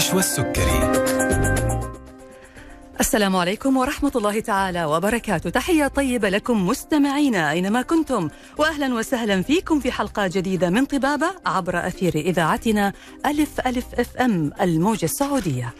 نشوى 0.00 0.18
السكري 0.18 0.92
السلام 3.00 3.36
عليكم 3.36 3.76
ورحمة 3.76 4.12
الله 4.16 4.40
تعالى 4.40 4.84
وبركاته. 4.84 5.50
تحية 5.50 5.86
طيبة 5.86 6.28
لكم 6.28 6.66
مستمعينا 6.66 7.50
أينما 7.50 7.82
كنتم. 7.82 8.28
وأهلا 8.58 8.94
وسهلا 8.94 9.42
فيكم 9.42 9.80
في 9.80 9.92
حلقة 9.92 10.26
جديدة 10.26 10.70
من 10.70 10.84
طبابة 10.84 11.26
عبر 11.46 11.86
أثير 11.86 12.14
إذاعتنا 12.14 12.92
ألف 13.26 13.60
ألف 13.66 13.86
أف 13.94 14.16
أم 14.16 14.52
الموجة 14.60 15.04
السعودية. 15.04 15.74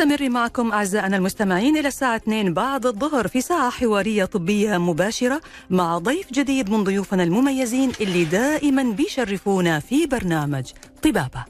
مستمر 0.00 0.28
معكم 0.28 0.72
أعزائنا 0.72 1.16
المستمعين 1.16 1.76
إلى 1.76 1.88
الساعة 1.88 2.16
2 2.16 2.54
بعد 2.54 2.86
الظهر 2.86 3.28
في 3.28 3.40
ساعة 3.40 3.70
حوارية 3.70 4.24
طبية 4.24 4.78
مباشرة 4.78 5.40
مع 5.70 5.98
ضيف 5.98 6.32
جديد 6.32 6.70
من 6.70 6.84
ضيوفنا 6.84 7.22
المميزين 7.22 7.92
اللي 8.00 8.24
دائما 8.24 8.82
بيشرفونا 8.82 9.80
في 9.80 10.06
برنامج 10.06 10.70
طبابة. 11.02 11.44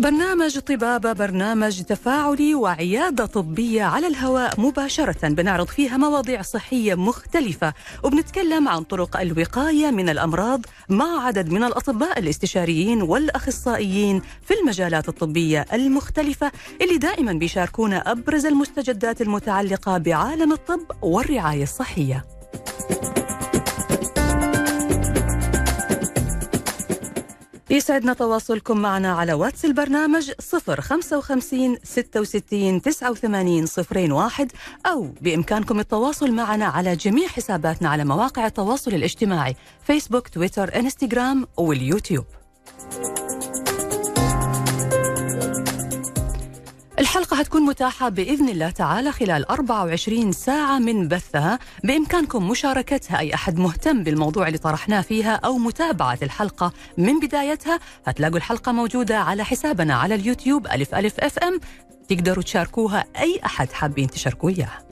برنامج 0.00 0.58
طبابة 0.58 1.12
برنامج 1.12 1.82
تفاعلي 1.82 2.54
وعيادة 2.54 3.26
طبية 3.26 3.82
على 3.82 4.06
الهواء 4.06 4.60
مباشرة 4.60 5.28
بنعرض 5.28 5.66
فيها 5.66 5.96
مواضيع 5.96 6.42
صحية 6.42 6.94
مختلفة 6.94 7.72
وبنتكلم 8.04 8.68
عن 8.68 8.82
طرق 8.82 9.20
الوقاية 9.20 9.90
من 9.90 10.08
الأمراض 10.08 10.60
مع 10.88 11.26
عدد 11.26 11.50
من 11.52 11.64
الأطباء 11.64 12.18
الاستشاريين 12.18 13.02
والأخصائيين 13.02 14.22
في 14.42 14.54
المجالات 14.54 15.08
الطبية 15.08 15.66
المختلفة 15.72 16.52
اللي 16.82 16.98
دائما 16.98 17.32
بيشاركونا 17.32 18.10
أبرز 18.12 18.46
المستجدات 18.46 19.20
المتعلقة 19.20 19.98
بعالم 19.98 20.52
الطب 20.52 20.80
والرعاية 21.02 21.62
الصحية. 21.62 22.24
يسعدنا 27.70 28.12
تواصلكم 28.12 28.78
معنا 28.78 29.12
على 29.12 29.32
واتس 29.32 29.64
البرنامج 29.64 30.30
055 30.80 31.76
66 31.82 32.82
89 32.82 33.66
01 34.12 34.52
أو 34.86 35.14
بإمكانكم 35.20 35.80
التواصل 35.80 36.32
معنا 36.32 36.64
على 36.64 36.96
جميع 36.96 37.28
حساباتنا 37.28 37.88
على 37.88 38.04
مواقع 38.04 38.46
التواصل 38.46 38.94
الاجتماعي 38.94 39.56
فيسبوك 39.82 40.28
تويتر 40.28 40.76
إنستغرام 40.76 41.46
واليوتيوب. 41.56 42.24
الحلقة 47.20 47.40
هتكون 47.40 47.62
متاحة 47.62 48.08
بإذن 48.08 48.48
الله 48.48 48.70
تعالى 48.70 49.12
خلال 49.12 49.48
24 49.50 50.32
ساعة 50.32 50.78
من 50.78 51.08
بثها. 51.08 51.58
بإمكانكم 51.84 52.48
مشاركتها 52.48 53.18
أي 53.18 53.34
أحد 53.34 53.58
مهتم 53.58 54.02
بالموضوع 54.02 54.46
اللي 54.46 54.58
طرحناه 54.58 55.00
فيها 55.00 55.34
أو 55.34 55.58
متابعة 55.58 56.18
الحلقة 56.22 56.72
من 56.98 57.20
بدايتها 57.20 57.78
هتلاقوا 58.06 58.36
الحلقة 58.36 58.72
موجودة 58.72 59.18
على 59.18 59.44
حسابنا 59.44 59.94
على 59.94 60.14
اليوتيوب 60.14 60.66
ألف 60.66 60.94
ألف 60.94 61.20
أف 61.20 61.38
أم. 61.38 61.60
تقدروا 62.08 62.42
تشاركوها 62.42 63.04
أي 63.18 63.40
أحد 63.46 63.72
حابين 63.72 64.10
تشاركوا 64.10 64.50
إياها. 64.50 64.82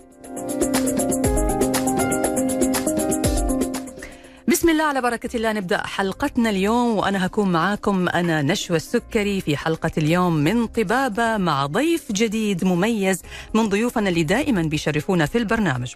بسم 4.59 4.71
الله 4.71 4.85
على 4.85 5.01
بركة 5.01 5.37
الله. 5.37 5.53
نبدأ 5.53 5.87
حلقتنا 5.87 6.51
اليوم 6.51 6.97
وأنا 6.97 7.27
هكون 7.27 7.53
معاكم. 7.53 8.09
أنا 8.09 8.43
نشوى 8.43 8.77
السكري 8.77 9.41
في 9.41 9.57
حلقة 9.57 9.91
اليوم 9.99 10.35
من 10.35 10.67
طبابة 10.67 11.37
مع 11.37 11.67
ضيف 11.67 12.13
جديد 12.13 12.65
مميز 12.65 13.23
من 13.55 13.69
ضيوفنا 13.69 14.09
اللي 14.09 14.23
دائما 14.23 14.63
بيشرفونا 14.63 15.27
في 15.27 15.39
البرنامج. 15.39 15.95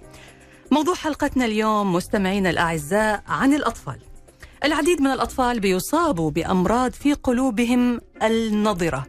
موضوع 0.71 0.95
حلقتنا 0.95 1.45
اليوم 1.45 1.93
مستمعينا 1.93 2.51
الأعزاء 2.51 3.23
عن 3.29 3.55
الأطفال. 3.55 3.99
العديد 4.65 5.01
من 5.01 5.11
الأطفال 5.11 5.61
بيصابوا 5.61 6.31
بأمراض 6.31 6.93
في 6.93 7.13
قلوبهم 7.15 8.01
النضرة 8.23 9.07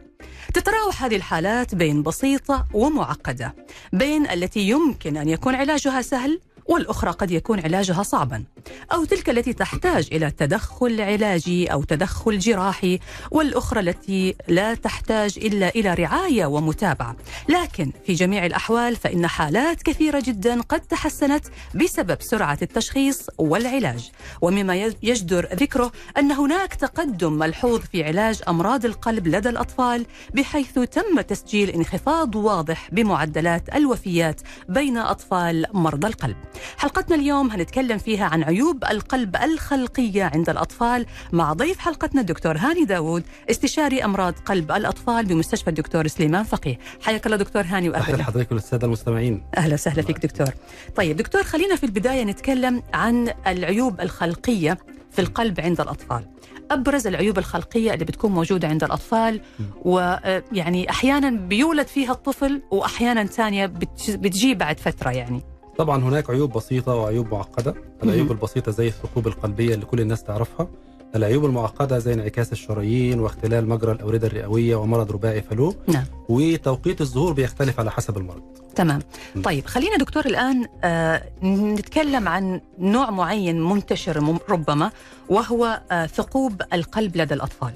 تتراوح 0.54 1.04
هذه 1.04 1.16
الحالات 1.16 1.74
بين 1.74 2.02
بسيطة 2.02 2.66
ومعقدة 2.72 3.54
بين 3.92 4.30
التي 4.30 4.60
يمكن 4.60 5.16
أن 5.16 5.28
يكون 5.28 5.54
علاجها 5.54 6.02
سهل 6.02 6.40
والأخرى 6.66 7.10
قد 7.10 7.30
يكون 7.30 7.60
علاجها 7.60 8.02
صعبا 8.02 8.44
أو 8.92 9.04
تلك 9.04 9.30
التي 9.30 9.52
تحتاج 9.52 10.08
إلى 10.12 10.30
تدخل 10.30 11.00
علاجي 11.00 11.72
أو 11.72 11.82
تدخل 11.82 12.38
جراحي 12.38 12.98
والأخرى 13.30 13.80
التي 13.80 14.34
لا 14.48 14.74
تحتاج 14.74 15.38
إلا 15.38 15.68
إلى 15.68 15.94
رعاية 15.94 16.46
ومتابعة. 16.46 17.16
لكن 17.48 17.92
في 18.06 18.12
جميع 18.14 18.46
الأحوال 18.46 18.96
فإن 18.96 19.26
حالات 19.26 19.82
كثيرة 19.82 20.22
جدا 20.26 20.60
قد 20.60 20.80
تحسنت 20.80 21.44
بسبب 21.74 22.16
سرعة 22.20 22.58
التشخيص 22.62 23.26
والعلاج. 23.38 24.10
ومما 24.40 24.92
يجدر 25.02 25.48
ذكره 25.54 25.92
أن 26.18 26.32
هناك 26.32 26.74
تقدم 26.74 27.32
ملحوظ 27.32 27.80
في 27.92 28.04
علاج 28.04 28.40
أمراض 28.48 28.84
القلب 28.84 29.28
لدى 29.28 29.48
الأطفال 29.48 30.06
بحيث 30.34 30.78
تم 30.78 31.20
تسجيل 31.20 31.70
انخفاض 31.70 32.34
واضح 32.34 32.88
بمعدلات 32.92 33.74
الوفيات 33.74 34.40
بين 34.68 34.98
أطفال 34.98 35.66
مرضى 35.72 36.06
القلب. 36.06 36.36
حلقتنا 36.78 37.16
اليوم 37.16 37.50
هنتكلم 37.50 37.98
فيها 37.98 38.24
عن 38.24 38.42
عيوب 38.42 38.84
القلب 38.84 39.36
الخلقية 39.36 40.24
عند 40.34 40.50
الأطفال 40.50 41.06
مع 41.32 41.52
ضيف 41.52 41.78
حلقتنا 41.78 42.20
الدكتور 42.20 42.56
هاني 42.56 42.84
داوود 42.84 43.22
استشاري 43.50 44.04
أمراض 44.04 44.34
قلب 44.46 44.72
الأطفال 44.72 45.26
بمستشفى 45.26 45.70
الدكتور 45.70 46.06
سليمان 46.06 46.44
فقيه. 46.44 46.78
حياك 47.02 47.26
الله 47.26 47.36
دكتور 47.36 47.62
هاني 47.62 47.88
وأهلا. 47.88 48.14
أهلا 48.14 48.24
حضرتك 48.24 48.52
والسادة 48.52 48.86
المستمعين. 48.86 49.42
أهلا 49.56 49.74
وسهلا 49.74 50.02
فيك 50.02 50.18
دكتور. 50.18 50.48
طيب 50.96 51.16
دكتور 51.16 51.42
خلينا 51.42 51.76
في 51.76 51.86
البداية 51.86 52.24
نتكلم 52.24 52.82
عن 52.94 53.30
العيوب 53.46 54.00
الخلقية 54.00 54.78
في 55.10 55.18
القلب 55.18 55.60
عند 55.60 55.80
الأطفال. 55.80 56.24
أبرز 56.70 57.06
العيوب 57.06 57.38
الخلقية 57.38 57.94
اللي 57.94 58.04
بتكون 58.04 58.32
موجودة 58.32 58.68
عند 58.68 58.84
الأطفال 58.84 59.40
ويعني 59.82 60.90
أحيانا 60.90 61.30
بيولد 61.30 61.86
فيها 61.86 62.12
الطفل 62.12 62.62
واحيانا 62.70 63.24
ثانية 63.24 63.66
بتجي 63.66 64.54
بعد 64.54 64.80
فترة 64.80 65.10
يعني. 65.10 65.42
طبعا 65.78 66.04
هناك 66.04 66.30
عيوب 66.30 66.52
بسيطة 66.52 66.94
وعيوب 66.94 67.32
معقدة. 67.34 67.74
العيوب 68.02 68.32
البسيطة 68.32 68.72
زي 68.72 68.88
الثقوب 68.88 69.26
القلبية 69.26 69.74
اللي 69.74 69.86
كل 69.86 70.00
الناس 70.00 70.22
تعرفها. 70.22 70.68
العيوب 71.16 71.44
المعقدة 71.44 71.98
زي 71.98 72.14
انعكاس 72.14 72.52
الشرايين 72.52 73.20
واختلال 73.20 73.68
مجرى 73.68 73.92
الأوردة 73.92 74.26
الرئوية 74.26 74.76
ومرض 74.76 75.12
رباعي 75.12 75.42
فلو. 75.42 75.74
نعم. 75.88 76.04
وتوقيت 76.28 77.00
الظهور 77.00 77.32
بيختلف 77.32 77.80
على 77.80 77.90
حسب 77.90 78.18
المرض. 78.18 78.42
تمام. 78.76 79.00
طيب 79.44 79.66
خلينا 79.66 79.96
دكتور 79.96 80.26
الآن 80.26 80.66
آه 80.84 81.22
نتكلم 81.42 82.28
عن 82.28 82.60
نوع 82.78 83.10
معين 83.10 83.62
منتشر 83.62 84.38
ربما 84.48 84.90
وهو 85.28 85.80
آه 85.92 86.06
ثقوب 86.06 86.62
القلب 86.72 87.16
لدى 87.16 87.34
الأطفال. 87.34 87.72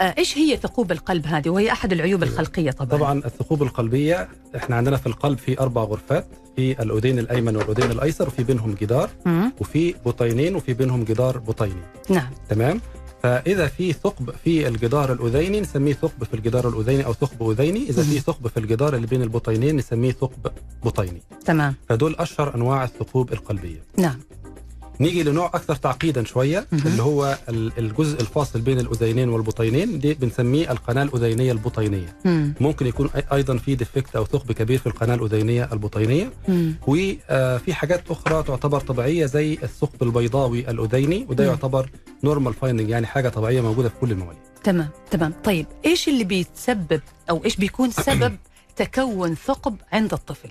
آه 0.00 0.14
إيش 0.18 0.38
هي 0.38 0.56
ثقوب 0.56 0.92
القلب 0.92 1.26
هذه؟ 1.26 1.48
وهي 1.50 1.72
أحد 1.72 1.92
العيوب 1.92 2.22
الخلقية 2.22 2.70
طبعا. 2.70 2.98
طبعا 2.98 3.18
الثقوب 3.18 3.62
القلبية 3.62 4.28
إحنا 4.56 4.76
عندنا 4.76 4.96
في 4.96 5.06
القلب 5.06 5.38
في 5.38 5.60
أربع 5.60 5.82
غرفات 5.82 6.26
في 6.56 6.82
الأذين 6.82 7.18
الأيمن 7.18 7.56
والأذين 7.56 7.90
الأيسر 7.90 8.26
وفي 8.28 8.44
بينهم 8.44 8.74
جدار 8.80 9.10
مم. 9.26 9.52
وفي 9.60 9.94
بطينين 10.06 10.56
وفي 10.56 10.74
بينهم 10.74 11.04
جدار 11.04 11.38
بطيني. 11.38 11.82
نعم. 12.08 12.30
تمام؟ 12.48 12.80
فإذا 13.22 13.66
في 13.66 13.92
ثقب 13.92 14.30
في 14.44 14.68
الجدار 14.68 15.12
الأذيني 15.12 15.60
نسميه 15.60 15.92
ثقب 15.92 16.24
في 16.24 16.34
الجدار 16.34 16.68
الأذيني 16.68 17.04
أو 17.06 17.12
ثقب 17.12 17.50
أذيني 17.50 17.90
إذا 17.90 18.02
في 18.02 18.18
ثقب 18.20 18.48
في 18.48 18.56
الجدار 18.56 18.94
اللي 18.96 19.06
بين 19.06 19.22
البطينين 19.22 19.76
نسميه 19.76 20.12
ثقب 20.12 20.52
بطيني 20.84 21.22
تمام 21.44 21.74
فدول 21.88 22.16
أشهر 22.18 22.54
أنواع 22.54 22.84
الثقوب 22.84 23.32
القلبية 23.32 23.80
نعم 23.96 24.18
نيجي 25.00 25.22
لنوع 25.22 25.46
أكثر 25.46 25.74
تعقيدا 25.74 26.24
شوية. 26.24 26.66
اللي 26.86 27.02
هو 27.02 27.38
ال- 27.48 27.72
الجزء 27.78 28.20
الفاصل 28.20 28.60
بين 28.60 28.80
الأذينين 28.80 29.28
والبطينين 29.28 29.98
دي 29.98 30.14
بنسميه 30.14 30.72
القناة 30.72 31.02
الأذينية 31.02 31.52
البطينية 31.52 32.16
مم. 32.24 32.54
ممكن 32.60 32.86
يكون 32.86 33.08
أيضا 33.32 33.56
في 33.56 33.74
ديفكت 33.74 34.16
أو 34.16 34.24
ثقب 34.24 34.52
كبير 34.52 34.78
في 34.78 34.86
القناة 34.86 35.14
الأذينية 35.14 35.68
البطينية. 35.72 36.32
وفي 36.86 37.74
حاجات 37.74 38.10
أخرى 38.10 38.42
تعتبر 38.42 38.80
طبيعية 38.80 39.26
زي 39.26 39.58
الثقب 39.62 40.02
البيضاوي 40.02 40.70
الأذيني 40.70 41.26
وده. 41.28 41.44
يعتبر 41.44 41.90
normal 42.24 42.54
finding 42.54 42.88
يعني 42.88 43.06
حاجة 43.06 43.28
طبيعية 43.28 43.60
موجودة 43.60 43.88
في 43.88 43.94
كل 44.00 44.10
المواليد 44.12 44.42
تمام 44.64 44.88
تمام. 45.10 45.32
طيب 45.44 45.66
إيش 45.84 46.08
اللي 46.08 46.24
بيتسبب 46.24 47.00
أو 47.30 47.44
إيش 47.44 47.56
بيكون 47.56 47.90
سبب 48.08 48.36
تكون 48.76 49.34
ثقب 49.34 49.76
عند 49.92 50.12
الطفل؟ 50.12 50.48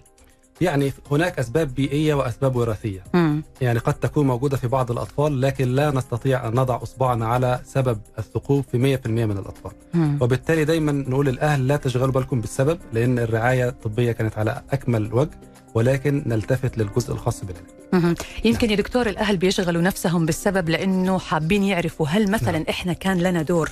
يعني 0.61 0.93
هناك 1.11 1.39
أسباب 1.39 1.75
بيئية 1.75 2.13
وأسباب 2.13 2.55
وراثية. 2.55 3.03
مم. 3.13 3.43
يعني 3.61 3.79
قد 3.79 3.93
تكون 3.93 4.27
موجودة 4.27 4.57
في 4.57 4.67
بعض 4.67 4.91
الأطفال 4.91 5.41
لكن 5.41 5.67
لا 5.75 5.91
نستطيع 5.91 6.47
أن 6.47 6.53
نضع 6.53 6.83
إصبعنا 6.83 7.27
على 7.27 7.59
سبب 7.65 7.99
الثقوب 8.19 8.65
في 8.71 8.97
100% 8.97 9.07
من 9.07 9.37
الأطفال. 9.37 9.71
مم. 9.93 10.17
وبالتالي 10.21 10.65
دايما 10.65 10.91
نقول 10.91 11.25
للاهل 11.25 11.67
لا 11.67 11.77
تشغلوا 11.77 12.11
بالكم 12.13 12.41
بالسبب 12.41 12.79
لأن 12.93 13.19
الرعاية 13.19 13.69
الطبية 13.69 14.11
كانت 14.11 14.37
على 14.37 14.61
أكمل 14.71 15.13
وجه. 15.13 15.29
ولكن 15.73 16.23
نلتفت 16.25 16.77
للجزء 16.77 17.13
الخاص 17.13 17.41
بالعلاج. 17.45 18.17
يمكن 18.45 18.69
يا 18.69 18.75
دكتور 18.75 19.07
الأهل 19.07 19.37
بيشغلوا 19.37 19.81
نفسهم 19.81 20.25
بالسبب 20.25 20.69
لأنه 20.69 21.19
حابين 21.19 21.63
يعرفوا 21.63 22.07
هل 22.07 22.31
مثلا 22.31 22.51
نعم. 22.51 22.65
إحنا 22.69 22.93
كان 22.93 23.17
لنا 23.19 23.41
دور 23.41 23.69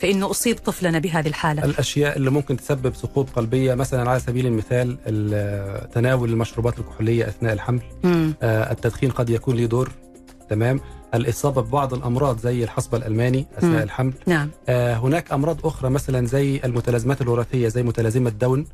في 0.00 0.10
أنه 0.10 0.30
أصيب 0.30 0.56
طفلنا 0.58 0.98
بهذه 0.98 1.26
الحالة 1.28 1.64
الأشياء 1.64 2.16
اللي 2.16 2.30
ممكن 2.30 2.56
تسبب 2.56 2.94
ثقوب 2.94 3.28
قلبية 3.36 3.74
مثلا 3.74 4.10
على 4.10 4.20
سبيل 4.20 4.46
المثال 4.46 4.96
ال- 5.06 5.90
تناول 5.90 6.30
المشروبات 6.30 6.78
الكحولية 6.78 7.28
أثناء 7.28 7.52
الحمل 7.52 7.80
مم. 8.04 8.34
آه، 8.42 8.72
التدخين 8.72 9.10
قد 9.10 9.30
يكون 9.30 9.56
له 9.56 9.66
دور 9.66 9.90
تمام 10.50 10.80
الإصابة 11.14 11.62
ببعض 11.62 11.94
الأمراض 11.94 12.38
زي 12.40 12.64
الحصبة 12.64 12.98
الألماني 12.98 13.46
أثناء 13.58 13.72
مم. 13.76 13.82
الحمل 13.82 14.12
نعم 14.26 14.50
آه 14.68 14.94
هناك 14.94 15.32
أمراض 15.32 15.66
أخرى 15.66 15.90
مثلا 15.90 16.26
زي 16.26 16.60
المتلازمات 16.64 17.20
الوراثية 17.22 17.68
زي 17.68 17.82
متلازمة 17.82 18.30
داون 18.30 18.66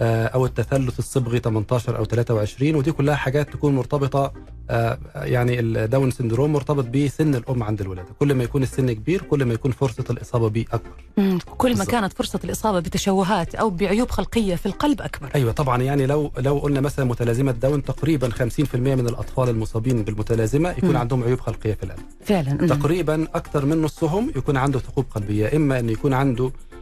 أو 0.00 0.46
التثلث 0.46 0.98
الصبغي 0.98 1.38
18 1.38 1.98
أو 1.98 2.04
23 2.04 2.74
ودي 2.74 2.92
كلها 2.92 3.14
حاجات 3.14 3.52
تكون 3.52 3.74
مرتبطة 3.74 4.32
آه 4.70 4.98
يعني 5.14 5.60
ال 5.60 5.70
Down 5.70 6.10
syndrome 6.10 6.52
مرتبط 6.52 6.84
بسن 6.84 7.34
الأم 7.34 7.62
عند 7.62 7.80
الولادة 7.80 8.08
كل 8.18 8.34
ما 8.34 8.44
يكون 8.44 8.62
السن 8.62 8.92
كبير 8.92 9.22
كل 9.22 9.44
ما 9.44 9.54
يكون 9.54 9.70
فرصة 9.72 10.04
الإصابة 10.10 10.48
به 10.48 10.64
أكبر 10.72 10.90
مم. 11.16 11.38
كل 11.58 11.78
ما. 11.78 11.84
كانت 11.84 12.12
فرصة 12.12 12.40
الإصابة 12.44 12.80
بتشوهات 12.80 13.54
أو 13.54 13.70
بعيوب 13.70 14.10
خلقية 14.10 14.54
في 14.54 14.66
القلب 14.66 15.02
أكبر 15.02 15.28
أيوه 15.34 15.52
طبعا 15.52 15.82
يعني 15.82 16.06
لو 16.06 16.30
لو 16.38 16.58
قلنا 16.58 16.80
مثلا 16.80 17.04
متلازمة 17.04 17.52
داون 17.52 17.82
تقريبا 17.82 18.28
50% 18.28 18.74
من 18.74 19.06
الأطفال 19.08 19.48
المصابين 19.48 20.02
بالمتلازمة 20.02 20.70
يكون 20.70 20.90
مم. 20.90 20.96
عندهم 20.96 21.24
عيوب 21.24 21.40
خلقية 21.40 21.74
في 21.74 21.82
القلب 21.82 22.00
فعلا 22.24 22.52
مم. 22.60 22.66
تقريبا 22.66 23.22
أكثر 23.34 23.64
من 23.66 23.82
نصهم 23.82 24.32
يكون 24.36 24.56
عنده 24.56 24.78
ثقوب 24.78 25.04
قلبية 25.14 25.56
إما 25.56 25.78
إنه 25.80 25.92
يكون 25.92 26.12
عنده 26.12 26.44
آه 26.44 26.73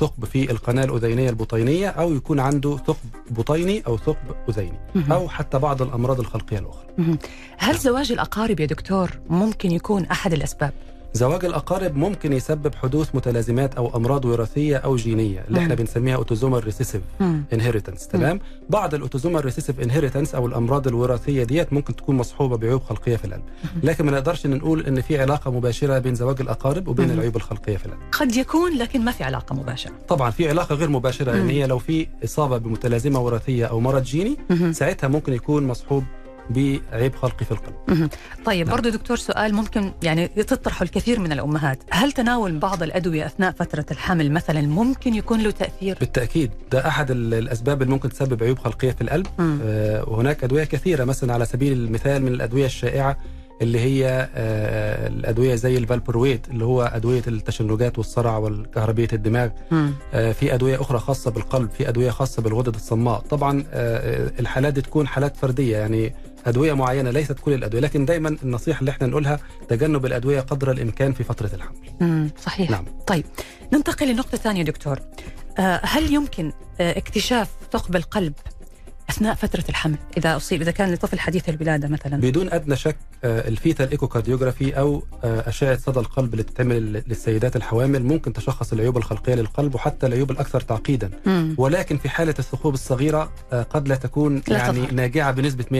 ثقب 0.00 0.24
في 0.24 0.50
القناة 0.50 0.84
الأذينية 0.84 1.30
البطينية 1.30 1.88
أو 1.88 2.14
يكون 2.14 2.40
عنده 2.40 2.76
ثقب 2.76 2.96
بطيني 3.30 3.82
أو 3.86 3.98
ثقب 3.98 4.34
أذيني. 4.48 4.78
أو 5.12 5.28
حتى 5.28 5.58
بعض 5.58 5.82
الأمراض 5.82 6.20
الخلقية 6.20 6.58
الأخرى. 6.58 7.16
هل 7.58 7.76
زواج 7.76 8.12
الأقارب 8.12 8.60
يا 8.60 8.66
دكتور 8.66 9.10
ممكن 9.28 9.70
يكون 9.70 10.04
أحد 10.04 10.32
الأسباب؟ 10.32 10.72
زواج 11.16 11.44
الأقارب 11.44 11.96
ممكن 11.96 12.32
يسبب 12.32 12.74
حدوث 12.74 13.14
متلازمات 13.14 13.74
أو 13.74 13.96
أمراض 13.96 14.24
وراثية 14.24 14.76
أو 14.76 14.96
جينية 14.96 15.44
اللي. 15.48 15.58
إحنا 15.58 15.74
بنسميها 15.74 16.16
autosomal 16.16 16.64
recessive. 16.64 17.02
inheritance 17.52 18.08
تمام 18.08 18.40
بعض 18.70 18.94
ال 18.94 18.99
autosomal 18.99 19.44
recessive 19.44 19.80
inheritance 19.80 20.34
أو 20.34 20.46
الأمراض 20.46 20.86
الوراثية 20.88 21.44
ديت 21.44 21.72
ممكن 21.72 21.96
تكون 21.96 22.16
مصحوبة 22.16 22.56
بعيوب 22.56 22.82
خلقية 22.82 23.16
في 23.16 23.24
القلب 23.24 23.42
لكن 23.82 24.04
ما 24.06 24.12
نقدرش 24.12 24.46
نقول 24.46 24.86
إن 24.86 25.00
في 25.00 25.20
علاقة 25.20 25.50
مباشرة 25.50 25.98
بين 25.98 26.14
زواج 26.14 26.40
الأقارب 26.40 26.88
وبين. 26.88 27.10
العيوب 27.10 27.36
الخلقية 27.36 27.76
في 27.76 27.86
القلب 27.86 28.00
قد 28.12 28.36
يكون 28.36 28.78
لكن 28.78 29.04
ما 29.04 29.12
في 29.12 29.24
علاقة 29.24 29.54
مباشرة 29.54 29.92
طبعا 30.08 30.30
في 30.30 30.48
علاقة 30.48 30.74
غير 30.74 30.88
مباشرة 30.90 31.32
مم. 31.32 31.40
ان 31.40 31.48
هي 31.50 31.66
لو 31.66 31.78
في 31.78 32.06
إصابة 32.24 32.58
بمتلازمة 32.58 33.20
وراثية 33.20 33.66
أو 33.66 33.80
مرض 33.80 34.02
جيني. 34.02 34.36
ساعتها 34.72 35.08
ممكن 35.08 35.32
يكون 35.32 35.66
مصحوب 35.66 36.04
بعيب 36.50 37.14
خلقي 37.14 37.44
في 37.44 37.52
القلب. 37.52 38.08
طيب 38.44 38.66
نعم. 38.66 38.74
برضو 38.76 38.88
دكتور 38.88 39.16
سؤال 39.16 39.54
ممكن 39.54 39.92
يعني 40.02 40.28
تطرحه 40.28 40.82
الكثير 40.82 41.20
من 41.20 41.32
الأمهات 41.32 41.78
هل 41.90 42.12
تناول 42.12 42.58
بعض 42.58 42.82
الأدوية 42.82 43.26
أثناء 43.26 43.52
فترة 43.52 43.86
الحمل 43.90 44.32
مثلا 44.32 44.62
ممكن 44.62 45.14
يكون 45.14 45.40
له 45.40 45.50
تأثير؟ 45.50 45.96
بالتأكيد 46.00 46.50
ده 46.72 46.88
أحد 46.88 47.10
ال- 47.10 47.34
الأسباب 47.34 47.82
اللي 47.82 47.92
ممكن 47.92 48.08
تسبب 48.08 48.42
عيوب 48.42 48.58
خلقية 48.58 48.90
في 48.92 49.00
القلب. 49.00 49.26
آه، 49.40 50.08
وهناك 50.08 50.44
أدوية 50.44 50.64
كثيرة 50.64 51.04
مثلا 51.04 51.32
على 51.34 51.44
سبيل 51.44 51.72
المثال 51.72 52.22
من 52.22 52.28
الأدوية 52.28 52.66
الشائعة 52.66 53.16
اللي 53.62 53.80
هي 53.80 54.28
آه، 54.34 55.08
الأدوية 55.08 55.54
زي 55.54 55.78
الفالبرويت 55.78 56.48
اللي 56.48 56.64
هو 56.64 56.82
أدوية 56.82 57.22
التشنجات 57.28 57.98
والصرع 57.98 58.36
والكهربية 58.38 59.08
الدماغ. 59.12 59.48
آه، 60.14 60.32
في 60.32 60.54
أدوية 60.54 60.80
أخرى 60.80 60.98
خاصة 60.98 61.30
بالقلب 61.30 61.70
في 61.70 61.88
أدوية 61.88 62.10
خاصة 62.10 62.42
بالغدد 62.42 62.74
الصماء 62.74 63.18
طبعا 63.20 63.64
آه، 63.72 64.30
الحالات 64.40 64.72
دي 64.72 64.80
تكون 64.82 65.06
حالات 65.06 65.36
فردية 65.36 65.76
يعني 65.76 66.14
أدوية 66.46 66.72
معينة 66.72 67.10
ليست 67.10 67.38
كل 67.38 67.52
الأدوية 67.54 67.80
لكن 67.82 68.04
دايما 68.04 68.36
النصيحة 68.42 68.80
اللي 68.80 68.90
إحنا 68.90 69.06
نقولها 69.06 69.40
تجنب 69.68 70.06
الأدوية 70.06 70.40
قدر 70.40 70.70
الإمكان 70.70 71.12
في 71.12 71.24
فترة 71.24 71.50
الحمل. 71.54 71.76
مم. 72.00 72.30
صحيح. 72.42 72.70
نعم. 72.70 72.84
طيب 73.06 73.24
ننتقل 73.72 74.12
لنقطة 74.12 74.38
ثانية 74.38 74.62
دكتور. 74.62 74.98
آه، 75.58 75.80
هل 75.84 76.12
يمكن 76.14 76.52
آه، 76.80 76.98
اكتشاف 76.98 77.50
ثقب 77.72 77.96
القلب 77.96 78.32
أثناء 79.10 79.34
فترة 79.34 79.64
الحمل 79.68 79.96
إذا 80.16 80.36
أصيب 80.36 80.62
إذا 80.62 80.70
كان 80.70 80.92
لطفل 80.92 81.18
حديث 81.18 81.48
الولادة 81.48 81.88
مثلا 81.88 82.16
بدون 82.16 82.50
أدنى 82.52 82.76
شك 82.76 82.96
آه، 83.24 83.48
ال 83.48 83.55
fetal 83.55 83.90
echocardiography 83.90 84.78
أو 84.78 85.02
آه، 85.24 85.48
أشعة 85.48 85.76
صدى 85.78 86.00
القلب 86.00 86.32
اللي 86.32 86.42
بتتعمل 86.42 87.02
للسيدات 87.06 87.56
الحوامل 87.56 88.02
ممكن 88.04 88.32
تشخص 88.32 88.72
العيوب 88.72 88.96
الخلقية 88.96 89.34
للقلب 89.34 89.74
وحتى 89.74 90.06
العيوب 90.06 90.30
الأكثر 90.30 90.60
تعقيدا 90.60 91.10
مم. 91.26 91.54
ولكن 91.58 91.98
في 91.98 92.08
حالة 92.08 92.34
الثقوب 92.38 92.74
الصغيرة 92.74 93.32
آه، 93.52 93.62
قد 93.62 93.88
لا 93.88 93.94
تكون 93.94 94.42
لا 94.48 94.56
يعني 94.56 94.78
تظهر. 94.78 94.94
ناجعة 94.94 95.32
بنسبة 95.32 95.64
100% 95.70 95.74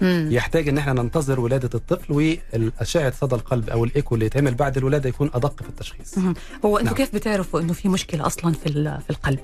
مم. 0.00 0.28
يحتاج 0.30 0.68
إن 0.68 0.78
إحنا 0.78 0.92
ننتظر 0.92 1.40
ولادة 1.40 1.70
الطفل 1.74 2.12
والأشعة 2.12 3.10
صدى 3.10 3.34
القلب 3.34 3.70
أو 3.70 3.84
الإيكو 3.84 4.14
اللي 4.14 4.26
يتعمل 4.26 4.54
بعد 4.54 4.76
الولادة 4.76 5.08
يكون 5.08 5.30
أدق 5.34 5.62
في 5.62 5.68
التشخيص 5.68 6.18
مم. 6.18 6.34
هو 6.64 6.76
أنتم 6.78 6.86
نعم. 6.86 6.96
كيف 6.96 7.14
بتعرفوا 7.14 7.60
إنه 7.60 7.72
في 7.72 7.88
مشكلة 7.88 8.26
أصلا 8.26 8.52
في 8.52 8.72
في 9.04 9.10
القلب 9.10 9.38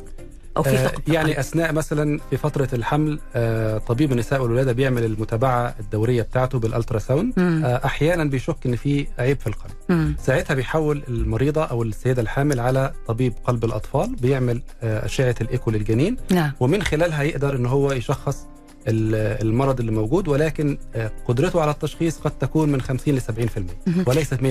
أو 0.58 0.62
في 0.62 0.70
آه، 0.70 0.86
ثقب 0.86 1.02
في 1.06 1.12
يعني؟ 1.12 1.40
أثناء 1.40 1.72
مثلا 1.72 2.20
في 2.30 2.36
فترة 2.36 2.68
الحمل 2.72 3.18
آه، 3.36 3.78
طبيب 3.78 4.12
النساء 4.12 4.42
والولادة 4.42 4.72
بيعمل 4.72 5.04
المتابعة 5.04 5.74
الدورية 5.80 6.22
بتاعته 6.22 6.58
بال 6.58 6.98
ultrasound. 6.98 7.32
آه، 7.38 7.80
أحيانا 7.84 8.24
بيشك 8.24 8.56
إن 8.66 8.76
في 8.76 9.06
عيب 9.18 9.40
في 9.40 9.46
القلب 9.46 9.72
مم. 9.88 10.16
ساعتها 10.22 10.54
بيحول 10.54 11.02
المريضة 11.08 11.64
أو 11.64 11.82
السيدة 11.82 12.22
الحامل 12.22 12.60
على 12.60 12.92
طبيب 13.06 13.32
قلب 13.44 13.64
الأطفال 13.64 14.16
بيعمل 14.16 14.62
آه، 14.82 15.04
أشعة 15.04 15.34
الإيكو 15.40 15.70
للجنين 15.70 16.16
نعم 16.30 16.52
ومن 16.60 16.82
خلالها 16.82 17.22
يقدر 17.22 17.56
إن 17.56 17.66
هو 17.66 17.92
يشخص 17.92 18.46
المرض 18.86 19.80
اللي 19.80 19.92
موجود 19.92 20.28
ولكن 20.28 20.78
آه، 20.94 21.10
قدرته 21.26 21.60
على 21.60 21.70
التشخيص 21.70 22.18
قد 22.18 22.30
تكون 22.30 22.68
من 22.68 22.80
50 22.80 23.14
ل 23.14 23.20
70% 23.20 23.24
مهم. 23.86 24.04
وليست 24.06 24.34
100% 24.42 24.46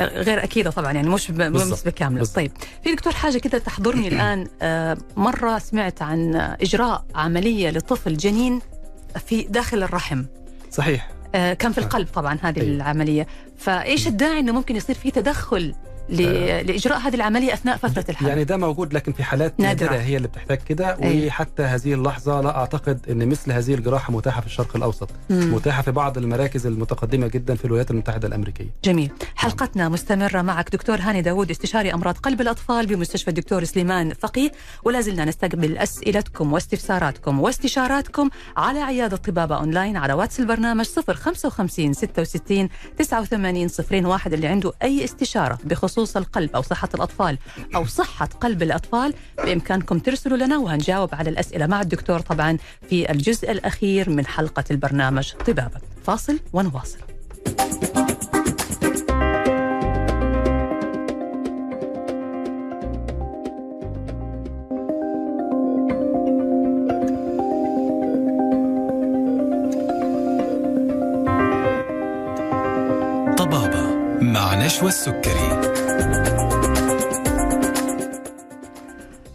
غير 0.00 0.44
أكيدة 0.44 0.70
طبعا 0.70 0.92
يعني 0.92 1.08
مش. 1.08 1.30
بنسبه 1.30 1.90
كامله 1.90 2.18
بالضبط. 2.18 2.36
طيب 2.36 2.52
في 2.84 2.94
دكتور 2.94 3.12
حاجة 3.12 3.38
كده 3.38 3.58
تحضرني 3.58 4.08
الآن 4.14 4.46
آه، 4.62 4.98
مرة 5.16 5.58
سمعت 5.58 6.02
عن 6.02 6.34
إجراء 6.36 7.04
عملية 7.14 7.70
لطفل 7.70 8.16
جنين 8.16 8.60
في 9.26 9.42
داخل 9.42 9.82
الرحم 9.82 10.24
صحيح 10.70 11.10
آه، 11.34 11.54
كان 11.54 11.72
في. 11.72 11.78
القلب 11.78 12.08
طبعا 12.14 12.38
هذه 12.42 12.60
أيوة. 12.60 12.76
العملية 12.76 13.26
فإيش 13.58 14.06
الداعي 14.06 14.40
إنه 14.40 14.52
ممكن 14.52 14.76
يصير 14.76 14.96
في 14.96 15.10
تدخل. 15.10 15.74
لإجراء 16.08 16.98
هذه 16.98 17.14
العملية 17.14 17.52
أثناء 17.54 17.76
فترة 17.76 18.04
الحمل 18.08 18.28
يعني 18.28 18.44
ده 18.44 18.56
موجود 18.56 18.94
لكن 18.94 19.12
في 19.12 19.24
حالات. 19.24 19.54
نادرة 19.60 19.94
هي 19.96 20.16
اللي 20.16 20.28
بتحتاج 20.28 20.58
كده. 20.58 20.96
وحتى 21.02 21.62
هذه 21.62 21.94
اللحظة 21.94 22.40
لا 22.40 22.56
أعتقد 22.56 23.00
أن 23.10 23.28
مثل 23.28 23.52
هذه 23.52 23.74
الجراحة 23.74 24.12
متاحة 24.12 24.40
في 24.40 24.46
الشرق 24.46 24.76
الأوسط 24.76 25.08
مم. 25.30 25.54
متاحة 25.54 25.82
في 25.82 25.90
بعض 25.90 26.18
المراكز 26.18 26.66
المتقدمة 26.66 27.26
جدا 27.26 27.54
في 27.54 27.64
الولايات 27.64 27.90
المتحدة 27.90 28.28
الأمريكية 28.28 28.70
جميل 28.84 29.10
حلقتنا 29.36 29.88
مستمرة 29.88 30.42
معك 30.42 30.70
دكتور 30.72 31.00
هاني 31.00 31.22
داوود 31.22 31.50
استشاري 31.50 31.94
أمراض 31.94 32.14
قلب 32.16 32.40
الأطفال 32.40 32.86
بمستشفى 32.86 33.28
الدكتور 33.28 33.64
سليمان 33.64 34.12
فقيه 34.14 34.52
ولا 34.84 35.00
زلنا 35.00 35.24
نستقبل 35.24 35.78
أسئلتكم 35.78 36.52
واستفساراتكم 36.52 37.40
واستشاراتكم 37.40 38.30
على 38.56 38.80
عيادة 38.80 39.16
طبابة 39.16 39.56
أونلاين 39.56 39.96
على 39.96 40.12
واتس 40.12 40.40
البرنامج 40.40 40.84
055 40.86 41.92
66 41.92 42.68
89 42.98 44.06
01 44.06 44.32
اللي 44.32 44.46
عنده 44.46 44.72
أي 44.82 45.04
استشارة 45.04 45.58
بخصوص 45.64 45.89
القلب 45.98 46.50
أو 46.56 46.62
صحة 46.62 46.88
الأطفال 46.94 47.38
أو 47.74 47.86
صحة 47.86 48.26
قلب 48.26 48.62
الأطفال 48.62 49.14
بإمكانكم 49.44 49.98
ترسلوا 49.98 50.36
لنا 50.36 50.58
وهنجاوب 50.58 51.14
على 51.14 51.30
الأسئلة 51.30 51.66
مع 51.66 51.80
الدكتور 51.80 52.20
طبعا 52.20 52.58
في 52.88 53.10
الجزء 53.10 53.50
الأخير 53.50 54.10
من 54.10 54.26
حلقة 54.26 54.64
البرنامج 54.70 55.32
طبابة. 55.32 55.80
فاصل 56.04 56.38
ونواصل. 56.52 56.98
نشوى 74.70 74.88
السكري. 74.88 75.49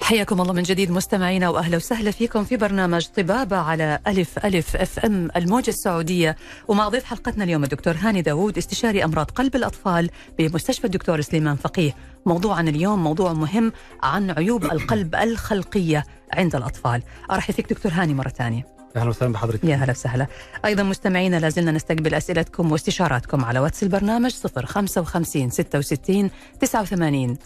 حياكم 0.06 0.42
الله 0.42 0.54
من 0.54 0.64
جديد 0.64 0.92
مستمعينا 0.92 1.50
وأهلا 1.50 1.78
وسهلا 1.78 2.12
فيكم 2.12 2.44
في 2.44 2.58
برنامج 2.58 3.06
طبابة 3.06 3.58
على 3.58 4.00
ألف 4.08 4.46
ألف 4.46 4.76
FM 4.76 5.30
الموجة 5.36 5.70
السعودية 5.70 6.36
ومع 6.68 6.90
ضيف 6.90 7.04
حلقتنا 7.04 7.44
اليوم 7.44 7.64
الدكتور 7.64 7.96
هاني 8.00 8.22
داوود 8.22 8.58
استشاري 8.58 9.04
أمراض 9.04 9.32
قلب 9.32 9.56
الأطفال 9.56 10.10
بمستشفى 10.40 10.86
الدكتور 10.86 11.22
سليمان 11.22 11.56
فقيه. 11.56 11.96
موضوعنا 12.26 12.70
اليوم 12.70 13.04
موضوع 13.04 13.34
مهم 13.34 13.72
عن 14.04 14.32
عيوب 14.32 14.64
القلب 14.64 15.16
الخلقية 15.16 16.04
عند 16.34 16.56
الأطفال. 16.56 17.04
أرحب 17.32 17.54
فيك 17.54 17.70
دكتور 17.74 17.92
هاني 17.92 18.14
مرة 18.14 18.30
ثانية. 18.30 18.75
أهلا 18.96 19.10
وسهلا 19.10 19.34
بحضرتك. 19.34 19.64
يا 19.64 19.76
هلا 19.76 19.92
وسهلا. 19.92 20.28
أيضا 20.66 20.84
مستمعينا 20.84 21.40
لازلنا 21.40 21.72
نستقبل 21.72 22.14
أسئلتكم 22.14 22.72
واستشاراتكم 22.72 23.46
على 23.46 23.60
واتس 23.60 23.84
البرنامج 23.84 24.34
055 24.66 25.50
66 25.50 26.30
89 26.62 27.38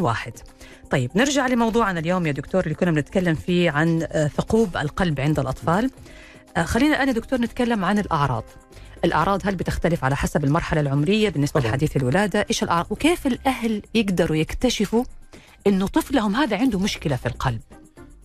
01 0.00 0.32
طيب 0.90 1.10
نرجع 1.14 1.46
لموضوعنا 1.46 2.00
اليوم 2.00 2.26
يا 2.26 2.32
دكتور 2.32 2.62
اللي 2.64 2.74
كنا 2.74 2.90
بنتكلم 2.90 3.34
فيه 3.34 3.70
عن 3.70 4.06
آه، 4.12 4.26
ثقوب 4.28 4.76
القلب 4.76 5.20
عند 5.20 5.38
الأطفال. 5.38 5.90
آه، 6.56 6.62
خلينا 6.62 6.94
الآن 6.96 7.08
يا 7.08 7.12
دكتور 7.12 7.40
نتكلم 7.40 7.84
عن 7.84 7.98
الأعراض. 7.98 8.44
الأعراض 9.04 9.40
هل 9.44 9.54
بتختلف 9.54 10.04
على 10.04 10.16
حسب 10.16 10.44
المرحلة 10.44 10.80
العمرية 10.80 11.28
بالنسبة 11.28 11.60
طبعاً. 11.60 11.70
لحديث 11.70 11.96
الولادة؟ 11.96 12.46
إيش 12.50 12.62
الأعراض؟ 12.62 12.86
وكيف 12.90 13.26
الأهل 13.26 13.82
يقدروا 13.94 14.36
يكتشفوا 14.36 15.04
إنه 15.66 15.86
طفلهم 15.86 16.36
هذا 16.36 16.56
عنده 16.56 16.78
مشكلة 16.78 17.16
في 17.16 17.26
القلب؟ 17.26 17.60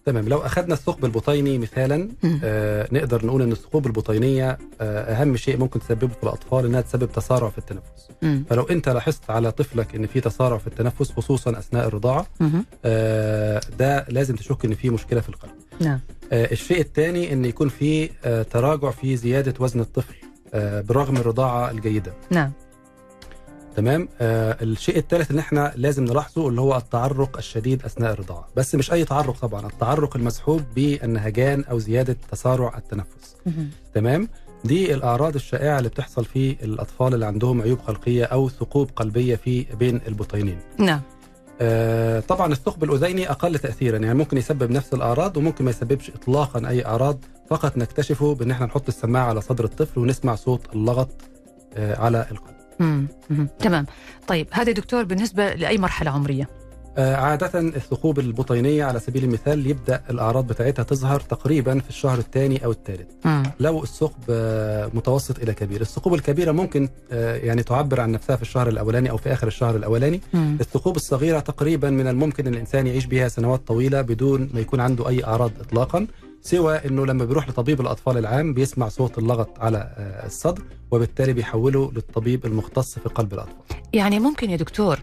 تمام 0.08 0.30
لو 0.30 0.38
أخذنا 0.38 0.74
الثقب 0.74 1.06
البطيني 1.06 1.58
مثالا. 1.58 2.10
آه 2.44 2.88
نقدر 2.92 3.26
نقول 3.26 3.42
إن 3.42 3.52
الثقوب 3.52 3.86
البطينيه 3.88 4.58
آه 4.82 5.02
أهم 5.22 5.36
شيء 5.38 5.58
ممكن 5.58 5.80
تسببه 5.80 6.08
في 6.08 6.24
الأطفال 6.24 6.66
إنها 6.66 6.82
تسبب 6.82 7.12
تسارع 7.12 7.50
في 7.50 7.58
التنفس 7.58 8.08
مم. 8.22 8.46
فلو 8.50 8.64
أنت 8.64 8.90
لاحظت 8.90 9.30
على 9.30 9.52
طفلك 9.52 9.96
إن 9.96 10.08
في 10.08 10.22
تسارع 10.22 10.58
في 10.58 10.68
التنفس 10.68 11.12
خصوصا 11.12 11.52
أثناء 11.60 11.88
الرضاعة. 11.88 12.28
آه 12.86 13.62
ده 13.80 14.06
لازم 14.10 14.36
تشك 14.36 14.66
إن 14.66 14.74
في 14.76 14.90
مشكلة 14.90 15.20
في 15.22 15.30
القلب 15.30 15.52
نعم 15.82 16.00
آه 16.32 16.52
الشيء 16.52 16.80
الثاني 16.82 17.34
إن 17.34 17.46
يكون 17.46 17.70
في 17.70 18.10
آه 18.26 18.44
تراجع 18.44 18.92
في 18.92 19.16
زيادة 19.18 19.54
وزن 19.60 19.80
الطفل 19.80 20.16
آه 20.54 20.82
برغم 20.82 21.18
الرضاعة 21.18 21.72
الجيدة 21.72 22.14
نعم 22.32 22.52
تمام؟ 23.78 24.10
آه 24.22 24.58
الشيء 24.62 24.98
الثالث 24.98 25.30
اللي 25.32 25.40
إحنا 25.40 25.74
لازم 25.76 26.04
نلاحظه 26.04 26.48
اللي 26.48 26.62
هو 26.62 26.78
التعرق 26.78 27.38
الشديد 27.38 27.86
أثناء 27.86 28.14
الرضاعة. 28.14 28.48
بس 28.56 28.76
مش 28.76 28.94
أي 28.94 29.06
تعرق 29.06 29.40
طبعا 29.40 29.68
التعرق 29.68 30.16
المسحوب 30.18 30.62
بالنهجان 30.76 31.64
أو 31.64 31.80
زيادة 31.80 32.18
تسارع 32.32 32.78
التنفس. 32.78 33.36
تمام؟ 33.94 34.28
دي 34.64 34.94
الأعراض 34.94 35.36
الشائعة 35.36 35.78
اللي 35.78 35.90
بتحصل 35.90 36.26
في 36.26 36.56
الأطفال 36.64 37.14
اللي 37.14 37.26
عندهم 37.26 37.62
عيوب 37.62 37.80
خلقية 37.80 38.24
أو 38.26 38.50
ثقوب 38.50 38.90
قلبية 38.96 39.36
في 39.36 39.64
بين 39.64 40.02
البطينين. 40.08 40.60
نعم. 40.78 41.02
آه 41.62 42.20
طبعا 42.20 42.52
الثقب 42.52 42.84
الأذيني 42.84 43.32
أقل 43.32 43.60
تاثيرا 43.60 43.98
يعني 43.98 44.18
ممكن 44.18 44.38
يسبب 44.38 44.72
نفس 44.72 44.94
الأعراض 44.94 45.38
وممكن 45.38 45.66
ما 45.66 45.70
يسببش 45.72 46.10
اطلاقا 46.10 46.70
أي 46.70 46.86
أعراض. 46.86 47.20
فقط 47.50 47.78
نكتشفه 47.78 48.36
بإن 48.36 48.52
إحنا 48.52 48.66
نحط 48.66 48.88
السماعة 48.88 49.26
على 49.26 49.42
صدر 49.42 49.66
الطفل 49.66 50.00
ونسمع 50.00 50.36
صوت 50.36 50.62
اللغط 50.76 51.10
آه 51.74 52.02
على 52.02 52.28
القلب. 52.32 52.57
مم. 52.80 53.08
تمام 53.60 53.86
طيب 54.28 54.48
هذا 54.52 54.72
دكتور 54.72 55.04
بالنسبة 55.04 55.54
لأي 55.54 55.78
مرحلة 55.78 56.12
عمرية 56.12 56.50
آه، 56.98 57.16
عادة 57.16 57.60
الثقوب 57.60 58.20
البطينية 58.20 58.86
على 58.86 59.00
سبيل 59.00 59.24
المثال 59.24 59.68
يبدأ 59.68 60.02
الأعراض 60.10 60.48
بتاعتها 60.48 60.84
تظهر 60.84 61.20
تقريبا 61.20 61.80
في 61.80 61.90
الشهر 61.90 62.18
الثاني 62.18 62.66
أو 62.66 62.72
الثالث. 62.72 63.08
لو 63.60 63.84
الثقب 63.84 64.24
آه، 64.30 64.90
متوسط 64.94 65.40
إلى 65.40 65.54
كبير 65.54 65.82
الثقوب 65.82 66.14
الكبيرة 66.14 66.52
ممكن 66.52 66.90
آه، 67.12 67.36
يعني 67.36 67.64
تعبر 67.64 68.02
عن 68.02 68.12
نفسها 68.12 68.36
في 68.36 68.42
الشهر 68.42 68.68
الأولاني 68.70 69.10
أو 69.10 69.18
في 69.18 69.34
آخر 69.34 69.48
الشهر 69.48 69.76
الأولاني 69.76 70.22
مم. 70.34 70.58
الثقوب 70.62 70.96
الصغيرة 70.96 71.40
تقريبا 71.40 71.90
من 71.90 72.08
الممكن 72.08 72.48
أن 72.48 72.54
الإنسان 72.54 72.88
يعيش 72.88 73.06
بها 73.06 73.28
سنوات 73.28 73.68
طويلة 73.68 74.02
بدون 74.02 74.50
ما 74.54 74.60
يكون 74.60 74.80
عنده 74.80 75.10
أي 75.10 75.24
أعراض 75.24 75.52
إطلاقا 75.62 76.08
سوى 76.42 76.76
أنه 76.76 77.06
لما 77.06 77.26
بيروح 77.26 77.50
لطبيب 77.50 77.82
الأطفال 77.82 78.18
العام 78.18 78.54
بيسمع 78.54 78.88
صوت 78.90 79.18
اللغط 79.18 79.60
على 79.60 79.78
آه، 79.78 80.26
الصدر 80.26 80.64
وبالتالي 80.92 81.34
بيحوله 81.34 81.92
للطبيب 81.96 82.46
المختص 82.46 83.00
في 83.00 83.10
قلب 83.10 83.34
الأطفال. 83.34 83.78
يعني 83.94 84.20
ممكن 84.20 84.50
يا 84.50 84.56
دكتور 84.58 85.00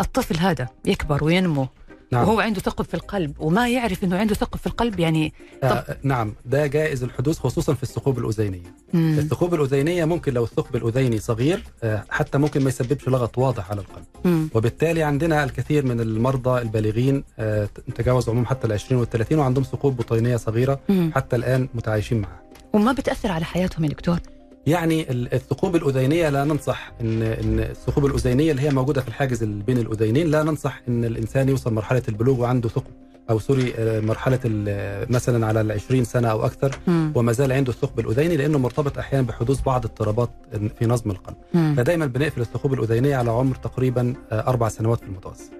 الطفل 0.00 0.36
هذا 0.38 0.68
يكبر 0.84 1.24
وينمو 1.24 1.66
نعم. 2.12 2.28
وهو 2.28 2.40
عنده 2.40 2.60
ثقب 2.60 2.84
في 2.84 2.94
القلب 2.94 3.32
وما 3.38 3.68
يعرف 3.68 4.04
إنه 4.04 4.16
عنده 4.16 4.34
ثقب 4.34 4.58
في 4.58 4.66
القلب 4.66 5.00
يعني 5.00 5.32
آه 5.62 5.96
نعم 6.02 6.34
ده 6.46 6.66
جائز 6.66 7.02
الحدوث 7.02 7.38
خصوصا 7.38 7.74
في 7.74 7.82
الثقوب 7.82 8.18
الأذينية 8.18 8.74
مم. 8.94 9.16
الثقوب 9.18 9.54
الأذينية 9.54 10.04
ممكن 10.04 10.34
لو 10.34 10.44
الثقب 10.44 10.76
الأذيني 10.76 11.18
صغير 11.18 11.64
آه، 11.82 12.04
حتى 12.10 12.38
ممكن 12.38 12.62
ما 12.62 12.68
يسببش 12.68 13.08
لغط 13.08 13.38
واضح 13.38 13.70
على 13.70 13.80
القلب 13.80 14.04
مم. 14.24 14.48
وبالتالي 14.54 15.02
عندنا 15.02 15.44
الكثير 15.44 15.86
من 15.86 16.00
المرضى 16.00 16.62
البالغين 16.62 17.24
آه، 17.38 17.68
تجاوز 17.94 18.28
عمرهم 18.28 18.46
حتى 18.46 18.66
ال 18.66 18.72
20 18.72 19.00
وال 19.00 19.10
30 19.10 19.38
وعندهم 19.38 19.64
ثقوب 19.64 19.96
بطينية 19.96 20.36
صغيرة 20.36 20.80
مم. 20.88 21.12
حتى 21.14 21.36
الآن 21.36 21.68
متعايشين 21.74 22.20
معها 22.20 22.40
وما 22.72 22.92
بتأثر 22.92 23.32
على 23.32 23.44
حياتهم 23.44 23.84
يا 23.84 23.90
دكتور 23.90 24.18
يعني 24.66 25.10
ال- 25.10 25.34
الثقوب 25.34 25.76
الأذينية 25.76 26.28
لا 26.28 26.44
ننصح 26.44 26.92
إن 27.00 27.22
إن 27.22 27.58
الثقوب 27.60 28.06
الأذينية 28.06 28.50
اللي 28.50 28.62
هي 28.62 28.70
موجودة 28.70 29.00
في 29.00 29.08
الحاجز 29.08 29.44
بين 29.44 29.78
الأذينين 29.78 30.30
لا 30.30 30.42
ننصح 30.42 30.80
إن 30.88 31.04
الإنسان 31.04 31.48
يوصل 31.48 31.74
مرحلة 31.74 32.02
البلوغ 32.08 32.40
وعنده 32.40 32.68
ثقب 32.68 32.90
أو 33.30 33.38
سوري 33.38 33.74
آه، 33.78 34.00
مرحلة 34.00 34.38
ال- 34.44 35.12
مثلا 35.12 35.46
على 35.46 35.60
ال 35.60 35.72
20 35.72 36.04
سنة 36.04 36.28
أو 36.28 36.46
أكثر 36.46 36.76
مم. 36.86 37.12
وما 37.14 37.32
زال 37.32 37.52
عنده 37.52 37.72
الثقب 37.72 38.00
الأذيني 38.00 38.36
لأنه 38.36 38.58
مرتبط 38.58 38.98
أحيانا 38.98 39.26
بحدوث 39.26 39.60
بعض 39.62 39.84
اضطرابات 39.84 40.30
في 40.78 40.86
نظم 40.86 41.10
القلب. 41.10 41.36
فدايما 41.76 42.06
بنقفل 42.06 42.40
الثقوب 42.40 42.74
الأذينية 42.74 43.16
على 43.16 43.30
عمر 43.30 43.54
تقريبا 43.56 44.14
آه، 44.32 44.48
أربع 44.48 44.68
سنوات 44.68 44.98
في 45.00 45.06
المتوسط. 45.06 45.50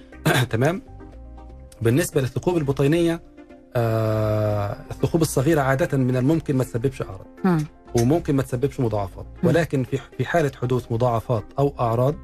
تمام 0.50 0.82
بالنسبة 1.82 2.20
للثقوب 2.20 2.56
البطينية 2.56 3.20
آه، 3.76 4.76
الثقوب 4.90 5.22
الصغيرة 5.22 5.60
عادة 5.60 5.98
من 5.98 6.16
الممكن 6.16 6.56
ما 6.56 6.64
تسببش 6.64 7.02
أعراض 7.02 7.26
مم. 7.44 7.64
وممكن 7.94 8.36
ما 8.36 8.42
تسببش 8.42 8.80
مضاعفات. 8.80 9.26
ولكن 9.42 9.84
في 9.84 9.98
في 10.18 10.24
حالة 10.24 10.52
حدوث 10.62 10.92
مضاعفات 10.92 11.44
أو 11.58 11.74
أعراض 11.80 12.14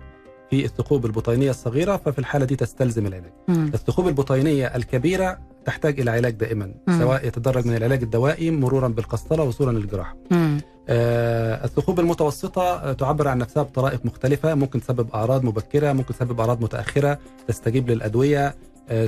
في 0.50 0.64
الثقوب 0.64 1.06
البطينية 1.06 1.50
الصغيرة 1.50 1.96
ففي 1.96 2.18
الحالة 2.18 2.44
دي 2.44 2.56
تستلزم 2.56 3.06
العلاج 3.06 3.32
مم. 3.48 3.70
الثقوب 3.74 4.08
البطينية 4.08 4.66
الكبيرة 4.66 5.38
تحتاج 5.64 6.00
إلى 6.00 6.10
علاج 6.10 6.32
دائما 6.34 6.74
مم. 6.88 6.98
سواء 6.98 7.26
يتدرج 7.26 7.66
من 7.66 7.76
العلاج 7.76 8.02
الدوائي 8.02 8.50
مرورا 8.50 8.88
بالقسطرة 8.88 9.42
وصولا 9.42 9.78
للجراحة 9.78 10.16
مم. 10.30 10.60
آه، 10.88 11.64
الثقوب 11.64 12.00
المتوسطة 12.00 12.62
آه، 12.62 12.92
تعبر 12.92 13.28
عن 13.28 13.38
نفسها 13.38 13.62
بطرائق 13.62 14.00
مختلفة 14.06 14.54
ممكن 14.54 14.80
تسبب 14.80 15.08
أعراض 15.14 15.44
مبكرة 15.44 15.92
ممكن 15.92 16.14
تسبب 16.14 16.40
أعراض 16.40 16.62
متأخرة 16.62 17.18
تستجيب 17.48 17.90
للأدوية 17.90 18.46
آه، 18.46 18.54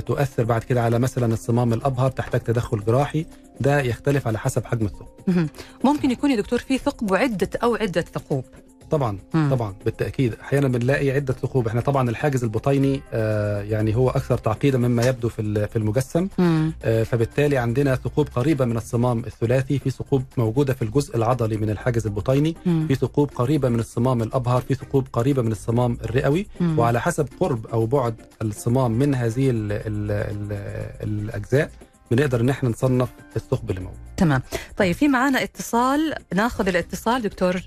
تؤثر 0.05 0.43
بعد 0.43 0.63
كده 0.63 0.81
على 0.81 0.99
مثلا 0.99 1.33
الصمام 1.33 1.73
الأبهر 1.73 2.11
تحتاج 2.11 2.41
تدخل 2.41 2.85
جراحي. 2.85 3.25
ده 3.59 3.79
يختلف 3.81 4.27
على 4.27 4.39
حسب 4.39 4.65
حجم 4.65 4.85
الثقب. 4.85 5.07
مم. 5.27 5.49
ممكن 5.83 6.11
يكون 6.11 6.31
يا 6.31 6.35
دكتور 6.35 6.59
في 6.59 6.77
ثقب 6.77 7.11
وعدة 7.11 7.49
أو 7.63 7.75
عدة 7.75 8.01
ثقوب. 8.01 8.45
طبعا 8.91 9.17
مم. 9.33 9.49
طبعا 9.51 9.73
بالتأكيد 9.85 10.33
أحيانا 10.41 10.67
بنلاقي 10.67 11.11
عدة 11.11 11.33
ثقوب 11.33 11.67
إحنا 11.67 11.81
طبعا 11.81 12.09
الحاجز 12.09 12.43
البطيني 12.43 13.01
آه، 13.13 13.61
يعني 13.61 13.95
هو 13.95 14.09
أكثر 14.09 14.37
تعقيدا 14.37 14.77
مما 14.77 15.03
يبدو 15.07 15.29
في 15.29 15.67
في 15.67 15.75
المجسم 15.75 16.27
مم. 16.37 16.73
آه، 16.83 17.03
فبالتالي 17.03 17.57
عندنا 17.57 17.95
ثقوب 17.95 18.27
قريبة 18.35 18.65
من 18.65 18.77
الصمام 18.77 19.19
الثلاثي 19.19 19.79
في 19.79 19.89
ثقوب 19.89 20.23
موجودة 20.37 20.73
في 20.73 20.81
الجزء 20.81 21.15
العضلي 21.17 21.57
من 21.57 21.69
الحاجز 21.69 22.05
البطيني 22.07 22.55
مم. 22.65 22.87
في 22.87 22.95
ثقوب 22.95 23.29
قريبة 23.35 23.69
من 23.69 23.79
الصمام 23.79 24.21
الأبهر 24.21 24.61
في 24.61 24.73
ثقوب 24.75 25.07
قريبة 25.13 25.41
من 25.41 25.51
الصمام 25.51 25.97
الرئوي 26.03 26.47
مم. 26.59 26.79
وعلى 26.79 27.01
حسب 27.01 27.27
قرب 27.39 27.67
أو 27.67 27.85
بعد 27.85 28.15
الصمام 28.41 28.91
من 28.91 29.15
هذه 29.15 29.49
ال 29.49 29.71
ال 29.71 30.11
ال 30.11 30.57
الأجزاء 31.03 31.71
بنقدر 32.11 32.41
إن 32.41 32.49
إحنا 32.49 32.69
نصنف 32.69 33.09
الثقب 33.35 33.69
اللي 33.69 33.81
موجود 33.81 33.97
تمام 34.17 34.41
طيب 34.77 34.95
في 34.95 35.07
معانا 35.07 35.43
اتصال 35.43 36.13
ناخذ 36.33 36.67
الاتصال 36.67 37.21
دكتور. 37.21 37.61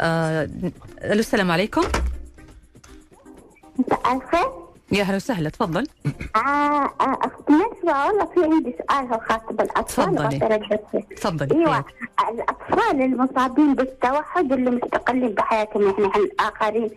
ألو 0.00 1.20
السلام 1.20 1.50
عليكم. 1.50 1.82
يا 4.94 5.02
أهلا 5.02 5.16
وسهلا 5.16 5.50
تفضل. 5.50 5.86
آه 6.36 6.90
بالنسبة 7.48 8.06
والله 8.06 8.24
في 8.34 8.44
عندي 8.44 8.76
سؤال 8.78 9.06
هو 9.12 9.20
خاص 9.28 9.40
بالأطفال 9.50 10.14
تفضلي. 10.14 10.78
تفضلي 11.16 11.54
إيوه 11.54 11.84
الأطفال 12.30 13.02
المصابين 13.02 13.74
بالتوحد 13.74 14.52
اللي 14.52 14.70
مستقلين 14.70 15.28
بحياتهم 15.28 15.82
يعني 15.82 16.12
عن 16.14 16.20
الآخرين 16.20 16.90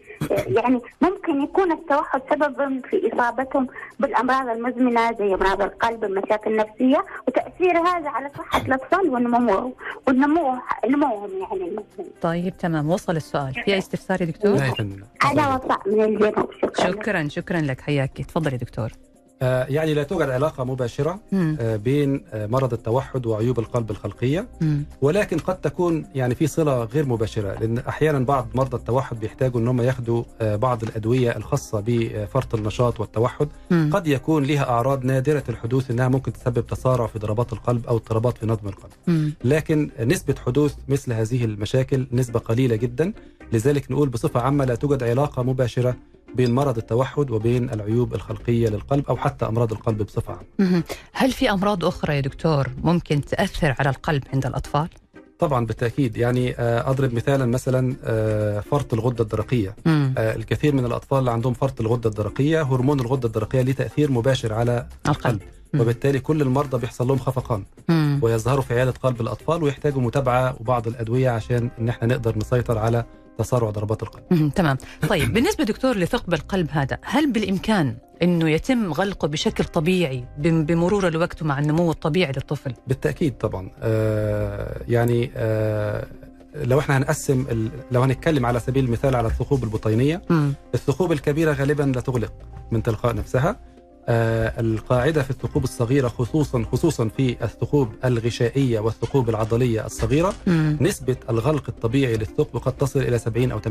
يعني 0.47 0.81
ممكن 1.01 1.41
يكون 1.41 1.71
التوحد 1.71 2.21
سببا 2.29 2.81
في 2.89 3.11
إصابتهم 3.13 3.67
بالأمراض 3.99 4.47
المزمنة 4.49 5.13
زي 5.19 5.33
أمراض 5.33 5.61
القلب 5.61 6.03
المشاكل 6.03 6.51
النفسيه 6.51 7.05
وتأثير 7.27 7.77
هذا 7.77 8.09
على 8.09 8.29
صحة 8.37 8.61
الأطفال 8.61 9.09
ونمو 9.09 9.73
ونمو 10.07 10.57
نموهم 10.89 11.29
يعني 11.41 11.63
المزمن. 11.67 12.11
طيب 12.21 12.57
تمام. 12.57 12.89
وصل 12.89 13.15
السؤال. 13.15 13.53
في 13.53 13.73
أي 13.73 13.77
استفسار 13.77 14.21
يا 14.21 14.25
دكتور؟ 14.25 14.55
لا 14.55 14.65
يا 14.65 14.73
فندم. 14.73 15.03
أنا 15.25 15.55
وفاء 15.55 15.89
من 15.89 16.03
الجنوب. 16.03 16.51
شكرا. 16.61 16.91
شكرا 16.91 17.27
شكرا 17.29 17.61
لك. 17.61 17.86
حياك 17.87 18.17
تفضل 18.17 18.53
يا 18.53 18.57
دكتور 18.57 18.91
آه، 19.41 19.65
يعني 19.69 19.93
لا 19.93 20.03
توجد 20.03 20.29
علاقة 20.29 20.63
مباشرة 20.63 21.19
مم. 21.31 21.57
آه، 21.59 21.75
بين 21.75 22.23
آه، 22.33 22.47
مرض 22.47 22.73
التوحد 22.73 23.25
وعيوب 23.25 23.59
القلب 23.59 23.91
الخلقية 23.91 24.47
مم. 24.61 24.83
ولكن 25.01 25.37
قد 25.37 25.61
تكون 25.61 26.05
يعني 26.15 26.35
في 26.35 26.47
صلة 26.47 26.83
غير 26.83 27.05
مباشرة 27.05 27.59
لأن 27.59 27.77
أحيانا 27.77 28.19
بعض 28.19 28.47
مرضى 28.55 28.77
التوحد 28.77 29.19
بيحتاجوا 29.19 29.59
إن 29.61 29.67
هم 29.67 29.81
ياخدوا 29.81 30.23
بعض 30.41 30.83
الأدوية 30.83 31.37
الخاصة 31.37 31.83
بفرط 31.85 32.55
النشاط 32.55 32.99
والتوحد 32.99 33.47
مم. 33.71 33.89
قد 33.93 34.07
يكون 34.07 34.43
لها 34.43 34.69
أعراض 34.69 35.05
نادرة 35.05 35.43
الحدوث 35.49 35.91
إنها 35.91 36.07
ممكن 36.07 36.33
تسبب 36.33 36.67
تسارع 36.67 37.07
في 37.07 37.19
ضربات 37.19 37.53
القلب 37.53 37.87
أو 37.87 37.95
اضطرابات 37.95 38.37
في 38.37 38.45
نظم 38.45 38.67
القلب 38.67 38.91
مم. 39.07 39.33
لكن 39.43 39.89
نسبة 39.99 40.35
حدوث 40.45 40.75
مثل 40.87 41.13
هذه 41.13 41.45
المشاكل 41.45 42.07
نسبة 42.11 42.39
قليلة 42.39 42.75
جدا 42.75 43.13
لذلك 43.53 43.91
نقول 43.91 44.09
بصفة 44.09 44.39
عامة 44.39 44.65
لا 44.65 44.75
توجد 44.75 45.03
علاقة 45.03 45.43
مباشرة 45.43 45.95
بين 46.37 46.55
مرض 46.55 46.77
التوحد 46.77 47.31
وبين 47.31 47.69
العيوب 47.69 48.13
الخلقية 48.15 48.69
للقلب 48.69 49.05
أو 49.09 49.17
حتى 49.17 49.45
أمراض 49.45 49.71
القلب 49.71 50.01
بصفة 50.03 50.33
عامة 50.33 50.45
مم. 50.59 50.83
هل 51.13 51.31
في 51.31 51.51
أمراض 51.51 51.85
أخرى 51.85 52.15
يا 52.15 52.21
دكتور 52.21 52.67
ممكن 52.83 53.21
تأثر 53.21 53.75
على 53.79 53.89
القلب 53.89 54.23
عند 54.33 54.45
الأطفال؟ 54.45 54.87
طبعا 55.39 55.65
بالتأكيد 55.65 56.17
يعني 56.17 56.55
آه، 56.59 56.89
أضرب 56.89 57.13
مثالا 57.13 57.45
مثلا 57.45 57.95
آه، 58.03 58.59
فرط 58.59 58.93
الغدة 58.93 59.23
الدرقية 59.23 59.75
مم. 59.85 60.13
آه، 60.17 60.35
الكثير 60.35 60.75
من 60.75 60.85
الأطفال 60.85 61.19
اللي 61.19 61.31
عندهم 61.31 61.53
فرط 61.53 61.81
الغدة 61.81 62.09
الدرقية 62.09 62.61
هرمون 62.61 62.99
الغدة 62.99 63.27
الدرقية 63.27 63.61
له 63.61 63.71
تأثير 63.71 64.11
مباشر 64.11 64.53
على 64.53 64.87
القلب 65.07 65.41
مم. 65.73 65.81
وبالتالي 65.81 66.19
كل 66.19 66.41
المرضى 66.41 66.77
بيحصل 66.77 67.07
لهم 67.07 67.17
خفقان 67.17 67.63
مم. 67.89 68.19
ويظهروا 68.21 68.61
في 68.61 68.73
عيادة 68.73 68.91
قلب 68.91 69.21
الأطفال 69.21 69.63
ويحتاجوا 69.63 70.01
متابعة 70.01 70.55
وبعض 70.59 70.87
الأدوية 70.87 71.29
عشان 71.29 71.69
إن 71.79 71.89
إحنا 71.89 72.07
نقدر 72.07 72.37
نسيطر 72.37 72.77
على 72.77 73.05
تسارع 73.37 73.69
ضربات 73.69 74.03
القلب. 74.03 74.51
تمام 74.55 74.77
طيب 75.09 75.33
بالنسبة 75.33 75.63
دكتور 75.63 75.97
لثقب 75.97 76.33
القلب 76.33 76.67
هذا 76.71 76.97
هل 77.03 77.31
بالإمكان 77.31 77.95
أنه 78.23 78.49
يتم 78.49 78.93
غلقه 78.93 79.27
بشكل 79.27 79.63
طبيعي 79.63 80.23
بم- 80.37 80.65
بمرور 80.65 81.07
الوقت 81.07 81.41
ومع 81.41 81.59
النمو 81.59 81.91
الطبيعي 81.91 82.31
للطفل 82.31 82.73
بالتأكيد 82.87 83.37
طبعا 83.37 83.69
آه 83.81 84.81
يعني 84.87 85.31
آه 85.35 86.07
لو 86.55 86.79
إحنا 86.79 86.97
هنقسم 86.97 87.45
ال- 87.51 87.69
لو 87.91 88.01
هنتكلم 88.01 88.45
على 88.45 88.59
سبيل 88.59 88.85
المثال 88.85 89.15
على 89.15 89.27
الثقوب 89.27 89.63
البطينية. 89.63 90.21
الثقوب 90.73 91.11
الكبيرة 91.11 91.53
غالبا 91.53 91.83
لا 91.83 92.01
تغلق 92.01 92.33
من 92.71 92.83
تلقاء 92.83 93.15
نفسها 93.15 93.59
القاعدة 94.09 95.23
في 95.23 95.29
الثقوب 95.29 95.63
الصغيرة 95.63 96.07
خصوصا 96.07 96.63
خصوصا 96.71 97.07
في 97.17 97.35
الثقوب 97.43 97.89
الغشائية 98.05 98.79
والثقوب 98.79 99.29
العضلية 99.29 99.85
الصغيرة 99.85 100.33
مم. 100.47 100.77
نسبة 100.81 101.15
الغلق 101.29 101.63
الطبيعي 101.69 102.17
للثقب 102.17 102.57
قد 102.59 102.73
تصل 102.77 102.99
إلى 102.99 103.17
70 103.19 103.51
أو 103.51 103.59
80% 103.59 103.67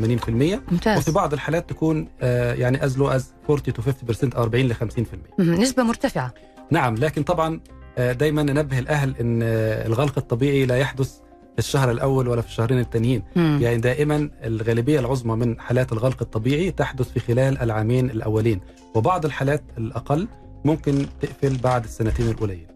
ممتاز 0.72 0.98
وفي 0.98 1.10
بعض 1.10 1.32
الحالات 1.32 1.70
تكون 1.70 2.08
آه 2.20 2.54
يعني 2.54 2.84
as 2.84 2.98
low 2.98 3.08
as 3.08 3.32
40 3.50 3.62
to 3.62 3.82
50% 3.82 4.36
40 4.36 4.68
ل 4.68 4.74
50% 4.74 4.78
مهم. 5.38 5.54
نسبة 5.54 5.82
مرتفعة 5.82 6.34
نعم 6.70 6.94
لكن 6.94 7.22
طبعا 7.22 7.60
آه، 7.98 8.12
دايما 8.12 8.42
ننبه 8.42 8.78
الأهل 8.78 9.16
إن 9.20 9.40
آه، 9.42 9.86
الغلق 9.86 10.18
الطبيعي 10.18 10.66
لا 10.66 10.76
يحدث 10.78 11.12
في 11.56 11.62
الشهر 11.62 11.90
الأول 11.90 12.28
ولا 12.28 12.40
في 12.40 12.48
الشهرين 12.48 12.78
التانيين 12.78 13.22
مم. 13.36 13.58
يعني 13.62 13.76
دائما 13.76 14.30
الغالبية 14.44 15.00
العظمى 15.00 15.36
من 15.36 15.60
حالات 15.60 15.92
الغلق 15.92 16.22
الطبيعي 16.22 16.70
تحدث 16.70 17.12
في 17.12 17.20
خلال 17.20 17.58
العامين 17.62 18.10
الأولين 18.10 18.60
وبعض 18.94 19.24
الحالات 19.24 19.62
الأقل 19.78 20.28
ممكن 20.64 21.06
تقفل 21.20 21.56
بعد 21.56 21.84
السنتين 21.84 22.28
الاولين. 22.28 22.66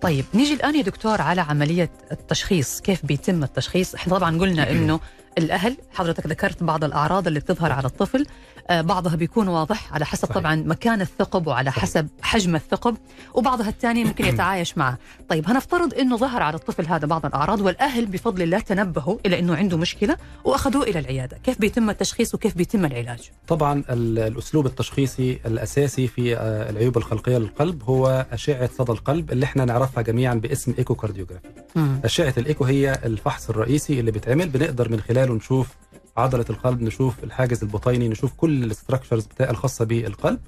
طيب 0.00 0.24
نيجي 0.34 0.54
الآن 0.54 0.76
يا 0.76 0.82
دكتور 0.82 1.20
على 1.20 1.40
عملية 1.40 1.90
التشخيص 2.12 2.80
كيف 2.80 3.06
بيتم 3.06 3.42
التشخيص 3.42 3.94
إحنا 3.94 4.18
طبعا 4.18 4.38
قلنا 4.38 4.70
أنه 4.72 5.00
الأهل 5.38 5.76
حضرتك 5.94 6.26
ذكرت 6.26 6.62
بعض 6.62 6.84
الأعراض 6.84 7.26
اللي 7.26 7.40
بتظهر 7.40 7.72
على 7.72 7.86
الطفل 7.86 8.26
بعضها 8.70 9.16
بيكون 9.16 9.48
واضح 9.48 9.94
على 9.94 10.06
حسب 10.06 10.24
صحيح. 10.28 10.38
طبعا 10.38 10.54
مكان 10.54 11.00
الثقب 11.00 11.46
وعلى 11.46 11.70
صحيح. 11.70 11.82
حسب 11.82 12.08
حجم 12.22 12.56
الثقب 12.56 12.96
وبعضها 13.34 13.68
الثاني 13.68 14.04
ممكن 14.04 14.24
يتعايش 14.24 14.78
معه 14.78 14.98
طيب 15.28 15.48
هنفترض 15.48 15.94
أنه 15.94 16.16
ظهر 16.16 16.42
على 16.42 16.56
الطفل 16.56 16.86
هذا 16.86 17.06
بعض 17.06 17.26
الأعراض 17.26 17.60
والأهل 17.60 18.06
بفضل 18.06 18.42
الله 18.42 18.58
تنبهوا 18.60 19.18
إلى 19.26 19.38
أنه 19.38 19.56
عنده 19.56 19.76
مشكلة 19.76 20.16
وأخذوه 20.44 20.82
إلى 20.82 20.98
العيادة 20.98 21.38
كيف 21.44 21.58
بيتم 21.60 21.90
التشخيص 21.90 22.34
وكيف 22.34 22.56
بيتم 22.56 22.84
العلاج 22.84 23.30
طبعا 23.48 23.82
ال- 23.90 24.18
الأسلوب 24.18 24.66
التشخيصي 24.66 25.40
الأساسي 25.46 26.06
في 26.06 26.36
آه، 26.36 26.70
العيوب 26.70 26.96
الخلقية 26.96 27.38
للقلب 27.38 27.82
هو 27.82 28.26
أشعة 28.32 28.70
صدى 28.78 28.92
القلب 28.92 29.32
اللي 29.32 29.44
إحنا 29.44 29.64
نعرفها 29.64 30.02
جميعا 30.02 30.34
باسم 30.34 30.74
echocardiography 30.78 31.46
مم. 31.76 32.00
أشعة 32.04 32.34
الإيكو 32.38 32.64
هي 32.64 32.98
الفحص 33.04 33.50
الرئيسي 33.50 34.00
اللي 34.00 34.10
بيتعمل 34.10 34.48
بنقدر 34.48 34.88
من 34.88 35.00
خلاله 35.00 35.34
نشوف 35.34 35.68
عضلة 36.16 36.44
القلب 36.50 36.82
نشوف 36.82 37.24
الحاجز 37.24 37.62
البطيني 37.62 38.08
نشوف 38.08 38.32
كل 38.36 38.64
ال 38.64 38.69
structures 38.69 39.24
بتاع 39.26 39.50
الخاصة 39.50 39.84
بالقلب. 39.84 40.38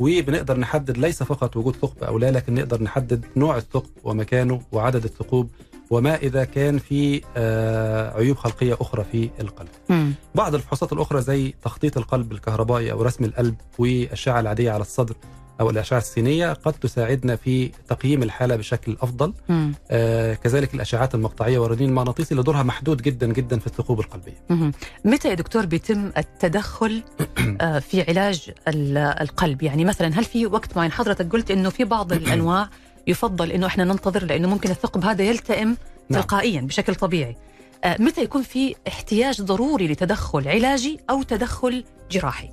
وبنقدر 0.00 0.58
نحدد 0.58 0.98
ليس 0.98 1.22
فقط 1.22 1.56
وجود 1.56 1.76
ثقب 1.76 2.04
أو 2.04 2.18
لا 2.18 2.30
لكن 2.30 2.54
نقدر 2.54 2.82
نحدد 2.82 3.24
نوع 3.36 3.56
الثقب 3.56 3.90
ومكانه 4.04 4.60
وعدد 4.72 5.04
الثقوب 5.04 5.50
وما 5.90 6.16
إذا 6.16 6.44
كان 6.44 6.78
في 6.78 7.20
آه، 7.36 8.16
عيوب 8.16 8.36
خلقية 8.36 8.76
أخرى 8.80 9.04
في 9.12 9.30
القلب. 9.40 9.68
بعض 10.34 10.54
الفحوصات 10.54 10.92
الأخرى 10.92 11.22
زي 11.22 11.54
تخطيط 11.62 11.96
القلب 11.98 12.32
الكهربائي 12.32 12.92
أو 12.92 13.02
رسم 13.02 13.24
القلب 13.24 13.54
والأشعة 13.78 14.40
العادية 14.40 14.70
على 14.70 14.80
الصدر 14.82 15.14
أو 15.60 15.70
الأشعة 15.70 15.98
السينية 15.98 16.52
قد 16.52 16.72
تساعدنا 16.72 17.36
في 17.36 17.70
تقييم 17.88 18.22
الحالة 18.22 18.56
بشكل 18.56 18.96
أفضل 19.02 19.32
مم. 19.48 19.74
آه، 19.90 20.34
كذلك 20.34 20.74
الإشعاعات 20.74 21.14
المقطعية 21.14 21.58
والرنين 21.58 21.88
المغناطيسي 21.88 22.30
اللي 22.32 22.42
دورها 22.42 22.62
محدود 22.62 23.02
جدا 23.02 23.26
جدا 23.32 23.58
في 23.58 23.66
الثقوب 23.66 24.00
القلبية. 24.00 24.34
مهم. 24.50 24.72
متى 25.04 25.28
يا 25.28 25.34
دكتور 25.34 25.66
بيتم 25.66 26.10
التدخل 26.18 27.02
آه، 27.60 27.78
في 27.78 28.02
علاج 28.02 28.50
ال- 28.68 28.98
القلب 28.98 29.62
يعني 29.62 29.84
مثلا 29.84 30.08
هل 30.18 30.24
في 30.24 30.46
وقت 30.46 30.76
معين 30.76 30.92
حضرتك 30.92 31.32
قلت 31.32 31.50
إنه 31.50 31.70
في 31.70 31.84
بعض 31.84 32.12
الأنواع 32.12 32.68
يفضل 33.06 33.52
إنه 33.52 33.66
إحنا 33.66 33.84
ننتظر 33.84 34.24
لإنه 34.24 34.48
ممكن 34.48 34.70
الثقب 34.70 35.04
هذا 35.04 35.22
يلتئم 35.24 35.76
نعم. 36.10 36.20
تلقائيا 36.22 36.60
بشكل 36.60 36.94
طبيعي 36.94 37.36
آه، 37.84 37.96
متى 38.02 38.22
يكون 38.22 38.42
في 38.42 38.74
احتياج 38.88 39.42
ضروري 39.42 39.88
لتدخل 39.88 40.48
علاجي 40.48 41.00
أو 41.10 41.22
تدخل 41.22 41.84
جراحي 42.10 42.50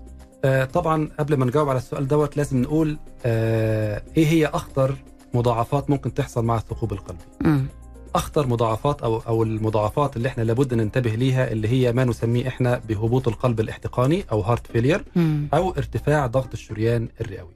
طبعا 0.73 1.09
قبل 1.19 1.37
ما 1.37 1.45
نجاوب 1.45 1.69
على 1.69 1.77
السؤال 1.77 2.07
دوت 2.07 2.37
لازم 2.37 2.61
نقول 2.61 2.97
آه، 3.25 4.01
إيه 4.17 4.27
هي 4.27 4.45
أخطر 4.45 4.95
مضاعفات 5.33 5.89
ممكن 5.89 6.13
تحصل 6.13 6.45
مع 6.45 6.55
الثقوب 6.55 6.93
القلبي. 6.93 7.65
أخطر 8.15 8.47
مضاعفات 8.47 9.01
أو 9.01 9.17
أو 9.17 9.43
المضاعفات 9.43 10.17
اللي 10.17 10.27
إحنا 10.27 10.43
لابد 10.43 10.73
ننتبه 10.73 11.09
ليها 11.15 11.51
اللي 11.51 11.67
هي 11.67 11.93
ما 11.93 12.03
نسميه 12.05 12.47
إحنا 12.47 12.81
بهبوط 12.89 13.27
القلب 13.27 13.59
الاحتقاني 13.59 14.23
أو 14.31 14.41
heart 14.41 14.67
failure. 14.67 15.03
أو 15.53 15.69
ارتفاع 15.71 16.27
ضغط 16.27 16.53
الشريان 16.53 17.07
الرئوي. 17.21 17.51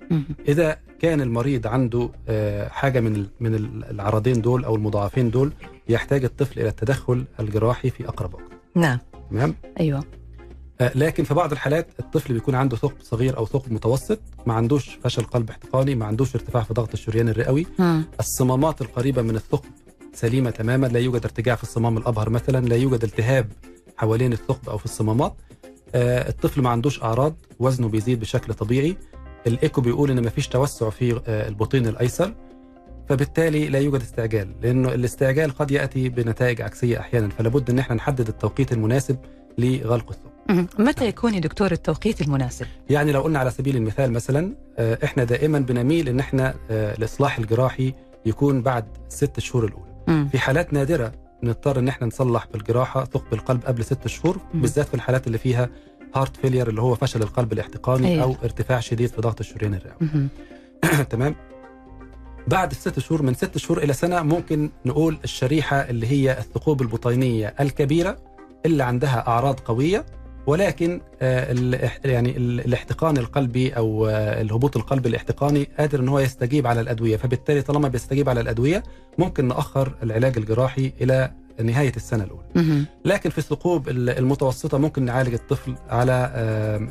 إذا 0.48 0.78
كان 1.00 1.22
المريض 1.22 1.68
عنده 1.68 2.10
آه، 2.28 2.68
حاجة 2.68 3.00
من 3.00 3.26
من 3.40 3.56
ال- 3.56 3.84
العرضين 3.90 4.42
دول 4.42 4.66
أو 4.66 4.76
المضاعفين 4.76 5.30
دول 5.32 5.54
يحتاج 5.90 6.24
الطفل 6.24 6.60
إلى 6.60 6.70
التدخل 6.70 7.26
الجراحي 7.40 7.90
في 7.90 8.08
أقرب 8.08 8.34
وقت. 8.34 8.44
نعم 8.76 9.00
تمام؟ 9.32 9.56
أيوه 9.80 10.00
آه، 10.00 10.04
لكن 10.96 11.24
في 11.24 11.34
بعض 11.34 11.52
الحالات 11.52 11.88
الطفل 12.00 12.34
بيكون 12.34 12.56
عنده 12.56 12.78
ثقب 12.78 13.02
صغير 13.04 13.38
أو 13.38 13.46
ثقب 13.46 13.74
متوسط 13.74 14.20
ما 14.46 14.54
عندوش 14.54 15.00
فشل 15.04 15.24
قلب 15.24 15.50
احتقاني 15.50 15.96
ما 15.96 16.06
عندوش 16.06 16.36
ارتفاع 16.36 16.64
في 16.64 16.74
ضغط 16.74 16.94
الشريان 16.94 17.30
الرئوي. 17.30 17.66
مم. 17.80 18.04
الصمامات 18.20 18.82
القريبة 18.82 19.22
من 19.22 19.36
الثقب 19.36 19.70
سليمة 20.14 20.50
تماما 20.50 20.88
لا 20.88 21.00
يوجد 21.00 21.24
ارتجاع 21.24 21.56
في 21.56 21.64
الصمام 21.64 21.98
الأبهر 21.98 22.30
مثلا 22.30 22.66
لا 22.66 22.76
يوجد 22.76 23.04
التهاب 23.04 23.48
حوالين 23.98 24.34
الثقب 24.34 24.70
أو 24.70 24.78
في 24.78 24.86
الصمامات. 24.86 25.34
آه، 25.96 26.30
الطفل 26.30 26.62
ما 26.62 26.70
عندوش 26.70 27.04
أعراض 27.04 27.36
وزنه 27.60 27.88
بيزيد 27.88 28.20
بشكل 28.20 28.54
طبيعي. 28.54 28.98
الإيكو 29.48 29.82
بيقول 29.82 30.12
إن 30.12 30.20
ما 30.24 30.30
فيش 30.30 30.48
توسع 30.48 30.90
في 30.90 31.22
آه، 31.28 31.48
البطين 31.48 31.88
الأيسر 31.88 32.34
فبالتالي 33.10 33.68
لا 33.70 33.80
يوجد 33.80 34.02
استعجال 34.02 34.56
لأنه 34.62 34.94
الاستعجال 34.94 35.52
قد 35.52 35.72
يأتي 35.72 36.10
بنتائج 36.10 36.62
عكسية 36.62 37.00
أحيانا. 37.00 37.30
فلا 37.30 37.50
بد 37.50 37.70
إن 37.70 37.80
إحنا 37.80 37.96
نحدد 37.96 38.28
التوقيت 38.28 38.72
المناسب 38.72 39.18
لغلق 39.58 40.10
الثقب 40.10 40.32
مم. 40.50 40.68
متى 40.80 41.08
يكون 41.08 41.34
يا 41.34 41.40
دكتور 41.40 41.72
التوقيت 41.72 42.22
المناسب 42.22 42.66
يعني 42.90 43.12
لو 43.12 43.22
قلنا 43.22 43.40
على 43.40 43.52
سبيل 43.52 43.76
المثال 43.76 44.12
مثلا 44.12 44.56
آه، 44.78 44.98
إحنا 45.04 45.24
دائما 45.24 45.60
بنميل 45.60 46.10
إن 46.10 46.20
إحنا 46.20 46.56
آه، 46.72 46.96
الإصلاح 46.98 47.38
الجراحي 47.38 47.94
يكون 48.26 48.62
بعد 48.62 48.86
ست 49.10 49.40
شهور 49.40 49.66
الأولى. 49.66 49.92
في 50.32 50.40
حالات 50.40 50.74
نادرة 50.74 51.12
نضطر 51.44 51.80
إن 51.80 51.88
إحنا 51.88 52.08
نصلح 52.08 52.48
بالجراحة 52.54 53.06
ثقب 53.06 53.34
القلب 53.34 53.66
قبل 53.66 53.84
ست 53.84 54.08
شهور. 54.08 54.38
بالذات 54.54 54.88
في 54.88 54.94
الحالات 54.94 55.28
اللي 55.28 55.38
فيها 55.38 55.70
heart 56.16 56.38
failure 56.38 56.70
اللي 56.70 56.82
هو 56.82 56.96
فشل 56.96 57.22
القلب 57.22 57.54
الاحتقاني 57.54 58.08
أيوة. 58.08 58.24
أو 58.24 58.36
ارتفاع 58.44 58.80
شديد 58.80 59.10
في 59.10 59.22
ضغط 59.22 59.40
الشريان 59.40 59.74
الرئوي. 59.74 60.28
تمام 61.12 61.36
بعد 62.48 62.72
الست 62.72 63.00
شهور 63.00 63.22
من 63.22 63.34
ست 63.34 63.58
شهور 63.58 63.84
إلى 63.84 63.94
سنة 63.94 64.22
ممكن 64.22 64.70
نقول 64.86 65.18
الشريحة 65.24 65.78
اللي 65.78 66.08
هي 66.08 66.38
الثقوب 66.38 66.82
البطينية 66.82 67.56
الكبيرة 67.60 68.18
اللي 68.66 68.84
عندها 68.84 69.28
أعراض 69.28 69.60
قوية 69.60 70.06
ولكن 70.48 71.02
آه، 71.22 71.54
يعني 72.06 72.38
ال- 72.38 72.60
الاحتقان 72.66 73.18
القلبي 73.18 73.70
أو 73.70 74.08
آه، 74.08 74.42
الهبوط 74.42 74.78
القلبي 74.78 75.10
الاحتقاني 75.10 75.68
قادر 75.80 76.00
إن 76.00 76.10
هو 76.10 76.20
يستجيب 76.20 76.68
على 76.68 76.82
الأدوية 76.82 77.18
فبالتالي 77.18 77.62
طالما 77.62 77.88
بيستجيب 77.88 78.30
على 78.30 78.42
الأدوية 78.42 78.84
ممكن 79.18 79.48
نأخر 79.48 79.94
العلاج 80.04 80.38
الجراحي 80.38 80.94
إلى 81.02 81.32
نهاية 81.64 81.94
السنة 81.96 82.24
الأولى. 82.24 82.44
لكن 83.06 83.30
في 83.30 83.38
الثقوب 83.38 83.90
ال- 83.90 84.10
المتوسطة 84.10 84.78
ممكن 84.78 85.06
نعالج 85.06 85.34
الطفل 85.34 85.76
على 85.90 86.32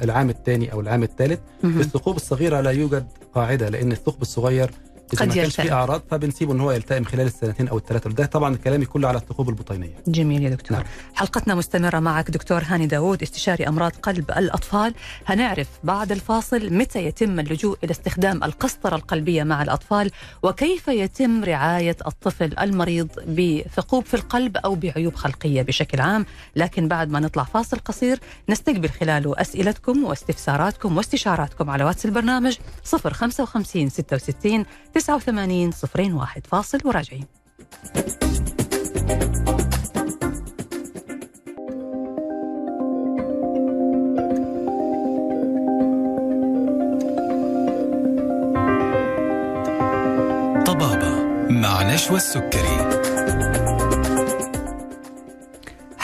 العام 0.03 0.31
الثاني 0.31 0.73
أو 0.73 0.81
العام 0.81 1.03
الثالث 1.03 1.39
في. 1.63 1.81
الثقوب 1.81 2.17
الصغيرة 2.17 2.61
لا 2.61 2.71
يوجد 2.71 3.07
قاعدة 3.35 3.69
لأن 3.69 3.93
الثقب 3.93 4.23
الصغير 4.23 4.71
قد 5.17 5.29
ما 5.29 5.35
كانش 5.35 5.37
يلتئم. 5.47 5.65
فيه 5.65 5.73
أعراض 5.73 6.03
فبنسيبه 6.11 6.53
إن 6.53 6.61
هو 6.61 6.73
يلتئم 6.73 7.05
خلال 7.05 7.27
السنتين 7.27 7.69
أو 7.69 7.79
الثلاثة 7.79 8.11
ده 8.11 8.27
طبعا 8.27 8.57
كلامي 8.57 8.85
كله 8.87 9.09
على 9.09 9.19
الثقوب 9.19 9.49
البطينية. 9.49 9.95
جميل 10.07 10.43
يا 10.43 10.51
دكتور. 10.51 10.79
نعم. 10.79 10.87
حلقتنا 11.15 11.55
مستمرة 11.55 11.99
معك 11.99 12.31
دكتور 12.31 12.63
هاني 12.67 12.87
داوود 12.87 13.23
استشاري 13.23 13.69
أمراض 13.69 13.93
قلب 14.03 14.31
الأطفال. 14.31 14.95
هنعرف 15.27 15.69
بعد 15.85 16.13
الفاصل 16.13 16.75
متى 16.75 17.05
يتم 17.05 17.41
اللجوء 17.41 17.79
إلى 17.85 17.91
استخدام 17.91 18.45
القسطرة 18.45 18.97
القلبية 18.97 19.43
مع 19.43 19.63
الأطفال 19.63 20.11
وكيف 20.43 20.89
يتم 20.89 21.45
رعاية 21.45 21.97
الطفل 22.07 22.59
المريض 22.59 23.09
بثقوب 23.29 24.05
في 24.05 24.15
القلب 24.15 24.57
أو 24.57 24.75
بعيوب 24.75 25.15
خلقية 25.15 25.63
بشكل 25.63 26.01
عام. 26.01 26.27
لكن 26.57 26.89
بعد 26.89 27.11
ما 27.11 27.21
نطلع 27.21 27.45
فاصل 27.45 27.79
قصير 27.79 28.19
نستقبل 28.49 28.89
خلاله 28.89 29.35
أسئلتكم 29.41 30.05
واستفساراتكم 30.05 30.97
واستشاراتكم 30.97 31.71
على 31.71 31.85
واتس 31.85 32.05
البرنامج 32.07 32.57
055 32.85 33.89
66 33.89 34.65
89 35.01 35.73
01 35.95 36.47
فاصل. 36.47 36.79
وراجعين. 36.85 37.25
طبابة 50.67 51.25
مع 51.51 51.83
نشوى 51.95 52.17
السكري. 52.17 52.80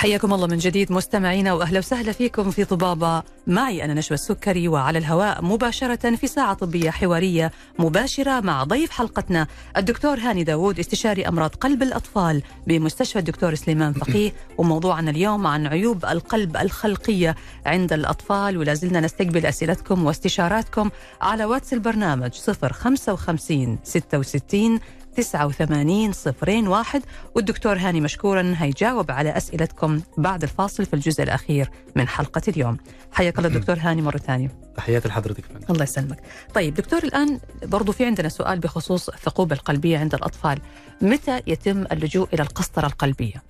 حياكم 0.06 0.34
الله 0.34 0.46
من 0.46 0.58
جديد 0.58 0.92
مستمعينا 0.92 1.52
وأهلا 1.52 1.78
وسهلا 1.78 2.12
فيكم 2.12 2.50
في 2.50 2.64
طبابة. 2.64 3.22
معي 3.46 3.84
أنا 3.84 3.94
نشوى 3.94 4.14
السكري 4.14 4.68
وعلى 4.68 4.98
الهواء 4.98 5.44
مباشرة 5.44 6.16
في 6.16 6.26
ساعة 6.26 6.54
طبية 6.54 6.90
حوارية 6.90 7.52
مباشرة 7.78 8.40
مع 8.40 8.64
ضيف 8.64 8.90
حلقتنا 8.90 9.46
الدكتور 9.76 10.18
هاني 10.18 10.44
داوود 10.44 10.78
استشاري 10.78 11.28
أمراض 11.28 11.54
قلب 11.54 11.82
الأطفال 11.82 12.42
بمستشفى 12.66 13.18
الدكتور 13.18 13.54
سليمان 13.54 13.92
فقيه. 13.92 14.32
وموضوعنا 14.58 15.10
اليوم 15.10 15.46
عن 15.46 15.66
عيوب 15.66 16.04
القلب 16.04 16.56
الخلقية 16.56 17.36
عند 17.66 17.92
الأطفال 17.92 18.58
ولا 18.58 18.74
زلنا 18.74 19.00
نستقبل 19.00 19.46
أسئلتكم 19.46 20.06
واستشاراتكم 20.06 20.90
على 21.20 21.44
واتس 21.44 21.72
البرنامج 21.72 22.32
055 22.32 23.78
66 23.84 24.80
89 25.16 26.12
صفرين 26.12 26.68
واحد. 26.68 27.02
والدكتور 27.34 27.76
هاني 27.76 28.00
مشكورا 28.00 28.54
هيجاوب 28.58 29.10
على 29.10 29.36
أسئلتكم 29.36 30.00
بعد 30.18 30.42
الفاصل 30.42 30.86
في 30.86 30.94
الجزء 30.94 31.22
الأخير 31.22 31.70
من 31.96 32.08
حلقة 32.08 32.42
اليوم. 32.48 32.76
حياك 33.12 33.38
الله 33.38 33.48
دكتور 33.48 33.76
هاني 33.80 34.02
مرة 34.02 34.16
ثانية. 34.16 34.50
تحياتي 34.76 35.08
لحضرتك 35.08 35.44
فندم. 35.44 35.66
الله 35.70 35.82
يسلمك. 35.82 36.22
طيب 36.54 36.74
دكتور 36.74 37.04
الآن 37.04 37.40
برضو 37.62 37.92
في 37.92 38.06
عندنا 38.06 38.28
سؤال 38.28 38.58
بخصوص 38.58 39.08
الثقوب 39.08 39.52
القلبية 39.52 39.98
عند 39.98 40.14
الأطفال. 40.14 40.58
متى 41.02 41.42
يتم 41.46 41.84
اللجوء 41.92 42.28
إلى 42.34 42.42
القسطرة 42.42 42.86
القلبية؟ 42.86 43.42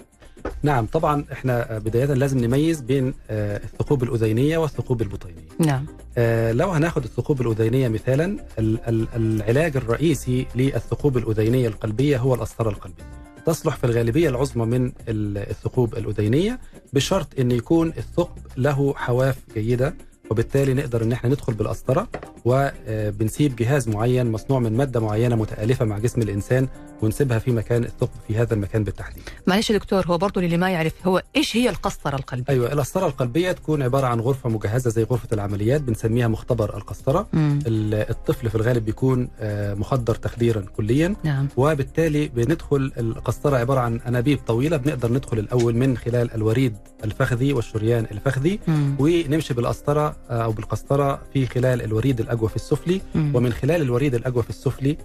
نعم 0.62 0.86
طبعا 0.86 1.24
إحنا 1.32 1.78
بداية 1.78 2.04
لازم 2.04 2.38
نميز 2.38 2.80
بين 2.80 3.14
آه، 3.30 3.56
الثقوب 3.64 4.02
الأذينية 4.02 4.58
والثقوب 4.58 5.02
البطينية. 5.02 5.48
نعم. 5.58 5.86
آه، 6.18 6.52
لو 6.52 6.70
هناخد 6.70 7.04
الثقوب 7.04 7.40
الأذينية 7.40 7.88
مثالا 7.88 8.24
ال- 8.58 8.78
ال- 8.88 9.08
العلاج 9.16 9.76
الرئيسي 9.76 10.46
للثقوب 10.54 11.16
الأذينية 11.16 11.68
القلبية 11.68 12.18
هو 12.18 12.34
القسطرة 12.34 12.68
القلبية. 12.70 13.04
تصلح 13.46 13.76
في 13.76 13.84
الغالبية 13.84 14.28
العظمى 14.28 14.66
من 14.78 14.86
ال- 15.08 15.38
الثقوب 15.50 15.94
الأذينية 15.96 16.58
بشرط 16.92 17.26
أن 17.38 17.50
يكون 17.50 17.88
الثقب 17.88 18.38
له 18.56 18.94
حواف 18.96 19.36
جيدة 19.54 19.94
وبالتالي 20.30 20.74
نقدر 20.74 21.02
إن 21.02 21.12
إحنا 21.12 21.30
ندخل 21.30 21.54
بالقسطره 21.54 22.08
وبنسيب 22.44 23.56
جهاز 23.56 23.88
معين 23.88 24.32
مصنوع 24.32 24.58
من 24.60 24.76
مادة 24.76 25.00
معينة 25.00 25.36
متألفة 25.36 25.84
مع 25.84 25.98
جسم 25.98 26.22
الإنسان 26.22 26.68
ونسيبها 27.02 27.38
في 27.38 27.50
مكان 27.50 27.84
الثقب 27.84 28.08
في 28.28 28.36
هذا 28.38 28.54
المكان 28.54 28.84
بالتحديد. 28.84 29.22
معلش 29.46 29.70
يا 29.70 29.78
دكتور 29.78 30.06
هو 30.06 30.18
برضو 30.18 30.40
اللي 30.40 30.56
ما 30.56 30.70
يعرف 30.70 30.92
هو 31.06 31.22
إيش 31.36 31.56
هي 31.56 31.68
القسطرة 31.70 32.16
القلبية؟ 32.16 32.52
أيوه 32.52 32.72
القسطرة 32.72 33.06
القلبية 33.06 33.52
تكون 33.52 33.82
عبارة 33.82 34.06
عن 34.06 34.20
غرفة 34.20 34.48
مجهزة 34.50 34.90
زي 34.90 35.02
غرفة 35.02 35.28
العمليات 35.32 35.80
بنسميها 35.80 36.28
مختبر 36.28 36.76
القسطرة 36.76 37.26
مم. 37.32 37.58
ال- 37.66 38.10
الطفل 38.10 38.48
في 38.48 38.54
الغالب 38.54 38.84
بيكون 38.84 39.28
آه، 39.40 39.74
مخدر 39.74 40.14
تخديرا 40.14 40.60
كليا 40.76 41.14
نعم 41.24 41.48
وبالتالي 41.56 42.28
بندخل 42.28 42.92
القسطرة 42.98 43.56
عبارة 43.56 43.80
عن 43.80 44.00
أنابيب 44.08 44.38
طويلة 44.46 44.76
بنقدر 44.76 45.12
ندخل 45.12 45.38
الأول 45.38 45.76
من 45.76 45.96
خلال 45.96 46.34
الوريد 46.34 46.76
الفخذي 47.04 47.52
والشريان 47.52 48.06
الفخذي 48.12 48.60
مم. 48.68 48.96
ونمشي 48.98 49.54
بالقسطرة 49.54 50.15
آه، 50.30 50.44
أو 50.44 50.52
بالقسطرة 50.52 51.22
في 51.32 51.46
خلال 51.46 51.82
الوريد 51.82 52.20
الاجوف 52.20 52.56
السفلي 52.56 53.00
مم. 53.14 53.32
ومن 53.36 53.52
خلال 53.52 53.82
الوريد 53.82 54.14
الاجوف 54.14 54.50
السفلي 54.50 54.96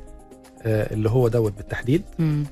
آه، 0.63 0.93
اللي 0.93 1.10
هو 1.10 1.28
دوت 1.28 1.54
بالتحديد 1.58 2.02
مم. 2.19 2.45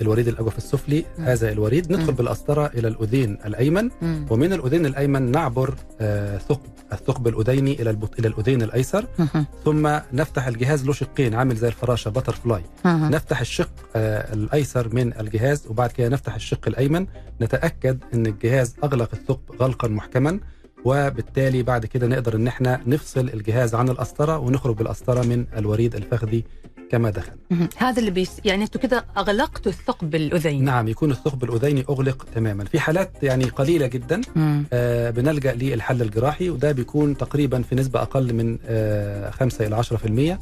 الوريد 0.00 0.28
الاجوف 0.28 0.58
السفلي 0.58 1.04
مم. 1.18 1.24
هذا 1.24 1.52
الوريد 1.52 1.92
ندخل 1.92 2.10
مم. 2.10 2.16
بالقسطرة 2.16 2.66
إلى 2.66 2.88
الأذين 2.88 3.38
الأيمن 3.46 3.90
مم. 4.02 4.26
ومن 4.30 4.52
الأذين 4.52 4.86
الأيمن 4.86 5.30
نعبر 5.30 5.74
آه، 6.00 6.38
ثقب 6.38 6.60
الثقب 6.92 7.28
الأذيني 7.28 7.82
إلى 7.82 7.90
البط... 7.90 8.18
إلى 8.18 8.28
الأذين 8.28 8.62
الأيسر 8.62 9.06
مم. 9.18 9.46
ثم 9.64 9.98
نفتح 10.12 10.46
الجهاز 10.46 10.84
له 10.86 10.92
شقين 10.92 11.34
عامل 11.34 11.56
زي 11.56 11.68
الفراشة 11.68 12.08
butterfly 12.08 12.62
مم. 12.84 13.08
نفتح 13.12 13.40
الشق 13.40 13.70
آه، 13.96 14.34
الأيسر 14.34 14.94
من 14.94 15.20
الجهاز 15.20 15.66
وبعد 15.66 15.92
كده 15.92 16.08
نفتح 16.08 16.34
الشق 16.34 16.68
الأيمن 16.68 17.06
نتأكد 17.40 17.98
إن 18.14 18.26
الجهاز 18.26 18.76
أغلق 18.84 19.08
الثقب 19.12 19.62
غلقا 19.62 19.88
محكما 19.88 20.40
وبالتالي 20.84 21.62
بعد 21.62 21.86
كده 21.86 22.06
نقدر 22.06 22.36
إن 22.36 22.46
إحنا 22.46 22.80
نفصل 22.86 23.20
الجهاز 23.20 23.74
عن 23.74 23.88
القسطره 23.88 24.38
ونخرج 24.38 24.76
بالقسطره 24.76 25.22
من 25.22 25.46
الوريد 25.56 25.94
الفخذي 25.94 26.44
كما 26.90 27.10
دخل. 27.10 27.32
هذا 27.76 28.00
اللي 28.00 28.10
بيس 28.10 28.40
يعني 28.44 28.64
أنتم 28.64 28.80
كده 28.80 29.04
أغلقتوا 29.16 29.72
الثقب 29.72 30.14
الاذين 30.14 30.64
نعم 30.64 30.88
يكون 30.88 31.10
الثقب 31.10 31.44
الاذيني 31.44 31.84
أغلق 31.88 32.26
تماما 32.34 32.64
في 32.64 32.80
حالات 32.80 33.12
يعني 33.22 33.44
قليلة 33.44 33.86
جدا 33.86 34.20
مم. 34.36 34.64
آه، 34.72 35.10
بنلجأ 35.10 35.54
للحل 35.54 36.02
الجراحي 36.02 36.50
وده 36.50 36.72
بيكون 36.72 37.16
تقريبا 37.16 37.62
في 37.62 37.74
نسبة 37.74 38.02
أقل 38.02 38.32
من 38.34 38.58
آه، 38.66 39.30
5 39.30 39.66
إلى 39.66 39.76
10% 39.76 40.32
آه، 40.32 40.38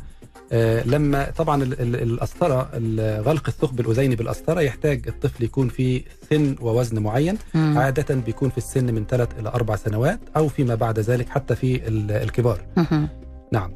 لما 0.84 1.30
طبعا 1.36 1.62
ال- 1.62 1.80
ال- 1.80 2.02
القسطره 2.02 2.68
ال- 2.74 3.22
غلق 3.22 3.48
الثقب 3.48 3.80
الأذيني 3.80 4.16
بالقسطره 4.16 4.60
يحتاج 4.60 5.02
الطفل 5.08 5.44
يكون 5.44 5.68
في 5.68 6.04
سن 6.30 6.56
ووزن 6.60 6.98
معين 6.98 7.38
مم. 7.54 7.78
عادة 7.78 8.14
بيكون 8.14 8.50
في 8.50 8.58
السن 8.58 8.94
من 8.94 9.06
3 9.06 9.38
إلى 9.40 9.48
4 9.48 9.76
سنوات 9.76 10.20
أو 10.36 10.48
فيما 10.48 10.74
بعد 10.74 10.98
ذلك 10.98 11.28
حتى 11.28 11.54
في 11.56 11.88
ال- 11.88 12.10
الكبار 12.10 12.60
مم. 12.76 13.08
نعم 13.52 13.74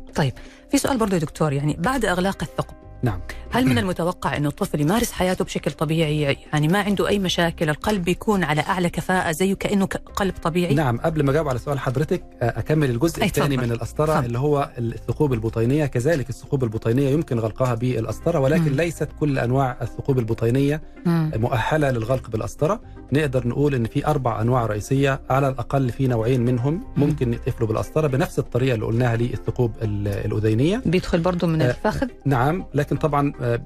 في 0.70 0.78
سؤال 0.78 0.98
برضه 0.98 1.14
يا 1.14 1.20
دكتور 1.20 1.52
يعني 1.52 1.76
بعد 1.78 2.04
إغلاق 2.04 2.42
الثقب 2.42 2.74
نعم. 3.02 3.20
هل 3.50 3.66
من 3.66 3.78
المتوقع 3.78 4.36
انه 4.36 4.48
الطفل 4.48 4.80
يمارس 4.80 5.12
حياته 5.12 5.44
بشكل 5.44 5.70
طبيعي؟ 5.70 6.36
يعني 6.52 6.68
ما 6.68 6.80
عنده 6.82 7.08
أي 7.08 7.18
مشاكل؟ 7.18 7.70
القلب 7.70 8.08
يكون 8.08 8.44
على 8.44 8.60
أعلى 8.60 8.90
كفاءة 8.90 9.32
زيه 9.32 9.54
كأنه 9.54 9.86
ك- 9.86 9.96
قلب 9.96 10.34
طبيعي؟ 10.42 10.74
نعم 10.74 10.98
قبل 10.98 11.22
ما 11.22 11.30
أجاوب 11.30 11.48
على 11.48 11.58
سؤال 11.58 11.78
حضرتك 11.78 12.22
آه، 12.42 12.58
أكمل 12.58 12.90
الجزء 12.90 13.22
أي 13.22 13.26
الثاني. 13.26 13.56
من 13.56 13.72
القسطره 13.72 14.06
تفضل. 14.06 14.24
اللي 14.26 14.38
هو 14.38 14.70
الثقوب 14.78 15.32
البطينية. 15.32 15.86
كذلك 15.86 16.28
الثقوب 16.30 16.64
البطينية 16.64 17.08
يمكن 17.10 17.38
غلقها 17.38 17.74
بالقسطره 17.74 18.38
ولكن 18.38 18.70
مم. 18.70 18.76
ليست 18.76 19.08
كل 19.20 19.38
أنواع 19.38 19.76
الثقوب 19.82 20.18
البطينية 20.18 20.82
مم. 21.06 21.30
مؤهلة 21.36 21.90
للغلق 21.90 22.30
بالقسطره 22.30 22.80
نقدر 23.12 23.48
نقول 23.48 23.74
إن 23.74 23.84
في 23.84 24.06
أربع 24.06 24.40
أنواع 24.40 24.66
رئيسية 24.66 25.20
على 25.30 25.48
الأقل 25.48 25.90
في 25.90 26.06
نوعين 26.06 26.40
منهم 26.44 26.84
ممكن 26.96 27.32
يتقفلوا 27.32 27.68
بالقسطره 27.68 28.06
بنفس 28.06 28.38
الطريقة 28.38 28.74
اللي 28.74 28.86
قلناها 28.86 29.16
للثقوب 29.16 29.72
ال- 29.82 30.08
الأذينية. 30.08 30.82
بيدخل 30.86 31.20
برضه 31.20 31.46
من 31.46 31.62
آه، 31.62 31.70
الفخذ؟ 31.70 32.06
نعم 32.24 32.64
لكن 32.86 32.96
طبعا 32.96 33.32
آه، 33.40 33.60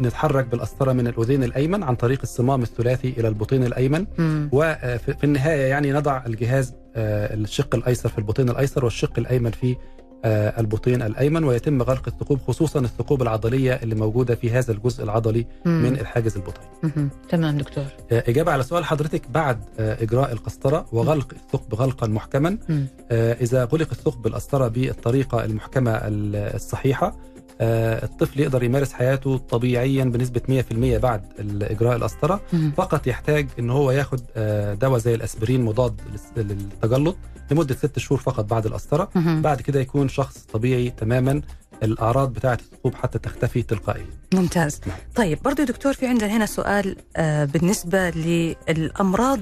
نتحرك 0.00 0.46
بالقسطره 0.46 0.92
من 0.92 1.06
الأذين 1.06 1.44
الأيمن 1.44 1.82
عن 1.82 1.94
طريق 1.96 2.18
الصمام 2.22 2.62
الثلاثي 2.62 3.14
إلى 3.18 3.28
البطين 3.28 3.64
الأيمن. 3.64 4.06
وفي 4.52 4.98
في 5.18 5.24
النهاية 5.24 5.60
يعني 5.70 5.92
نضع 5.92 6.22
الجهاز 6.26 6.74
آه، 6.96 7.34
الشق 7.34 7.74
الأيسر 7.74 8.08
في 8.08 8.18
البطين 8.18 8.48
الأيسر 8.48 8.84
والشق 8.84 9.12
الأيمن 9.18 9.50
في 9.50 9.76
آه، 10.24 10.60
البطين 10.60 11.02
الأيمن 11.02 11.44
ويتم 11.44 11.82
غلق 11.82 12.02
الثقوب 12.08 12.38
خصوصا 12.48 12.80
الثقوب 12.80 13.22
العضلية 13.22 13.72
اللي 13.72 13.94
موجودة 13.94 14.34
في 14.34 14.50
هذا 14.50 14.72
الجزء 14.72 15.04
العضلي 15.04 15.46
مم. 15.64 15.82
من 15.82 15.92
الحاجز 16.00 16.36
البطيني. 16.36 17.08
تمام 17.28 17.56
دكتور 17.58 17.84
آه، 18.12 18.24
إجابة 18.28 18.52
على 18.52 18.62
سؤال 18.62 18.84
حضرتك 18.84 19.30
بعد 19.30 19.58
آه، 19.78 20.02
إجراء 20.02 20.32
القسطرة 20.32 20.86
وغلق 20.92 21.32
الثقب 21.32 21.74
غلقا 21.74 22.06
محكما 22.06 22.58
مم. 22.68 22.86
آه، 23.10 23.32
إذا 23.32 23.64
غلق 23.64 23.88
الثقب 23.92 24.22
بالقسطره 24.22 24.68
بالطريقة 24.68 25.44
المحكمة 25.44 25.90
ال- 25.90 26.36
الصحيحة 26.54 27.06
آه، 27.06 27.35
الطفل 27.60 28.40
يقدر 28.40 28.62
يمارس 28.62 28.92
حياته 28.92 29.36
طبيعيا 29.36 30.04
بنسبة 30.04 30.62
100% 30.70 30.74
بعد 30.98 31.22
اجراء 31.62 31.96
القسطره. 31.96 32.40
فقط 32.76 33.06
يحتاج 33.06 33.48
إن 33.58 33.70
هو 33.70 33.90
ياخد 33.90 34.20
آه، 34.36 34.74
دواء 34.74 34.98
زي 34.98 35.14
الأسبرين 35.14 35.64
مضاد 35.64 36.00
للتجلط 36.36 37.16
لمدة 37.50 37.74
ست 37.74 37.98
شهور 37.98 38.20
فقط 38.20 38.44
بعد 38.44 38.66
القسطره. 38.66 39.10
بعد 39.16 39.60
كده 39.60 39.80
يكون 39.80 40.08
شخص 40.08 40.38
طبيعي 40.52 40.90
تماما 40.90 41.42
الأعراض 41.82 42.32
بتاعة 42.32 42.58
الثقوب 42.60 42.94
حتى 42.94 43.18
تختفي 43.18 43.62
تلقائيا 43.62 44.06
ممتاز 44.34 44.80
نعم. 44.86 44.96
طيب 45.14 45.38
برضو 45.42 45.62
يا 45.62 45.66
دكتور 45.66 45.92
في 45.92 46.06
عندنا 46.06 46.36
هنا 46.36 46.46
سؤال 46.46 46.96
آه، 47.16 47.44
بالنسبة 47.44 48.10
للأمراض 48.10 49.40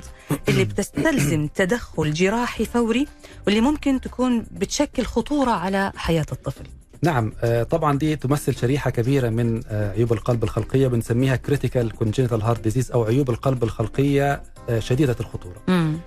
اللي 0.48 0.64
بتستلزم 0.74 1.46
تدخل 1.46 2.12
جراحي 2.12 2.64
فوري 2.64 3.07
واللي 3.46 3.61
ممكن 3.61 4.00
تكون 4.00 4.46
بتشكل 4.50 5.05
خطورة 5.05 5.50
على 5.50 5.92
حياة 5.96 6.27
الطفل 6.33 6.64
نعم 7.04 7.32
آه، 7.42 7.62
طبعا 7.62 7.98
دي 7.98 8.16
تمثل 8.16 8.54
شريحة 8.54 8.90
كبيرة 8.90 9.28
من 9.28 9.60
آه، 9.68 9.92
عيوب 9.92 10.12
القلب 10.12 10.44
الخلقية 10.44 10.86
بنسميها 10.88 11.36
critical 11.37 11.92
congenital 11.92 12.42
heart 12.42 12.61
disease 12.61 12.92
أو 12.92 13.04
عيوب 13.04 13.30
القلب 13.30 13.62
الخلقية 13.64 14.42
آه، 14.68 14.78
شديدة 14.78 15.16
الخطورة. 15.20 15.56
مم. 15.68 15.98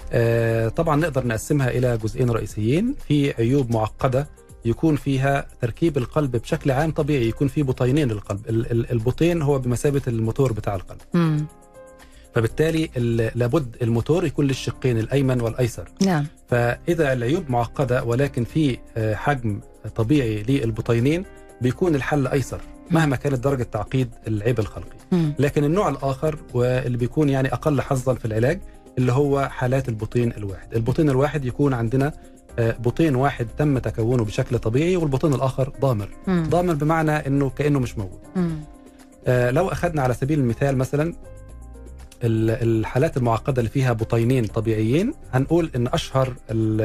طبعا 0.76 0.96
نقدر 0.96 1.28
نقسمها 1.28 1.70
إلى 1.70 1.98
جزئين 1.98 2.30
رئيسيين. 2.30 2.96
في 3.08 3.34
عيوب 3.34 3.72
معقدة 3.72 4.28
يكون 4.66 4.96
فيها 4.96 5.48
تركيب 5.62 5.98
القلب 5.98 6.36
بشكل 6.36 6.72
عام 6.72 6.92
طبيعي 6.92 7.28
يكون 7.30 7.48
في 7.48 7.64
بطينين 7.64 8.08
للقلب. 8.08 8.40
ال- 8.50 8.72
ال- 8.72 8.92
البطين 8.92 9.42
هو 9.42 9.60
بمثابة 9.60 10.02
الموتور 10.08 10.54
بتاع 10.54 10.76
القلب. 10.76 11.00
مم. 11.14 11.46
فبالتالي 12.36 12.90
ال- 12.98 13.32
لابد 13.40 13.76
الموتور 13.82 14.26
يكون 14.26 14.48
للشقين 14.48 14.98
الأيمن 15.00 15.42
والأيسر. 15.42 15.90
نعم. 16.06 16.26
فإذا 16.50 17.14
العيوب 17.14 17.44
معقدة 17.52 18.04
ولكن 18.04 18.44
في 18.44 18.78
حجم 19.16 19.60
طبيعي 19.96 20.44
للبطينين 20.44 21.24
بيكون 21.62 21.96
الحل 21.96 22.28
أيسر 22.28 22.62
مهما 22.92 23.16
كانت 23.16 23.44
درجة 23.44 23.64
تعقيد 23.64 24.10
العيب 24.28 24.60
الخلقي. 24.60 24.98
لكن 25.40 25.64
النوع 25.64 25.90
الآخر 25.90 26.40
واللي 26.54 26.98
بيكون 26.98 27.30
يعني 27.30 27.54
أقل 27.54 27.82
حظا 27.82 28.14
في 28.14 28.26
العلاج 28.26 28.60
اللي 28.98 29.12
هو 29.12 29.50
حالات 29.52 29.90
البطين 29.90 30.32
الواحد 30.38 30.76
البطين 30.76 31.10
الواحد 31.10 31.46
يكون 31.46 31.74
عندنا 31.74 32.14
آه، 32.60 32.72
بطين 32.80 33.16
واحد 33.16 33.48
تم 33.58 33.78
تكونه 33.78 34.26
بشكل 34.26 34.60
طبيعي 34.60 34.96
والبطين 34.98 35.34
الآخر 35.34 35.74
ضامر. 35.82 36.10
ضامر 36.30 36.74
بمعنى 36.74 37.12
إنه 37.12 37.50
كأنه 37.50 37.80
مش 37.80 37.98
موجود. 37.98 38.20
آه، 39.28 39.52
لو 39.52 39.68
أخذنا 39.68 40.02
على 40.02 40.14
سبيل 40.14 40.40
المثال 40.40 40.78
مثلا 40.78 41.14
الحالات 42.24 43.18
المعقدة 43.18 43.60
اللي 43.60 43.70
فيها 43.70 43.94
بطينين 43.94 44.46
طبيعيين 44.46 45.14
هنقول 45.34 45.72
إن 45.76 45.88
أشهر 45.88 46.28
ال- 46.28 46.82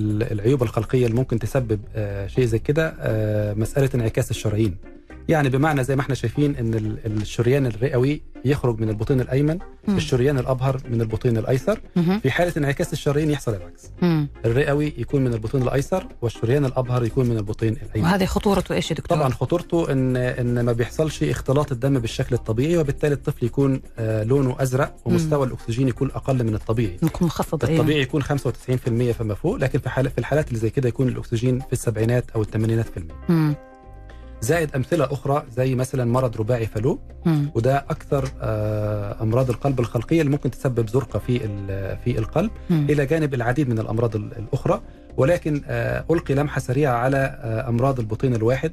ال- 0.00 0.32
العيوب 0.32 0.62
الخلقية 0.62 1.06
اللي 1.06 1.16
ممكن 1.16 1.38
تسبب 1.38 1.80
آه، 1.96 2.26
شيء 2.26 2.44
زي 2.44 2.58
كده 2.58 2.94
آه، 3.00 3.54
مسألة 3.54 3.90
انعكاس 3.94 4.30
الشرايين. 4.30 4.76
يعني 5.28 5.48
بمعنى 5.48 5.84
زي 5.84 5.96
ما 5.96 6.02
إحنا 6.02 6.14
شايفين 6.14 6.56
إن 6.56 6.74
ال- 6.74 6.98
الشريان 7.22 7.66
الرئوي 7.66 8.22
يخرج 8.44 8.80
من 8.80 8.88
البطين 8.88 9.20
الأيمن 9.20 9.58
مم. 9.88 9.96
الشريان 9.96 10.38
الأبهر 10.38 10.80
من 10.90 11.00
البطين 11.00 11.36
الأيسر 11.38 11.80
مهم. 11.96 12.20
في 12.20 12.30
حالة 12.30 12.52
انعكاس 12.56 12.92
الشرايين 12.92 13.30
يحصل 13.30 13.54
العكس 13.54 13.90
مم. 14.02 14.28
الرئوي 14.44 14.94
يكون 14.98 15.24
من 15.24 15.34
البطين 15.34 15.62
الأيسر 15.62 16.06
والشريان 16.22 16.64
الأبهر 16.64 17.04
يكون 17.04 17.26
من 17.28 17.36
البطين 17.36 17.72
الأيمن 17.72 18.06
وهذه 18.06 18.24
خطورته 18.24 18.74
إيش 18.74 18.90
يا 18.90 18.96
دكتور؟ 18.96 19.18
طبعا 19.18 19.28
خطورته 19.28 19.92
ان 19.92 20.16
إن 20.16 20.60
ما 20.60 20.72
بيحصلش 20.72 21.22
اختلاط 21.22 21.72
الدم 21.72 21.98
بالشكل 21.98 22.34
الطبيعي 22.34 22.76
وبالتالي 22.76 23.14
الطفل 23.14 23.46
يكون 23.46 23.80
آه، 23.98 24.22
لونه 24.24 24.56
أزرق 24.60 24.96
ومستوى 25.04 25.46
الأكسجين 25.46 25.88
يكون 25.88 26.10
أقل 26.10 26.44
من 26.44 26.54
الطبيعي 26.54 26.96
نكون 27.02 27.26
مخفض 27.26 27.64
أيوة. 27.64 27.76
الطبيعي 27.80 28.00
يكون 28.02 28.22
95% 28.22 28.26
فما 29.12 29.34
فوق 29.34 29.56
لكن 29.56 29.78
في 29.78 29.88
حال 29.88 30.10
في 30.10 30.18
الحالات 30.18 30.48
اللي 30.48 30.58
زي 30.58 30.70
كده 30.70 30.88
يكون 30.88 31.08
الأكسجين 31.08 31.60
في 31.60 31.72
السبعينات 31.72 32.30
أو 32.30 32.42
الثمانينات 32.42 32.86
في 32.88 32.96
المية 32.96 33.14
مم. 33.28 33.54
زائد 34.40 34.74
أمثلة 34.76 35.04
أخرى 35.04 35.42
زي 35.56 35.74
مثلا 35.74 36.04
مرض 36.04 36.36
رباعي 36.36 36.66
فالو. 36.66 36.98
وده 37.54 37.76
أكثر 37.76 38.28
آه، 38.40 39.22
أمراض 39.22 39.50
القلب 39.50 39.80
الخلقية 39.80 40.20
اللي 40.20 40.32
ممكن 40.32 40.50
تسبب 40.50 40.88
زرقة 40.88 41.18
في 41.18 41.38
في 42.04 42.18
القلب 42.18 42.50
مم. 42.70 42.86
إلى 42.90 43.06
جانب 43.06 43.34
العديد 43.34 43.68
من 43.68 43.78
الأمراض 43.78 44.16
ال- 44.16 44.36
الأخرى 44.38 44.80
ولكن 45.16 45.62
آه، 45.66 46.04
ألقي 46.10 46.34
لمحة 46.34 46.60
سريعة 46.60 46.94
على 46.94 47.38
آه، 47.42 47.68
أمراض 47.68 47.98
البطين 48.00 48.34
الواحد 48.34 48.72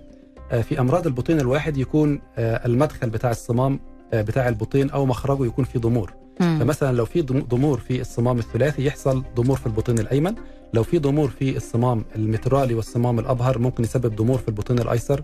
في 0.62 0.80
أمراض 0.80 1.08
البطين 1.08 1.40
الواحد 1.40 1.78
يكون 1.78 2.22
المدخل 2.38 3.10
بتاع 3.10 3.32
الصمام 3.32 3.80
بتاع 4.14 4.48
البطين 4.48 4.90
أو 4.90 5.06
مخرجه 5.06 5.46
يكون 5.46 5.66
فيه 5.66 5.80
ضمور 5.80 6.14
مم. 6.42 6.60
فمثلا 6.60 6.92
لو 6.98 7.06
في 7.06 7.22
ضم- 7.22 7.40
ضمور 7.50 7.80
في 7.80 8.02
الصمام 8.02 8.40
الثلاثي 8.40 8.86
يحصل 8.86 9.24
ضمور 9.36 9.58
في 9.58 9.66
البطين 9.68 10.00
الأيمن 10.00 10.36
لو 10.74 10.84
في 10.84 11.00
ضمور 11.00 11.30
في 11.30 11.58
الصمام 11.58 12.06
المترالي 12.16 12.74
والصمام 12.74 13.20
الأبهر 13.20 13.60
ممكن 13.60 13.84
يسبب 13.84 14.16
ضمور 14.16 14.38
في 14.38 14.48
البطين 14.48 14.80
الأيسر 14.80 15.22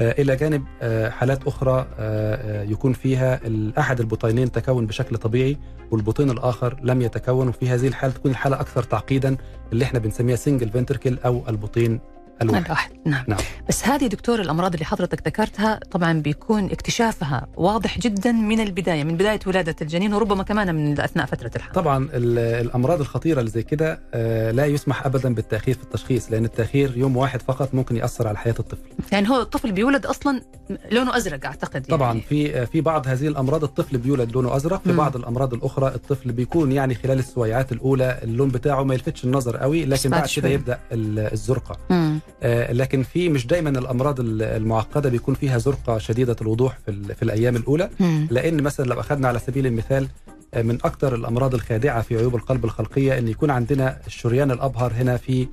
إلى 0.00 0.36
جانب 0.36 0.64
آه، 0.82 1.08
حالات 1.08 1.46
أخرى 1.46 1.72
آه، 1.72 1.86
آه، 1.98 2.62
يكون 2.62 2.92
فيها 2.92 3.40
أحد 3.78 4.00
البطينين 4.00 4.52
تكون 4.52 4.86
بشكل 4.86 5.16
طبيعي 5.16 5.58
والبطين 5.90 6.30
الآخر 6.30 6.76
لم 6.82 7.02
يتكون 7.02 7.48
وفي 7.48 7.68
هذه 7.68 7.88
الحالة 7.88 8.12
تكون 8.12 8.30
الحالة 8.30 8.60
أكثر 8.60 8.82
تعقيدا 8.82 9.36
اللي 9.72 9.84
إحنا 9.84 9.98
بنسميها 9.98 10.36
سنجل 10.36 10.68
فنتركل 10.68 11.18
أو 11.24 11.42
البطين 11.48 12.00
الواحد 12.42 12.64
الواحد 12.64 12.90
نعم. 13.06 13.24
نعم. 13.28 13.38
بس 13.68 13.84
هذه 13.88 14.06
دكتور 14.06 14.40
الأمراض 14.40 14.72
اللي 14.72 14.84
حضرتك 14.84 15.26
ذكرتها 15.26 15.80
طبعا 15.90 16.12
بيكون 16.20 16.64
اكتشافها 16.70 17.46
واضح 17.56 17.98
جدا 17.98 18.32
من 18.32 18.60
البداية 18.60 19.04
من 19.04 19.14
بداية 19.16 19.40
ولادة 19.46 19.76
الجنين 19.82 20.14
وربما 20.14 20.42
كمان 20.42 20.74
من 20.74 21.00
أثناء 21.00 21.26
فترة 21.26 21.50
الحمل 21.56 21.72
طبعا 21.74 22.08
ال- 22.12 22.38
الأمراض 22.66 23.00
الخطيرة 23.00 23.38
اللي 23.40 23.50
زي 23.50 23.62
كده 23.62 24.00
آه، 24.14 24.50
لا 24.50 24.66
يسمح 24.66 25.06
ابدا 25.06 25.34
بالتأخير 25.34 25.74
في 25.74 25.82
التشخيص 25.82 26.30
لأن 26.32 26.44
التأخير 26.44 26.92
يوم 26.96 27.16
واحد 27.16 27.42
فقط 27.42 27.74
ممكن 27.74 27.96
يأثر 27.96 28.28
على 28.28 28.38
حياة 28.38 28.54
الطفل 28.58 28.82
يعني 29.12 29.28
هو 29.30 29.40
الطفل 29.40 29.72
بيولد 29.72 30.06
أصلا 30.06 30.42
لونه 30.90 31.16
أزرق 31.16 31.44
أعتقد 31.46 31.74
يعني. 31.74 31.86
طبعا 31.86 32.20
في 32.28 32.66
في 32.66 32.80
بعض 32.80 33.08
هذه 33.08 33.26
الأمراض 33.28 33.64
الطفل 33.64 33.98
بيولد 33.98 34.32
لونه 34.32 34.56
أزرق 34.56 34.82
في. 34.84 34.92
بعض 34.92 35.16
الأمراض 35.16 35.54
الأخرى 35.54 35.88
الطفل 35.94 36.32
بيكون 36.32 36.72
يعني 36.72 36.94
خلال 36.94 37.18
السويعات 37.18 37.72
الأولى 37.72 38.18
اللون 38.22 38.48
بتاعه 38.48 38.82
ما 38.82 38.94
يلفتش 38.94 39.24
النظر 39.24 39.56
قوي 39.56 39.84
لكن 39.84 40.10
بعد 40.10 40.28
كده. 40.36 40.48
يبدأ 40.48 40.78
ال- 40.92 41.32
الزرقه 41.32 41.76
مم. 41.90 42.20
آه، 42.42 42.72
لكن 42.72 43.02
في 43.02 43.28
مش 43.28 43.46
دايما 43.46 43.70
الأمراض 43.70 44.20
ال- 44.20 44.42
المعقدة 44.42 45.10
بيكون 45.10 45.34
فيها 45.34 45.58
زرقة 45.58 45.98
شديدة 45.98 46.36
الوضوح 46.42 46.78
في 46.86 47.14
في 47.14 47.22
الأيام 47.22 47.56
الأولى. 47.56 47.90
مم. 48.00 48.26
لأن 48.30 48.62
مثلا 48.62 48.84
لو 48.84 49.00
أخذنا 49.00 49.28
على 49.28 49.38
سبيل 49.38 49.66
المثال 49.66 50.08
آه، 50.54 50.62
من 50.62 50.74
أكثر 50.74 51.14
الأمراض 51.14 51.54
الخادعة 51.54 52.02
في 52.02 52.16
عيوب 52.16 52.34
القلب 52.34 52.64
الخلقية 52.64 53.18
إن 53.18 53.28
يكون 53.28 53.50
عندنا 53.50 53.96
الشريان 54.06 54.50
الأبهر. 54.50 54.92
هنا 54.92 55.16
في 55.16 55.46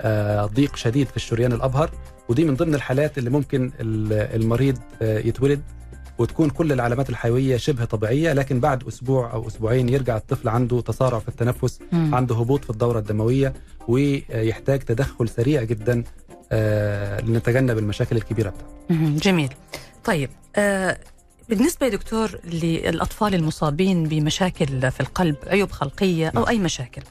آه، 0.00 0.46
ضيق 0.46 0.76
شديد 0.76 1.06
في 1.08 1.16
الشريان 1.16 1.52
الأبهر 1.52 1.90
ودي 2.28 2.44
من 2.44 2.54
ضمن 2.54 2.74
الحالات 2.74 3.18
اللي 3.18 3.30
ممكن 3.30 3.70
ال- 3.80 4.42
المريض 4.42 4.78
يتولد. 5.02 5.60
وتكون 6.18 6.50
كل 6.50 6.72
العلامات 6.72 7.10
الحيوية 7.10 7.56
شبه 7.56 7.84
طبيعية 7.84 8.32
لكن 8.32 8.60
بعد 8.60 8.84
أسبوع 8.84 9.32
أو 9.32 9.48
أسبوعين 9.48 9.88
يرجع 9.88 10.16
الطفل 10.16 10.48
عنده 10.48 10.80
تسارع 10.80 11.18
في 11.18 11.28
التنفس 11.28 11.78
مم. 11.92 12.14
عنده 12.14 12.34
هبوط 12.34 12.64
في 12.64 12.70
الدورة 12.70 12.98
الدموية 12.98 13.52
ويحتاج 13.88 14.78
تدخل 14.80 15.28
سريع 15.28 15.62
جدا 15.62 16.04
آه، 16.52 17.20
لنتجنب 17.20 17.78
المشاكل 17.78 18.16
الكبيرة 18.16 18.50
بتاعته. 18.50 19.16
جميل 19.16 19.54
طيب 20.04 20.30
آه 20.56 20.98
بالنسبة 21.48 21.86
يا 21.86 21.90
دكتور 21.92 22.38
للأطفال 22.44 23.34
المصابين 23.34 24.08
بمشاكل 24.08 24.90
في 24.90 25.00
القلب 25.00 25.36
عيوب 25.46 25.70
خلقية 25.70 26.28
أو 26.28 26.40
نعم. 26.40 26.48
أي 26.48 26.58
مشاكل 26.58 27.02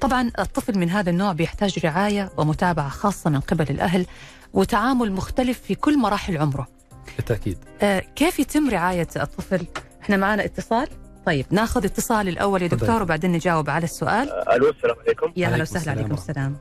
طبعا 0.00 0.30
الطفل 0.38 0.78
من 0.78 0.90
هذا 0.90 1.10
النوع 1.10 1.32
بيحتاج 1.32 1.78
رعاية 1.84 2.30
ومتابعة 2.36 2.88
خاصة 2.88 3.30
من 3.30 3.40
قبل 3.40 3.66
الأهل 3.70 4.06
وتعامل 4.52 5.12
مختلف 5.12 5.60
في 5.60 5.74
كل 5.74 5.98
مراحل 5.98 6.38
عمره 6.38 6.68
بالتأكيد. 7.16 7.58
آه 7.82 8.02
كيف 8.16 8.38
يتم 8.38 8.70
رعاية 8.70 9.08
الطفل؟ 9.16 9.66
إحنا 10.02 10.16
معنا 10.16 10.44
اتصال؟ 10.44 10.88
طيب 11.26 11.46
ناخذ 11.50 11.84
اتصال 11.84 12.28
الأول 12.28 12.62
يا. 12.62 12.68
دكتور 12.68 13.02
وبعدين 13.02 13.32
نجاوب 13.32 13.70
على 13.70 13.84
السؤال. 13.84 14.48
ألو 14.48 14.70
السلام 14.70 14.96
عليكم. 15.06 15.32
يا 15.36 15.46
هلا 15.46 15.54
عليكم 15.54 15.76
وسهلا 15.76 15.90
عليكم 15.90 16.14
السلام. 16.14 16.56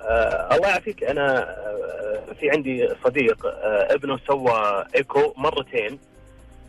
آه 0.00 0.56
الله 0.56 0.68
يعافيك. 0.68 1.04
أنا 1.04 1.38
آه 1.42 2.22
في 2.40 2.50
عندي 2.50 2.88
صديق 3.04 3.46
آه 3.46 3.94
ابنه 3.94 4.18
سوى 4.26 4.84
إيكو 4.96 5.34
مرتين. 5.36 5.98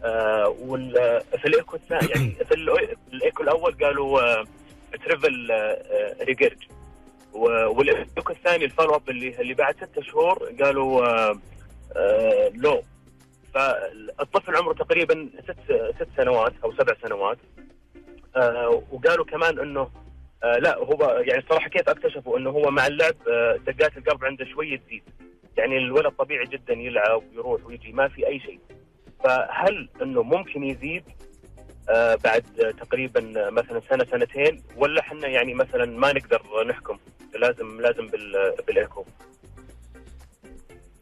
آه 0.04 0.56
وال 0.62 0.98
آه، 0.98 1.38
في 1.38 1.48
الإيكو 1.48 1.76
الثاني 1.76 2.08
يعني 2.16 2.32
في 2.50 2.56
الإيكو 3.14 3.44
الأول 3.44 3.76
قالوا 3.84 4.22
آه 4.22 4.44
trivial 5.06 5.52
آه 5.52 6.24
regurg 6.24 6.58
و- 7.34 7.78
وال 7.78 7.96
echo 7.96 8.34
الثاني 8.34 8.66
ال 8.66 8.70
follow 8.70 8.96
up 8.96 9.10
اللي 9.10 9.42
اللي 9.42 9.54
بعد 9.54 9.76
ستة 9.76 10.02
شهور 10.02 10.52
قالوا 10.64 11.06
آه 11.06 11.30
آه 11.32 11.40
لو. 12.56 12.84
فالطفل 13.54 14.56
عمره 14.56 14.74
تقريبا 14.74 15.30
ست 15.44 15.58
ست 15.96 16.08
سنوات 16.18 16.54
أو 16.64 16.72
سبع 16.74 16.94
سنوات. 17.04 17.38
آه 18.36 18.84
وقالوا 18.92 19.26
كمان 19.26 19.60
إنه 19.60 19.90
آه 20.44 20.58
لا 20.58 20.78
هو 20.78 21.24
يعني 21.26 21.46
صراحة 21.50 21.70
كيف 21.70 21.90
اكتشفوا 21.90 22.38
إنه 22.38 22.50
هو 22.50 22.72
مع 22.72 22.88
اللعب 22.88 23.16
آه 23.28 23.56
دقات 23.68 23.98
القلب 23.98 24.26
عنده 24.26 24.46
شوية 24.46 24.78
تزيد. 24.78 25.04
يعني 25.58 25.78
الولد 25.78 26.12
طبيعي 26.12 26.46
جدا 26.46 26.74
يلعب 26.74 27.24
ويروح 27.32 27.66
ويجي 27.66 27.92
ما 27.92 28.08
في 28.08 28.28
أي 28.28 28.40
شيء. 28.40 28.60
فهل 29.24 29.90
إنه 30.02 30.24
ممكن 30.24 30.64
يزيد 30.64 31.04
آه 31.90 32.16
بعد 32.16 32.46
آه 32.60 32.72
تقريبا 32.72 33.48
آه، 33.48 33.50
مثلا 33.50 33.82
سنة 33.90 34.06
سنتين 34.06 34.64
ولا 34.76 35.02
إحنا 35.02 35.28
يعني 35.28 35.54
مثلا 35.54 35.86
ما 35.86 36.14
نقدر 36.14 36.42
نحكم؟ 36.68 36.98
لازم 37.36 37.82
لازم 37.82 38.08
بال 38.08 38.54
بالإيكو. 38.68 39.06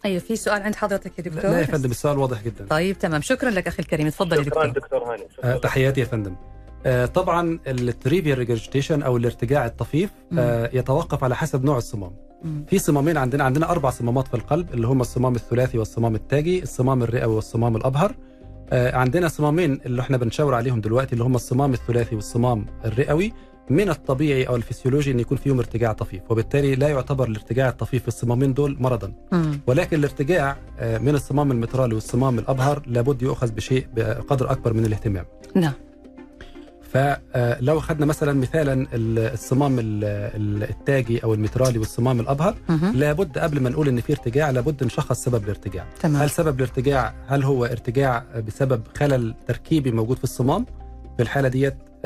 أيوة 0.07 0.19
في 0.19 0.35
سؤال 0.35 0.61
عند 0.61 0.75
حضرتك 0.75 1.19
يا 1.19 1.23
دكتور؟ 1.23 1.51
لا 1.51 1.59
يا 1.59 1.65
فندم 1.65 1.91
السؤال 1.91 2.17
واضح 2.17 2.43
جدا. 2.43 2.65
طيب 2.69 2.99
تمام. 2.99 3.21
شكرا 3.21 3.49
لك 3.49 3.67
أخي 3.67 3.79
الكريم 3.79 4.09
تفضل 4.09 4.37
يا 4.37 4.43
شكرا 4.43 4.65
دكتور. 4.65 4.83
دكتور 4.83 5.13
هاني 5.13 5.23
آه، 5.23 5.27
شكرا 5.37 5.57
تحياتي 5.57 5.99
يا 6.01 6.05
فندم. 6.05 6.35
آه، 6.85 7.05
طبعا 7.05 7.59
ال 7.67 7.76
trivial 7.76 8.37
regurgitation 8.37 9.03
أو 9.03 9.17
الارتجاع 9.17 9.65
الطفيف 9.65 10.09
آه، 10.37 10.69
يتوقف 10.73 11.23
على 11.23 11.35
حسب 11.35 11.65
نوع 11.65 11.77
الصمام. 11.77 12.11
في 12.67 12.79
صمامين 12.79 13.17
عندنا 13.17 13.43
عندنا 13.43 13.71
أربع 13.71 13.89
صمامات 13.89 14.27
في 14.27 14.33
القلب 14.33 14.73
اللي 14.73 14.87
هم 14.87 15.01
الصمام 15.01 15.35
الثلاثي 15.35 15.77
والصمام 15.77 16.15
التاجي 16.15 16.63
الصمام 16.63 17.03
الرئوي 17.03 17.35
والصمام 17.35 17.75
الأبهر. 17.75 18.15
عندنا 18.71 19.27
صمامين 19.27 19.81
اللي 19.85 20.01
إحنا 20.01 20.17
بنشاور 20.17 20.55
عليهم 20.55 20.81
دلوقتي 20.81 21.13
اللي 21.13 21.23
هم 21.23 21.35
الصمام 21.35 21.73
الثلاثي 21.73 22.15
والصمام 22.15 22.65
الرئوي. 22.85 23.33
من 23.69 23.89
الطبيعي 23.89 24.43
أو 24.43 24.55
الفسيولوجي 24.55 25.11
إن 25.11 25.19
يكون 25.19 25.37
فيهم 25.37 25.59
ارتجاع 25.59 25.93
طفيف 25.93 26.21
وبالتالي 26.29 26.75
لا 26.75 26.87
يعتبر 26.89 27.27
الارتجاع 27.27 27.69
الطفيف 27.69 28.01
في 28.01 28.07
الصمامين 28.07 28.53
دول 28.53 28.77
مرضا. 28.79 29.13
مم. 29.31 29.59
ولكن 29.67 29.97
الارتجاع 29.97 30.57
آه، 30.79 30.97
من 30.97 31.15
الصمام 31.15 31.51
المترالي 31.51 31.93
والصمام 31.95 32.39
الأبهر 32.39 32.83
لابد 32.87 33.21
يؤخذ 33.21 33.51
بشيء 33.51 33.87
بقدر 33.95 34.51
أكبر 34.51 34.73
من 34.73 34.85
الاهتمام. 34.85 35.25
نعم. 35.55 35.73
فلو 36.93 37.77
أخذنا 37.77 38.05
مثلا 38.05 38.33
مثالا 38.33 38.73
ال- 38.73 39.33
الصمام 39.33 39.79
ال- 39.79 40.03
ال- 40.03 40.69
التاجي 40.69 41.23
أو 41.23 41.33
المترالي 41.33 41.79
والصمام 41.79 42.19
الأبهر. 42.19 42.55
لابد 42.93 43.37
قبل 43.37 43.59
ما 43.59 43.69
نقول 43.69 43.87
إن 43.87 44.01
في 44.01 44.13
ارتجاع 44.13 44.49
لابد 44.49 44.83
نشخص 44.83 45.23
سبب 45.23 45.43
الارتجاع. 45.43 45.85
تمام. 46.01 46.21
هل 46.21 46.29
سبب 46.29 46.55
الارتجاع 46.55 47.13
هل 47.27 47.43
هو 47.43 47.65
ارتجاع 47.65 48.23
بسبب 48.47 48.81
خلل 48.97 49.35
تركيبي 49.47 49.91
موجود 49.91 50.17
في 50.17 50.23
الصمام؟ 50.23 50.65
في 51.17 51.23
الحالة 51.23 51.47
ديت 51.47 51.73
آه، 51.73 51.96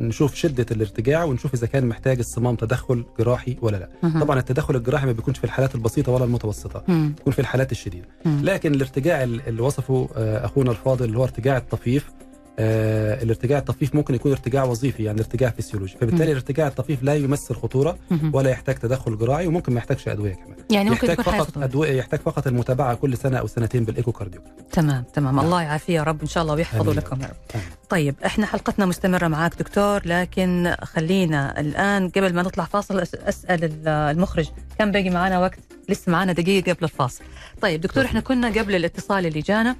نشوف 0.00 0.34
شدة 0.34 0.66
الارتجاع 0.70 1.24
ونشوف 1.24 1.54
إذا 1.54 1.66
كان 1.66 1.86
محتاج 1.86 2.18
الصمام 2.18 2.54
تدخل 2.56 3.04
جراحي 3.18 3.56
ولا 3.62 3.76
لا 3.76 3.88
مهم. 4.02 4.22
طبعا 4.24 4.38
التدخل 4.38 4.76
الجراحي 4.76 5.06
ما 5.06 5.12
بيكونش 5.12 5.38
في 5.38 5.44
الحالات 5.44 5.74
البسيطة 5.74 6.12
ولا 6.12 6.24
المتوسطة 6.24 6.82
مم. 6.88 7.12
بيكون 7.16 7.32
في 7.32 7.38
الحالات 7.38 7.72
الشديدة 7.72 8.06
مم. 8.24 8.40
لكن 8.44 8.74
الارتجاع 8.74 9.22
اللي 9.22 9.62
وصفه 9.62 10.08
آه، 10.16 10.44
أخونا 10.44 10.70
الفاضل 10.70 11.04
اللي 11.04 11.18
هو 11.18 11.24
ارتجاع 11.24 11.56
الطفيف 11.56 12.10
آه 12.58 13.22
الارتجاع 13.22 13.58
الطفيف 13.58 13.94
ممكن 13.94 14.14
يكون 14.14 14.32
ارتجاع 14.32 14.64
وظيفي 14.64 15.04
يعني 15.04 15.18
ارتجاع 15.20 15.50
فسيولوجي 15.50 15.96
فبالتالي. 16.00 16.30
الارتجاع 16.30 16.66
الطفيف 16.68 17.02
لا 17.02 17.14
يمثل 17.16 17.54
خطورة. 17.54 17.98
ولا 18.32 18.50
يحتاج 18.50 18.74
تدخل 18.74 19.18
جراحي 19.18 19.46
وممكن 19.46 19.72
ما 19.72 19.78
يحتاجش 19.78 20.08
أدوية 20.08 20.34
كمان 20.34 20.56
يعني 20.70 20.90
ممكن 20.90 21.08
يحتاج 21.08 21.24
فقط. 21.26 21.58
أدوية 21.58 21.90
يحتاج 21.92 22.20
فقط 22.20 22.46
المتابعة 22.46 22.94
كل 22.94 23.16
سنة 23.16 23.36
أو 23.38 23.46
سنتين 23.46 23.84
بال 23.84 23.92
echocardiogram 23.92 24.52
تمام 24.72 25.04
تمام 25.14 25.34
نعم. 25.36 25.44
الله 25.44 25.62
يعافيه 25.62 25.94
يا 25.94 26.02
رب 26.02 26.20
إن 26.22 26.26
شاء 26.26 26.42
الله 26.42 26.54
ويحفظه. 26.54 26.92
لكم 26.92 27.20
يا 27.20 27.26
رب 27.26 27.34
آمين. 27.54 27.66
طيب 27.88 28.14
إحنا 28.26 28.46
حلقتنا 28.46 28.86
مستمرة 28.86 29.28
معاك 29.28 29.58
دكتور 29.58 30.00
لكن 30.04 30.74
خلينا 30.82 31.60
الآن 31.60 32.08
قبل 32.08 32.34
ما 32.34 32.42
نطلع 32.42 32.64
فاصل 32.64 33.00
أسأل 33.00 33.64
ال- 33.64 33.88
المخرج 33.88 34.48
كم 34.78 34.90
باقي 34.90 35.10
معنا 35.10 35.38
وقت 35.38 35.58
لسه 35.88 36.12
معنا 36.12 36.32
دقيقة 36.32 36.72
قبل 36.72 36.84
الفاصل 36.84 37.24
طيب 37.62 37.80
دكتور 37.80 38.04
إحنا 38.04 38.20
كنا 38.20 38.48
قبل 38.48 38.74
الاتصال 38.74 39.26
اللي 39.26 39.40
جانا 39.40 39.76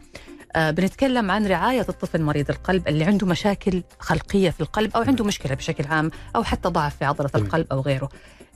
بنتكلم 0.56 1.30
عن 1.30 1.46
رعاية 1.46 1.86
الطفل 1.88 2.22
مريض 2.22 2.50
القلب 2.50 2.88
اللي 2.88 3.04
عنده 3.04 3.26
مشاكل 3.26 3.82
خلقية 3.98 4.50
في 4.50 4.60
القلب 4.60 4.96
أو 4.96 5.02
عنده 5.02 5.24
مشكلة 5.24 5.54
بشكل 5.54 5.84
عام 5.86 6.10
أو 6.36 6.42
حتى 6.42 6.68
ضعف 6.68 6.96
في 6.96 7.04
عضلة. 7.04 7.30
القلب 7.34 7.66
أو 7.72 7.80
غيره 7.80 8.08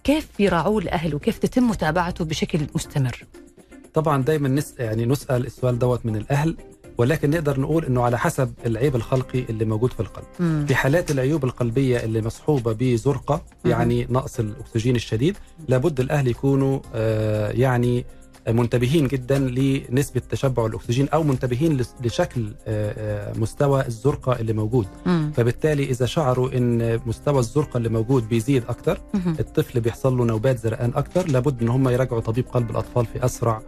كيف 0.05 0.29
يراعوه 0.41 0.79
الأهل 0.79 1.15
وكيف 1.15 1.39
تتم 1.39 1.69
متابعته 1.69 2.25
بشكل 2.25 2.61
مستمر 2.75 3.25
طبعا 3.95 4.23
دايما 4.23 4.49
نس 4.49 4.75
يعني 4.79 5.07
نسأل 5.07 5.47
السؤال 5.47 5.79
دوت 5.79 6.07
من 6.07 6.17
الأهل 6.17 6.57
ولكن 6.99 7.31
نقدر 7.31 7.61
نقول 7.61 7.85
إنه 7.85 8.03
على 8.03 8.19
حسب 8.19 8.55
العيب 8.67 8.97
الخلقي 8.97 9.45
اللي 9.51 9.65
موجود 9.65 9.93
في 9.93 10.01
القلب 10.01 10.25
مم. 10.41 10.65
في 10.69 10.75
حالات 10.75 11.11
العيوب 11.11 11.45
القلبية 11.45 11.99
اللي 11.99 12.23
مصحوبة 12.23 12.73
بزرقة. 12.79 13.45
يعني 13.65 14.07
نقص 14.11 14.41
الأكسجين 14.41 14.97
الشديد 14.97 15.37
لابد 15.69 16.01
الأهل 16.01 16.29
يكونوا 16.29 16.81
آه، 16.95 17.51
يعني 17.51 18.05
منتبهين 18.49 19.09
جدا 19.09 19.39
لنسبة 19.39 20.23
تشبع 20.31 20.67
الأكسجين 20.67 21.09
أو 21.09 21.23
منتبهين 21.23 21.83
لشكل 22.01 22.53
آه، 22.67 23.31
آه، 23.31 23.39
مستوى 23.39 23.87
الزرقة 23.87 24.33
اللي 24.41 24.53
موجود 24.53 24.87
مم. 25.07 25.33
فبالتالي 25.37 25.85
إذا 25.85 26.07
شعروا 26.07 26.57
إن 26.57 27.01
مستوى 27.07 27.39
الزرقة 27.39 27.77
اللي 27.77 27.89
موجود 27.89 28.29
بيزيد 28.29 28.65
أكتر 28.69 29.01
مهم. 29.15 29.37
الطفل 29.41 29.81
بيحصل 29.81 30.17
له 30.17 30.25
نوبات 30.25 30.59
زرقان 30.59 30.93
أكتر 30.95 31.29
لابد 31.29 31.63
إن 31.63 31.69
هم 31.69 31.89
يراجعوا 31.89 32.21
طبيب 32.21 32.45
قلب 32.49 32.71
الأطفال 32.71 33.07
في 33.07 33.25
أسرع 33.25 33.63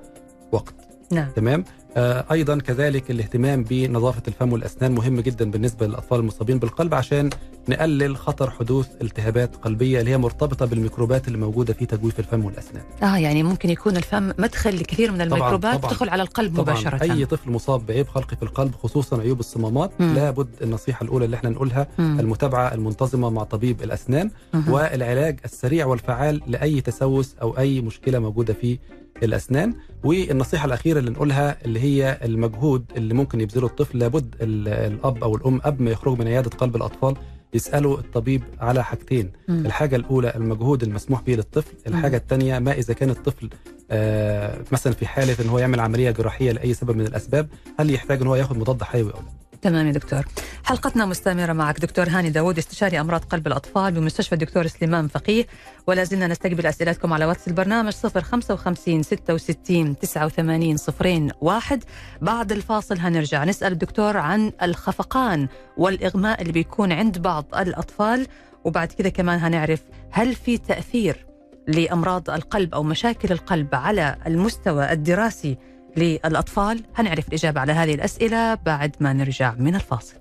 وقت 0.52 0.74
نعم 1.12 1.30
تمام 1.36 1.64
أيضا 2.00 2.58
كذلك 2.58 3.10
الاهتمام 3.10 3.64
بنظافة 3.64 4.22
الفم 4.28 4.52
والأسنان 4.52 4.92
مهم 4.92 5.20
جدا 5.20 5.50
بالنسبة 5.50 5.86
للأطفال 5.86 6.18
المصابين 6.20 6.58
بالقلب 6.58 6.94
عشان 6.94 7.30
نقلل 7.68 8.16
خطر 8.16 8.50
حدوث 8.50 8.88
التهابات 9.02 9.56
قلبية 9.56 10.00
اللي 10.00 10.10
هي 10.10 10.18
مرتبطة 10.18 10.66
بالميكروبات 10.66 11.26
اللي 11.28 11.38
موجودة 11.38 11.72
في 11.74 11.86
تجويف 11.86 12.18
الفم 12.18 12.44
والأسنان 12.44 12.82
آه 13.02 13.16
يعني 13.16 13.42
ممكن 13.42 13.70
يكون 13.70 13.96
الفم 13.96 14.28
مدخل 14.38 14.76
لكثير 14.76 15.12
من 15.12 15.20
الميكروبات 15.20 15.74
طبعاً. 15.78 15.90
تدخل 15.90 16.08
على 16.08 16.22
القلب 16.22 16.56
طبعا 16.56 16.62
مباشرة 16.78 17.02
أي 17.02 17.26
طفل 17.26 17.50
مصاب 17.50 17.86
بعيب 17.86 18.08
خلقي 18.08 18.36
في 18.36 18.42
القلب 18.42 18.74
خصوصا 18.74 19.20
عيوب 19.20 19.40
الصمامات 19.40 19.90
مم. 20.00 20.14
لابد 20.14 20.48
النصيحة 20.62 21.04
الأولى 21.04 21.24
اللي 21.24 21.36
إحنا 21.36 21.50
نقولها 21.50 21.86
مم. 21.98 22.20
المتابعة 22.20 22.74
المنتظمة 22.74 23.30
مع 23.30 23.42
طبيب 23.44 23.82
الأسنان 23.82 24.30
مهم. 24.54 24.72
والعلاج 24.72 25.38
السريع 25.44 25.86
والفعال 25.86 26.42
لأي 26.46 26.80
تسوس 26.80 27.34
أو 27.42 27.58
أي 27.58 27.80
مشكلة 27.80 28.18
موجودة 28.18 28.54
في 28.54 28.78
الأسنان. 29.22 29.74
والنصيحة 30.04 30.66
الأخيرة 30.66 30.98
اللي 30.98 31.10
نقولها 31.10 31.64
اللي 31.64 31.80
هي 31.80 32.18
المجهود 32.24 32.84
اللي 32.96 33.14
ممكن 33.14 33.40
يبذله 33.40 33.66
الطفل 33.66 33.98
لابد 33.98 34.34
ال- 34.40 34.68
الأب 34.68 35.24
أو 35.24 35.36
الأم 35.36 35.60
قبل 35.60 35.84
ما 35.84 35.90
يخرجوا 35.90 36.16
من 36.18 36.26
عيادة 36.28 36.50
قلب 36.50 36.76
الأطفال 36.76 37.14
يسألوا 37.54 37.98
الطبيب 37.98 38.42
على 38.60 38.84
حاجتين. 38.84 39.30
مم. 39.48 39.66
الحاجة 39.66 39.96
الأولى 39.96 40.32
المجهود 40.36 40.82
المسموح 40.82 41.20
به 41.22 41.34
للطفل. 41.34 41.74
الحاجة 41.86 42.16
الثانية 42.16 42.58
ما 42.58 42.72
إذا 42.72 42.94
كان 42.94 43.10
الطفل 43.10 43.50
آه 43.90 44.58
مثلا 44.72 44.92
في 44.92 45.06
حالة 45.06 45.36
إن 45.44 45.48
هو 45.48 45.58
يعمل 45.58 45.80
عملية 45.80 46.10
جراحية 46.10 46.52
لأي 46.52 46.74
سبب 46.74 46.96
من 46.96 47.06
الأسباب 47.06 47.48
هل 47.80 47.90
يحتاج 47.90 48.20
إن 48.20 48.26
هو 48.26 48.36
ياخد 48.36 48.58
مضاد 48.58 48.82
حيوي 48.82 49.12
أو 49.12 49.18
لا؟ 49.18 49.26
تمام 49.62 49.86
يا 49.86 49.92
دكتور. 49.92 50.24
حلقتنا 50.64 51.06
مستمرة 51.06 51.52
معك 51.52 51.80
دكتور 51.80 52.08
هاني 52.08 52.30
داوود 52.30 52.58
استشاري 52.58 53.00
أمراض 53.00 53.24
قلب 53.24 53.46
الأطفال 53.46 53.92
بمستشفى 53.92 54.32
الدكتور 54.32 54.66
سليمان 54.66 55.08
فقيه 55.08 55.46
ولا 55.86 56.04
زلنا 56.04 56.26
نستقبل 56.26 56.66
أسئلتكم 56.66 57.12
على 57.12 57.24
واتس 57.26 57.48
البرنامج 57.48 57.92
055 57.92 59.02
66 59.02 59.98
89 59.98 60.76
صفرين 60.76 61.30
واحد. 61.40 61.84
بعد 62.22 62.52
الفاصل 62.52 62.98
هنرجع 62.98 63.44
نسأل 63.44 63.72
الدكتور 63.72 64.16
عن 64.16 64.52
الخفقان 64.62 65.48
والإغماء 65.76 66.40
اللي 66.42 66.52
بيكون 66.52 66.92
عند 66.92 67.18
بعض 67.18 67.44
الأطفال 67.54 68.26
وبعد 68.64 68.88
كذا 68.92 69.08
كمان 69.08 69.38
هنعرف 69.38 69.80
هل 70.10 70.34
في 70.34 70.58
تأثير 70.58 71.26
لأمراض 71.68 72.30
القلب 72.30 72.74
أو 72.74 72.82
مشاكل 72.82 73.32
القلب 73.32 73.74
على 73.74 74.16
المستوى 74.26 74.92
الدراسي 74.92 75.58
للأطفال. 75.96 76.82
هنعرف 76.96 77.28
الإجابة 77.28 77.60
على 77.60 77.72
هذه 77.72 77.94
الأسئلة 77.94 78.54
بعد 78.54 78.96
ما 79.00 79.12
نرجع 79.12 79.54
من 79.58 79.74
الفاصل. 79.74 80.14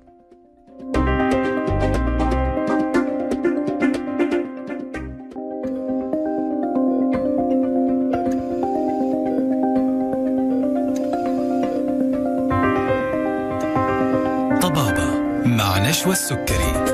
طبابة 14.62 15.20
مع 15.46 15.90
نشوى 15.90 16.12
السكري. 16.12 16.85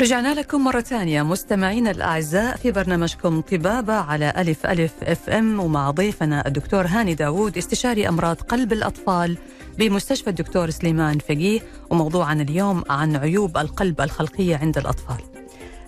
رجعنا 0.00 0.34
لكم 0.34 0.64
مرة 0.64 0.80
ثانية 0.80 1.22
مستمعينا 1.22 1.90
الأعزاء 1.90 2.56
في 2.56 2.70
برنامجكم 2.72 3.40
طبابة 3.40 3.92
على 3.92 4.32
ألف 4.36 4.66
ألف 4.66 4.92
FM 5.02 5.60
ومع 5.60 5.90
ضيفنا 5.90 6.46
الدكتور 6.46 6.86
هاني 6.86 7.14
داوود 7.14 7.56
استشاري 7.58 8.08
أمراض 8.08 8.36
قلب 8.36 8.72
الأطفال 8.72 9.38
بمستشفى 9.78 10.30
الدكتور 10.30 10.70
سليمان 10.70 11.18
فقيه 11.18 11.60
وموضوعنا 11.90 12.42
اليوم 12.42 12.82
عن 12.90 13.16
عيوب 13.16 13.58
القلب 13.58 14.00
الخلقية 14.00 14.56
عند 14.56 14.78
الأطفال. 14.78 15.35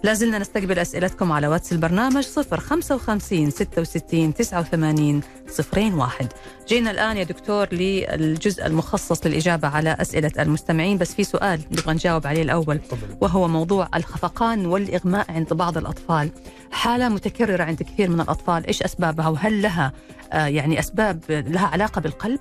لازلنا 0.02 0.38
نستقبل 0.38 0.78
أسئلتكم 0.78 1.32
على 1.32 1.48
واتس 1.48 1.72
البرنامج 1.72 2.26
055 2.26 3.50
66 3.50 4.34
89 4.34 5.20
صفرين 5.48 5.94
واحد. 5.94 6.28
جينا 6.68 6.90
الآن 6.90 7.16
يا 7.16 7.24
دكتور 7.24 7.68
للجزء 7.74 8.66
المخصص 8.66 9.26
للإجابة 9.26 9.68
على 9.68 9.96
أسئلة 10.00 10.30
المستمعين. 10.38 10.98
بس 10.98 11.14
في 11.14 11.24
سؤال 11.24 11.60
نبغى 11.72 11.94
نجاوب 11.94 12.26
عليه 12.26 12.42
الأول 12.42 12.80
وهو 13.20 13.48
موضوع 13.48 13.88
الخفقان 13.94 14.66
والإغماء 14.66 15.32
عند 15.32 15.52
بعض 15.52 15.78
الأطفال. 15.78 16.30
حالة 16.72 17.08
متكررة 17.08 17.62
عند 17.64 17.82
كثير 17.82 18.10
من 18.10 18.20
الأطفال 18.20 18.66
إيش 18.66 18.82
أسبابها؟ 18.82 19.28
وهل 19.28 19.62
لها 19.62 19.92
آه، 20.32 20.46
يعني 20.46 20.78
أسباب 20.78 21.22
لها 21.28 21.66
علاقة 21.66 22.00
بالقلب؟ 22.00 22.40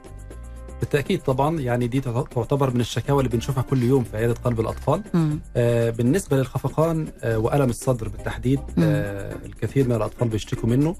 بالتأكيد 0.79 1.21
طبعا 1.21 1.59
يعني 1.59 1.87
دي 1.87 2.01
تعتبر 2.01 2.73
من 2.73 2.79
الشكاوى 2.81 3.19
اللي 3.23 3.29
بنشوفها 3.29 3.63
كل 3.63 3.83
يوم 3.83 4.03
في 4.03 4.17
عيادة 4.17 4.33
قلب 4.33 4.59
الأطفال. 4.59 5.01
آه، 5.55 5.89
بالنسبة 5.89 6.37
للخفقان 6.37 7.07
آه، 7.23 7.37
وألم 7.37 7.69
الصدر 7.69 8.07
بالتحديد. 8.07 8.59
آه، 8.79 9.35
الكثير 9.45 9.87
من 9.87 9.95
الأطفال 9.95 10.27
بيشتكوا 10.27 10.69
منه 10.69 10.95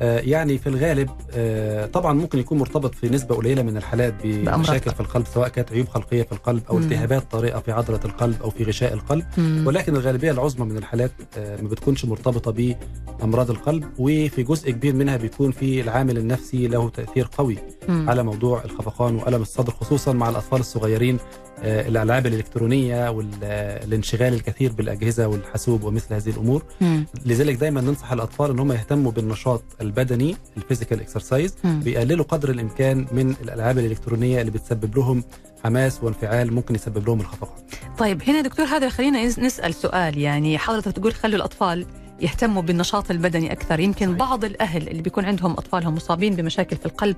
يعني 0.00 0.58
في 0.58 0.66
الغالب 0.66 1.10
آه، 1.34 1.86
طبعا 1.86 2.12
ممكن 2.12 2.38
يكون 2.38 2.58
مرتبط 2.58 2.94
في 2.94 3.08
نسبة 3.08 3.34
قليلة 3.34 3.62
من 3.62 3.76
الحالات 3.76 4.14
بمشاكل 4.24 4.90
في 4.90 5.00
القلب 5.00 5.26
سواء 5.34 5.48
كانت 5.48 5.72
عيوب 5.72 5.88
خلقية 5.88 6.22
في 6.22 6.32
القلب 6.32 6.62
أو. 6.70 6.78
التهابات 6.78 7.22
طارئة 7.30 7.58
في 7.58 7.72
عضلة 7.72 8.00
القلب 8.04 8.42
أو 8.42 8.50
في 8.50 8.64
غشاء 8.64 8.92
القلب 8.92 9.24
مم. 9.38 9.64
ولكن 9.66 9.96
الغالبية 9.96 10.30
العظمى 10.30 10.66
من 10.66 10.76
الحالات 10.76 11.10
آه، 11.38 11.62
ما 11.62 11.68
بتكونش 11.68 12.04
مرتبطة 12.04 12.74
بأمراض 13.20 13.50
القلب 13.50 13.84
وفي 13.98 14.42
جزء 14.42 14.70
كبير 14.70 14.94
منها 14.94 15.16
بيكون 15.16 15.50
في 15.50 15.80
العامل 15.80 16.18
النفسي 16.18 16.66
له 16.68 16.88
تأثير 16.88 17.28
قوي 17.38 17.58
مم. 17.88 18.10
على 18.10 18.22
موضوع 18.22 18.64
الخفقان 18.64 19.14
وألم 19.16 19.42
الصدر 19.42 19.72
خصوصا 19.72 20.12
مع 20.12 20.28
الأطفال 20.28 20.60
الصغيرين 20.60 21.14
آه، 21.16 21.47
الألعاب 21.62 22.26
الإلكترونية 22.26 23.10
والانشغال 23.10 24.34
الكثير 24.34 24.72
بالأجهزة 24.72 25.26
والحاسوب 25.28 25.84
ومثل 25.84 26.14
هذه 26.14 26.30
الأمور 26.30 26.62
مم. 26.80 27.06
لذلك 27.26 27.54
دايما 27.56 27.80
ننصح 27.80 28.12
الأطفال 28.12 28.50
إن 28.50 28.58
هم 28.58 28.72
يهتموا 28.72 29.12
بالنشاط 29.12 29.62
البدني 29.80 30.36
ال 30.56 30.61
physical 30.61 31.00
exercise. 31.00 31.54
بيقللوا 31.64 32.24
قدر 32.24 32.50
الإمكان 32.50 33.06
من 33.12 33.34
الألعاب 33.42 33.78
الإلكترونية 33.78 34.40
اللي 34.40 34.50
بتسبب 34.50 34.96
لهم 34.98 35.24
حماس 35.64 35.98
وانفعال 36.02 36.52
ممكن 36.54 36.74
يسبب 36.74 37.06
لهم 37.06 37.20
الخفقان 37.20 37.62
طيب 37.98 38.22
هنا 38.26 38.40
دكتور 38.40 38.66
هذا 38.66 38.88
خلينا 38.88 39.28
نس- 39.30 39.38
نسأل 39.38 39.74
سؤال 39.74 40.18
يعني 40.18 40.58
حضرتك 40.58 40.92
تقول 40.92 41.12
خلوا 41.14 41.36
الأطفال 41.36 41.86
يهتموا 42.20 42.62
بالنشاط 42.62 43.10
البدني 43.10 43.52
أكثر 43.52 43.80
يمكن. 43.80 44.14
بعض 44.16 44.44
الأهل 44.44 44.88
اللي 44.88 45.02
بيكون 45.02 45.24
عندهم 45.24 45.52
أطفالهم 45.52 45.94
مصابين 45.94 46.34
بمشاكل 46.36 46.76
في 46.76 46.86
القلب 46.86 47.16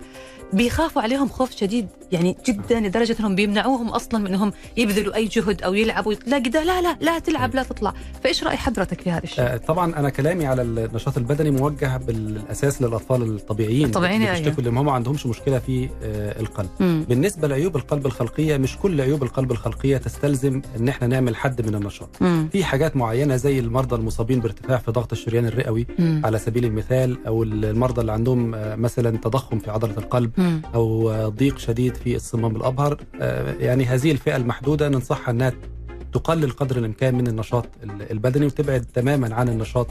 بيخافوا 0.52 1.02
عليهم 1.02 1.28
خوف 1.28 1.56
شديد 1.56 1.88
يعني 2.12 2.36
جدا 2.46 2.80
لدرجة 2.80 3.16
أنهم 3.20 3.34
بيمنعوهم 3.34 3.88
أصلا 3.88 4.20
من 4.20 4.26
أنهم 4.26 4.52
يبذلوا 4.76 5.14
أي 5.14 5.26
جهد 5.26 5.62
أو 5.62 5.74
يلعبوا 5.74 6.14
لا 6.26 6.38
كده 6.38 6.64
لا 6.64 6.82
لا 6.82 6.96
لا 7.00 7.18
تلعب 7.18 7.55
لا 7.55 7.62
تطلع 7.62 7.94
فإيش 8.24 8.44
رأي 8.44 8.57
حضرتك 8.57 9.01
في 9.01 9.11
هذا 9.11 9.24
الشيء؟ 9.24 9.44
آه، 9.44 9.57
طبعا 9.57 9.96
أنا 9.96 10.11
كلامي 10.11 10.46
على 10.46 10.62
النشاط 10.62 11.16
البدني 11.16 11.51
موجه 11.51 11.96
بالأساس 11.96 12.82
للأطفال 12.82 13.22
الطبيعيين 13.22 13.84
الطبيعيين، 13.84 14.20
اللي 14.22 14.32
أيوة. 14.32 14.38
بيشتكوا 14.44 14.59
اللي 14.59 14.80
هم 14.80 14.84
ما 14.84 14.92
عندهمش 14.92 15.26
مشكلة 15.26 15.59
في 15.59 15.88
آه، 16.03 16.40
القلب 16.40 16.68
مم. 16.80 17.05
بالنسبة 17.09 17.48
لعيوب 17.48 17.76
القلب 17.76 18.07
الخلقية 18.07 18.57
مش 18.57 18.76
كل 18.78 19.01
عيوب 19.01 19.22
القلب 19.22 19.53
الخلقية 19.53 19.96
تستلزم 19.96 20.62
إن 20.76 20.88
إحنا 20.88 21.07
نعمل 21.07 21.36
حد 21.36 21.66
من 21.68 21.74
النشاط 21.74 22.09
مم. 22.20 22.48
في 22.53 22.64
حاجات 22.64 22.96
معينة 22.96 23.36
زي 23.36 23.59
المرضى 23.59 23.96
المصابين 23.96 24.40
بارتفاع 24.40 24.78
في 24.78 24.89
في 24.91 24.95
ضغط 25.01 25.12
الشريان 25.12 25.47
الرئوي 25.47 25.86
مم. 25.99 26.22
على 26.24 26.38
سبيل 26.38 26.64
المثال 26.64 27.26
أو 27.26 27.43
المرضى 27.43 28.01
اللي 28.01 28.12
عندهم 28.12 28.55
آه، 28.55 28.76
مثلا 28.76 29.16
تضخم 29.18 29.59
في 29.59 29.70
عضلة 29.70 29.99
القلب 29.99 30.30
مم. 30.38 30.62
أو 30.74 31.11
آه، 31.11 31.28
ضيق 31.28 31.59
شديد 31.59 31.95
في 31.95 32.16
الصمام 32.16 32.57
الأبهر 32.57 32.97
آه، 33.20 33.55
يعني 33.61 33.84
هذه 33.84 34.11
الفئة 34.12 34.36
المحدودة 34.36 34.88
ننصحها 34.88 35.30
إنها 35.32 35.53
تقلل 36.12 36.51
قدر 36.51 36.76
الإمكان 36.78 37.14
من 37.14 37.26
النشاط 37.26 37.66
ال- 37.84 38.11
البدني 38.11 38.47
وتبعد 38.47 38.84
تماما 38.95 39.34
عن 39.34 39.49
النشاط 39.49 39.86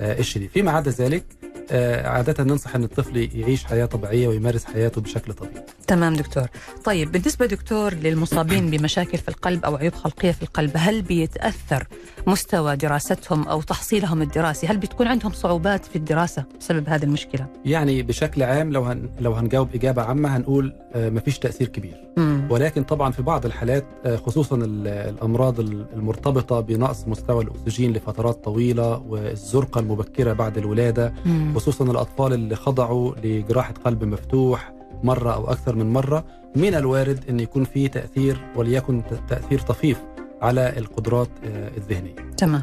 الشديد 0.00 0.50
فيما 0.50 0.70
عدا 0.70 0.90
ذلك 0.90 1.24
آه، 1.70 2.08
عادة 2.08 2.44
ننصح 2.44 2.74
إن 2.74 2.84
الطفل 2.84 3.28
يعيش 3.34 3.64
حياة 3.64 3.86
طبيعية 3.86 4.28
ويمارس 4.28 4.64
حياته 4.64 5.00
بشكل 5.00 5.32
طبيعي. 5.32 5.64
تمام 5.86 6.14
دكتور. 6.14 6.46
طيب 6.84 7.12
بالنسبة 7.12 7.46
دكتور 7.46 7.94
للمصابين 7.94 8.70
بمشاكل 8.70 9.18
في 9.18 9.28
القلب 9.28 9.64
أو 9.64 9.76
عيوب 9.76 9.94
خلقية 9.94 10.30
في 10.32 10.42
القلب 10.42 10.70
هل 10.74 11.02
بيتأثر 11.02 11.86
مستوى 12.26 12.76
دراستهم 12.76 13.48
أو 13.48 13.62
تحصيلهم 13.62 14.22
الدراسي؟ 14.22 14.66
هل 14.66 14.76
بتكون 14.76 15.06
عندهم 15.06 15.32
صعوبات 15.32 15.84
في 15.84 15.96
الدراسة 15.96 16.44
بسبب 16.60 16.88
هذه 16.88 17.02
المشكلة؟ 17.04 17.46
يعني 17.64 18.02
بشكل 18.02 18.42
عام 18.42 18.72
لو 18.72 18.82
هن 18.84 19.08
لو 19.20 19.32
هنجاوب 19.32 19.68
إجابة 19.74 20.02
عامة 20.02 20.36
هنقول 20.36 20.72
آه، 20.94 21.10
مفيش 21.10 21.38
تأثير 21.38 21.68
كبير. 21.68 22.04
مم. 22.16 22.46
ولكن 22.50 22.82
طبعا 22.82 23.12
في 23.12 23.22
بعض 23.22 23.46
الحالات 23.46 23.84
آه، 24.04 24.16
خصوصا 24.16 24.56
ال- 24.56 24.88
الأمراض 24.88 25.60
ال- 25.60 25.86
المرتبطة 25.94 26.60
بنقص 26.60 27.08
مستوى 27.08 27.44
الأكسجين 27.44 27.92
لفترات 27.92 28.44
طويلة 28.44 28.96
والزرقة 29.08 29.78
المبكرة 29.78 30.32
بعد 30.32 30.58
الولادة. 30.58 31.14
مم. 31.26 31.53
خصوصا 31.54 31.84
الأطفال 31.84 32.32
اللي 32.32 32.56
خضعوا 32.56 33.14
لجراحة 33.24 33.74
قلب 33.84 34.04
مفتوح 34.04 34.72
مرة 35.02 35.34
أو 35.34 35.50
أكثر 35.50 35.74
من 35.76 35.92
مرة 35.92 36.24
من 36.56 36.74
الوارد 36.74 37.24
إن 37.28 37.40
يكون 37.40 37.64
في 37.64 37.88
تأثير 37.88 38.40
وليكن 38.56 39.02
ت- 39.04 39.30
تأثير 39.30 39.58
طفيف 39.60 40.02
على 40.42 40.78
القدرات 40.78 41.28
آه، 41.44 41.70
الذهنية. 41.76 42.14
تمام. 42.36 42.62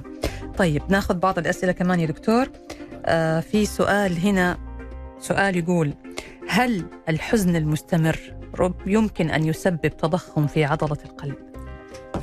طيب 0.58 0.82
ناخذ 0.90 1.14
بعض 1.20 1.38
الأسئلة 1.40 1.72
كمان 1.72 2.00
يا 2.00 2.06
دكتور. 2.06 2.46
آه 3.06 3.40
في 3.40 3.66
سؤال 3.66 4.18
هنا 4.18 4.58
سؤال 5.20 5.58
يقول 5.58 5.94
هل 6.50 6.86
الحزن 7.10 7.56
المستمر 7.56 8.20
يمكن 8.86 9.30
أن 9.30 9.44
يسبب 9.44 9.88
تضخم 9.98 10.48
في 10.48 10.66
عضلة 10.66 10.98
القلب؟ 11.06 11.36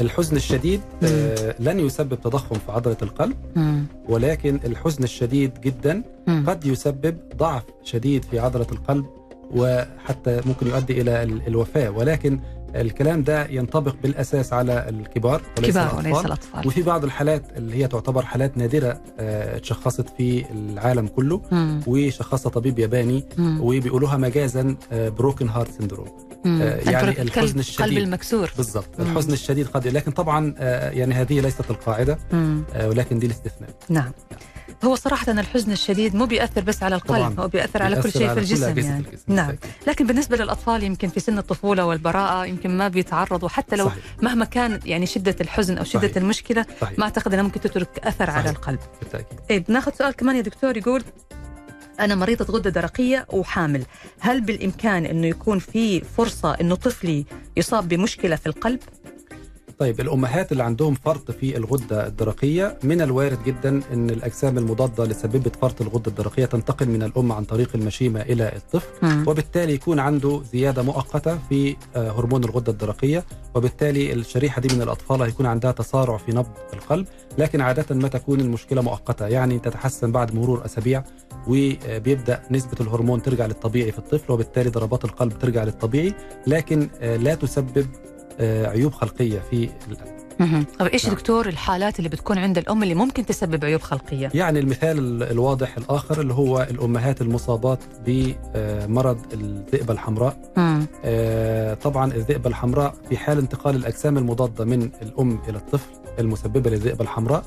الحزن 0.01 0.36
الشديد 0.36 0.80
آه، 1.03 1.55
لن 1.61 1.80
يسبب 1.80 2.14
تضخم 2.20 2.55
في 2.55 2.72
عضلة 2.72 2.97
القلب 3.03 3.36
مم. 3.57 3.84
ولكن 4.09 4.61
الحزن 4.64 5.05
الشديد 5.05 5.61
جدا 5.61 6.03
مم. 6.26 6.45
قد 6.49 6.66
يسبب 6.66 7.16
ضعف 7.36 7.62
شديد 7.84 8.24
في 8.24 8.39
عضلة 8.39 8.66
القلب 8.72 9.07
وحتى 9.51 10.41
ممكن 10.47 10.66
يؤدي 10.66 11.01
إلى 11.01 11.22
ال- 11.22 11.47
الوفاة 11.47 11.91
ولكن 11.91 12.41
الكلام 12.75 13.23
ده 13.23 13.47
ينطبق 13.47 13.95
بالأساس 14.03 14.53
على 14.53 14.89
الكبار 14.89 15.43
وليس 15.59 15.71
كبار 15.71 15.85
الأطفال. 15.91 16.12
وليس 16.12 16.27
الأطفال 16.27 16.66
وفي 16.66 16.83
بعض 16.83 17.05
الحالات 17.05 17.43
اللي 17.57 17.77
هي 17.77 17.89
تعتبر 17.89 18.23
حالات 18.25 18.57
نادرة 18.59 19.01
آه، 19.21 19.57
اتشخصت 19.57 20.07
في 20.16 20.45
العالم 20.53 21.07
كله 21.07 21.43
مم. 21.53 21.81
وشخصها 21.87 22.51
طبيب 22.51 22.79
ياباني 22.79 23.25
مم. 23.39 23.61
وبيقولوها 23.61 24.16
مجازا 24.16 24.77
بروكن 24.93 25.49
هارت. 25.49 25.69
آه، 26.47 26.77
يعني 26.91 27.11
القلب- 27.11 27.19
الحزن 27.21 27.45
القلب 27.47 27.59
الشديد. 27.59 27.99
المكسور 27.99 28.51
بالضبط. 28.57 29.01
الحزن 29.01 29.33
الشديد 29.33 29.66
قد 29.66 29.87
لكن 29.89 30.11
طبعا 30.11 30.55
آه، 30.59 30.91
يعني 30.91 31.14
هذه 31.14 31.41
ليست 31.41 31.71
القاعدة 31.71 32.19
مم. 32.33 32.62
آه، 32.75 32.89
ولكن 32.89 33.19
دي 33.19 33.27
الاستثناء 33.27 33.71
نعم 33.89 34.11
هو 34.85 34.95
صراحة 34.95 35.33
الحزن 35.33 35.72
الشديد 35.72 36.14
مو 36.16 36.26
بيأثر 36.26 36.61
بس 36.61 36.83
على 36.83 36.95
القلب 36.97 37.18
طبعاً. 37.18 37.35
هو 37.45 37.49
بيأثر 37.49 37.83
على 37.83 38.03
كل 38.03 38.12
شيء 38.12 38.22
في 38.22 38.29
على 38.29 38.41
الجسم 38.41 38.79
يعني 38.79 38.99
الجسم. 39.07 39.22
نعم. 39.35 39.57
لكن 39.87 40.07
بالنسبة 40.07 40.37
للأطفال 40.37 40.83
يمكن 40.83 41.09
في 41.09 41.20
سن 41.20 41.39
الطفولة 41.39 41.87
والبراءة 41.87 42.47
يمكن 42.47 42.76
ما 42.76 42.89
بيتعرضوا 42.89 43.49
حتى 43.49 43.76
لو 43.76 43.87
صحيح 43.89 44.05
مهما 44.22 44.45
كان 44.45 44.81
يعني 44.85 45.07
شدة 45.07 45.37
الحزن 45.41 45.79
أو 45.79 45.85
شدة 45.85 46.01
صحيح. 46.09 46.16
المشكلة 46.16 46.66
صحيح 46.81 46.99
ما 46.99 47.05
أعتقد 47.05 47.33
أنها 47.33 47.45
ممكن 47.45 47.61
تترك 47.61 47.89
أثر 48.05 48.31
على 48.31 48.43
صحيح. 48.43 48.57
القلب 48.57 48.79
بالتأكيد 49.01 49.39
طيب 49.49 49.64
ناخذ 49.68 49.93
سؤال 49.95 50.12
كمان 50.14 50.37
يا 50.37 50.41
دكتور 50.41 50.76
يقول 50.76 51.03
أنا 52.01 52.14
مريضة 52.14 52.45
غدة 52.55 52.70
درقية 52.70 53.26
وحامل 53.33 53.85
هل 54.20 54.41
بالإمكان 54.41 55.07
أنه 55.07 55.26
يكون 55.26 55.59
في 55.59 56.01
فرصة 56.01 56.55
أنه 56.61 56.74
طفلي 56.74 57.24
يصاب 57.57 57.89
بمشكلة 57.89 58.37
في 58.37 58.47
القلب؟ 58.47 58.81
طيب 59.79 60.01
الأمهات 60.01 60.53
اللي 60.53 60.62
عندهم 60.62 60.95
فرط 60.95 61.31
في 61.31 61.57
الغدة 61.57 62.07
الدرقية 62.07 62.79
من 62.83 63.01
الوارد 63.01 63.39
جدا 63.47 63.81
إن 63.93 64.11
الأجسام 64.11 64.59
المضادة 64.59 65.05
لسببة 65.05 65.51
فرط 65.62 65.81
الغدة 65.83 66.11
الدرقية 66.11 66.45
تنتقل 66.45 66.89
من 66.89 67.03
الأم 67.03 67.33
عن 67.33 67.45
طريق 67.45 67.70
المشيمة 67.74 68.20
إلى 68.20 68.53
الطفل 68.57 68.89
مم. 69.03 69.24
وبالتالي 69.29 69.74
يكون 69.74 69.99
عنده 69.99 70.43
زيادة 70.53 70.83
مؤقتة 70.83 71.39
في 71.49 71.76
آه، 71.97 72.11
هرمون 72.11 72.45
الغدة 72.45 72.72
الدرقية 72.72 73.24
وبالتالي 73.55 74.12
الشريحة 74.12 74.61
دي 74.62 74.74
من 74.76 74.83
الأطفال 74.83 75.22
هيكون 75.22 75.47
عندها 75.47 75.72
تسارع 75.72 76.16
في 76.16 76.33
نبض 76.33 76.51
القلب 76.72 77.07
لكن 77.39 77.61
عادة 77.61 77.95
ما 77.95 78.09
تكون 78.09 78.41
المشكلة 78.41 78.83
مؤقتة 78.83 79.26
يعني 79.26 79.59
تتحسن 79.59 80.12
بعد 80.12 80.35
مرور 80.35 80.64
أسابيع 80.64 81.05
وبيبدأ 81.49 82.43
نسبة 82.51 82.76
الهرمون 82.81 83.22
ترجع 83.22 83.47
للطبيعي 83.47 83.93
في 83.93 83.99
الطفل 83.99 84.33
وبالتالي 84.33 84.70
ضربات 84.70 85.05
القلب 85.05 85.39
ترجع 85.39 85.64
للطبيعي 85.64 86.14
لكن 86.47 86.89
آه، 87.01 87.16
لا 87.16 87.35
تسبب 87.35 87.87
عيوب 88.41 88.93
خلقية 88.93 89.39
في 89.51 89.68
القلب 89.91 90.18
مهم. 90.41 90.64
طيب 90.78 90.89
إيش 90.89 91.07
نعم. 91.07 91.14
دكتور 91.14 91.49
الحالات 91.49 91.99
اللي 91.99 92.09
بتكون 92.09 92.39
عند 92.39 92.59
الأم 92.59 92.82
اللي 92.82 92.95
ممكن 92.95 93.26
تسبب 93.26 93.64
عيوب 93.64 93.80
خلقية؟ 93.80 94.30
يعني 94.34 94.59
المثال 94.59 94.99
ال- 94.99 95.22
الواضح 95.30 95.76
الآخر 95.76 96.20
اللي 96.20 96.34
هو 96.34 96.66
الأمهات 96.70 97.20
المصابات 97.20 97.78
بمرض 98.07 99.18
الذئبة 99.32 99.93
الحمراء 99.93 100.36
مم. 100.57 100.86
آه، 101.05 101.74
طبعا 101.74 102.12
الذئبة 102.12 102.49
الحمراء 102.51 102.95
في 103.09 103.16
حال 103.16 103.39
انتقال 103.39 103.76
الأجسام 103.76 104.18
المضادة 104.18 104.64
من 104.64 104.91
الأم 105.03 105.39
إلى 105.49 105.59
الطفل 105.59 105.91
المسببة 106.18 106.70
للذئبة 106.70 107.03
الحمراء 107.05 107.45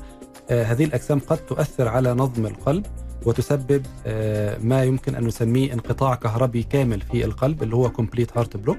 آه، 0.50 0.64
هذه 0.64 0.84
الأجسام 0.84 1.18
قد 1.28 1.36
تؤثر 1.38 1.88
على 1.88 2.14
نظم 2.14 2.46
القلب 2.46 2.86
وتسبب 3.26 3.86
آه، 4.06 4.58
ما 4.62 4.84
يمكن 4.84 5.14
أن 5.14 5.24
نسميه 5.24 5.72
انقطاع 5.72 6.14
كهربي 6.14 6.62
كامل 6.62 7.00
في 7.00 7.24
القلب 7.24 7.62
اللي 7.62 7.76
هو 7.76 7.90
complete 7.90 8.38
heart 8.38 8.56
block. 8.56 8.78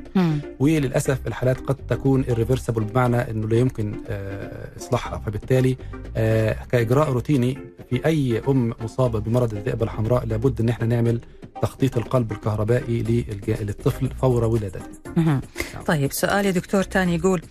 وللأسف 0.59 1.27
الحالات 1.27 1.59
قد 1.59 1.75
تكون 1.75 2.23
irreversible 2.23 2.79
بمعنى 2.79 3.31
إنه 3.31 3.47
لا 3.47 3.57
يمكن 3.57 3.95
آه، 4.09 4.77
إصلاحها 4.77 5.19
فبالتالي 5.19 5.77
آه، 6.17 6.57
كإجراء 6.71 7.09
روتيني 7.11 7.57
في 7.89 8.05
أي 8.05 8.41
أم 8.47 8.73
مصابة 8.81 9.19
بمرض 9.19 9.53
الذئبة 9.53 9.83
الحمراء 9.83 10.25
لابد 10.25 10.61
إن 10.61 10.69
إحنا 10.69 10.85
نعمل 10.85 11.21
تخطيط 11.61 11.97
القلب 11.97 12.31
الكهربائي 12.31 13.25
للطفل 13.61 14.09
فور 14.21 14.43
ولادته. 14.43 14.81
نعم. 15.15 15.41
طيب 15.85 16.11
سؤال 16.11 16.45
يا 16.45 16.51
دكتور 16.51 16.83
تاني 16.83 17.15
يقول 17.15 17.41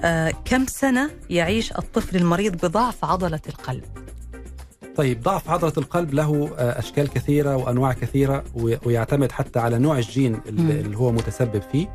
آه 0.00 0.32
كم 0.44 0.66
سنة 0.66 1.10
يعيش 1.30 1.72
الطفل 1.72 2.16
المريض 2.16 2.66
بضعف 2.66 3.04
عضلة 3.04 3.40
القلب؟ 3.48 3.84
طيب 4.96 5.22
ضعف 5.22 5.50
عضله 5.50 5.72
القلب 5.78 6.14
له 6.14 6.50
آه، 6.58 6.78
أشكال 6.78 7.08
كثيرة 7.08 7.56
وأنواع 7.56 7.92
كثيرة 7.92 8.44
و- 8.54 8.74
ويعتمد 8.86 9.32
حتى 9.32 9.58
على 9.58 9.78
نوع 9.78 9.98
الجين. 9.98 10.40
اللي 10.48 10.96
هو 10.98 11.12
متسبب 11.12 11.62
فيه. 11.72 11.86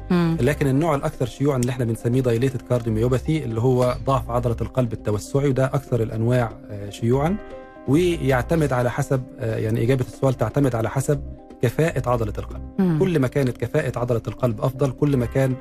لكن 0.42 0.68
النوع 0.68 0.96
الأكثر 0.96 1.26
شيوعا 1.26 1.58
اللي 1.58 1.70
إحنا 1.72 1.86
بنسميه 1.86 2.22
dilated 2.22 2.62
cardiomyopathy 2.62 3.44
اللي 3.44 3.62
هو 3.62 3.96
ضعف 4.06 4.30
عضله 4.30 4.56
القلب 4.62 4.94
التوسعي 4.94 5.48
وده 5.50 5.66
أكثر 5.66 6.04
الأنواع 6.04 6.52
آه، 6.72 6.90
شيوعا 6.90 7.36
ويعتمد 7.88 8.74
على 8.74 8.92
حسب 8.92 9.24
آه، 9.40 9.58
يعني 9.58 9.84
إجابة 9.84 10.06
السؤال 10.14 10.34
تعتمد 10.34 10.76
على 10.76 10.90
حسب 10.90 11.22
كفاءة 11.62 12.10
عضلة 12.10 12.34
القلب 12.38 12.62
مم. 12.80 13.00
كل 13.00 13.20
ما 13.20 13.28
كانت 13.28 13.58
كفاءة 13.58 14.00
عضلة 14.00 14.22
القلب 14.28 14.62
أفضل 14.62 14.92
كل 14.92 15.18
ما 15.18 15.26
كان 15.26 15.56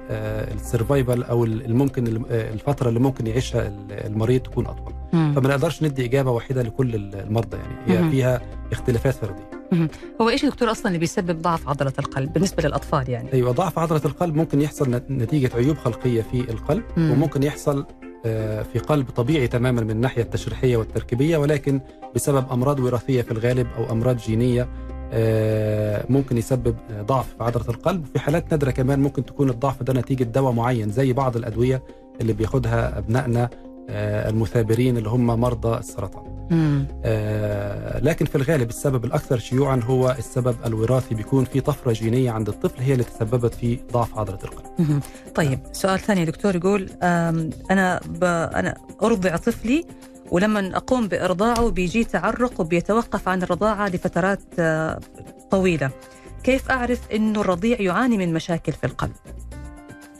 السرفايفل 0.54 1.22
أو 1.22 1.44
الممكن 1.44 2.24
الفترة 2.30 2.88
اللي 2.88 3.00
ممكن 3.00 3.26
يعيشها 3.26 3.72
المريض 3.90 4.40
تكون 4.40 4.66
أطول 4.66 4.92
مم. 5.12 5.32
فما 5.36 5.48
نقدرش 5.48 5.82
ندي 5.82 6.04
إجابة 6.04 6.30
واحدة 6.30 6.62
لكل 6.62 6.94
المرضى 6.94 7.56
يعني 7.56 7.74
هي 7.86 8.00
مهم. 8.02 8.10
فيها 8.10 8.40
اختلافات 8.72 9.14
فردية 9.14 9.50
هو 10.20 10.28
إيش 10.28 10.44
دكتور 10.44 10.70
أصلا 10.70 10.86
اللي 10.86 10.98
بيسبب 10.98 11.42
ضعف 11.42 11.68
عضلة 11.68 11.92
القلب 11.98 12.32
بالنسبة 12.32 12.62
للأطفال 12.62 13.10
يعني؟ 13.10 13.32
أيوه 13.32 13.52
ضعف 13.52 13.78
عضلة 13.78 14.00
القلب 14.04 14.34
ممكن 14.34 14.60
يحصل 14.60 14.90
نت- 14.90 15.10
نتيجة 15.10 15.50
عيوب 15.56 15.76
خلقية 15.76 16.22
في 16.22 16.40
القلب 16.40 16.82
مم. 16.96 17.10
وممكن 17.10 17.42
يحصل 17.42 17.78
آه، 17.80 17.86
في 18.72 18.78
قلب 18.88 19.10
طبيعي 19.10 19.48
تماما 19.48 19.80
من 19.80 19.90
الناحية 19.90 20.22
التشريحية 20.22 20.76
والتركيبية 20.76 21.36
ولكن 21.36 21.80
بسبب 22.14 22.44
أمراض 22.52 22.80
وراثية 22.80 23.22
في 23.22 23.30
الغالب 23.30 23.66
أو 23.78 23.92
أمراض 23.92 24.16
جينية 24.16 24.68
آه، 25.12 26.04
ممكن 26.08 26.38
يسبب 26.38 26.76
آه، 26.90 27.02
ضعف 27.02 27.26
في 27.38 27.44
عضلة 27.44 27.68
القلب. 27.68 28.04
في 28.12 28.18
حالات 28.18 28.50
نادرة 28.50 28.70
كمان 28.70 29.00
ممكن 29.00 29.24
تكون 29.24 29.50
الضعف 29.50 29.82
ده 29.82 29.92
نتيجة 29.92 30.24
دواء 30.24 30.52
معين 30.52 30.90
زي 30.90 31.12
بعض 31.12 31.36
الأدوية 31.36 31.82
اللي 32.20 32.32
بياخدها 32.32 32.98
أبنائنا 32.98 33.44
آه، 33.44 33.50
المثابرين 33.90 34.96
اللي 34.96 35.08
هم 35.08 35.26
مرضى 35.26 35.78
السرطان. 35.78 36.24
آه، 37.04 37.98
لكن 38.00 38.24
في 38.24 38.34
الغالب 38.34 38.68
السبب 38.68 39.04
الأكثر 39.04 39.38
شيوعا 39.38 39.80
هو 39.84 40.16
السبب 40.18 40.56
الوراثي 40.66 41.14
بيكون 41.14 41.44
في 41.44 41.60
طفرة 41.60 41.92
جينية 41.92 42.30
عند 42.30 42.48
الطفل 42.48 42.82
هي 42.82 42.92
اللي 42.92 43.04
تسببت 43.04 43.54
في 43.54 43.78
ضعف 43.92 44.18
عضلة 44.18 44.38
القلب. 44.44 45.00
طيب 45.34 45.60
سؤال 45.72 45.98
ثاني 45.98 46.24
دكتور 46.24 46.56
يقول 46.56 46.84
ب... 46.84 48.24
أنا 48.24 48.74
أرضع 49.02 49.36
طفلي 49.36 49.84
ولما 50.30 50.76
أقوم 50.76 51.08
بإرضاعه 51.08 51.70
بيجي 51.70 52.04
تعرق 52.04 52.60
وبيتوقف 52.60 53.28
عن 53.28 53.42
الرضاعة 53.42 53.88
لفترات 53.88 54.40
آه، 54.58 55.00
طويلة 55.50 55.90
كيف 56.44 56.70
أعرف 56.70 57.00
إنه 57.12 57.40
الرضيع 57.40 57.80
يعاني 57.80 58.16
من 58.18 58.32
مشاكل 58.32 58.72
في 58.72 58.84
القلب 58.84 59.12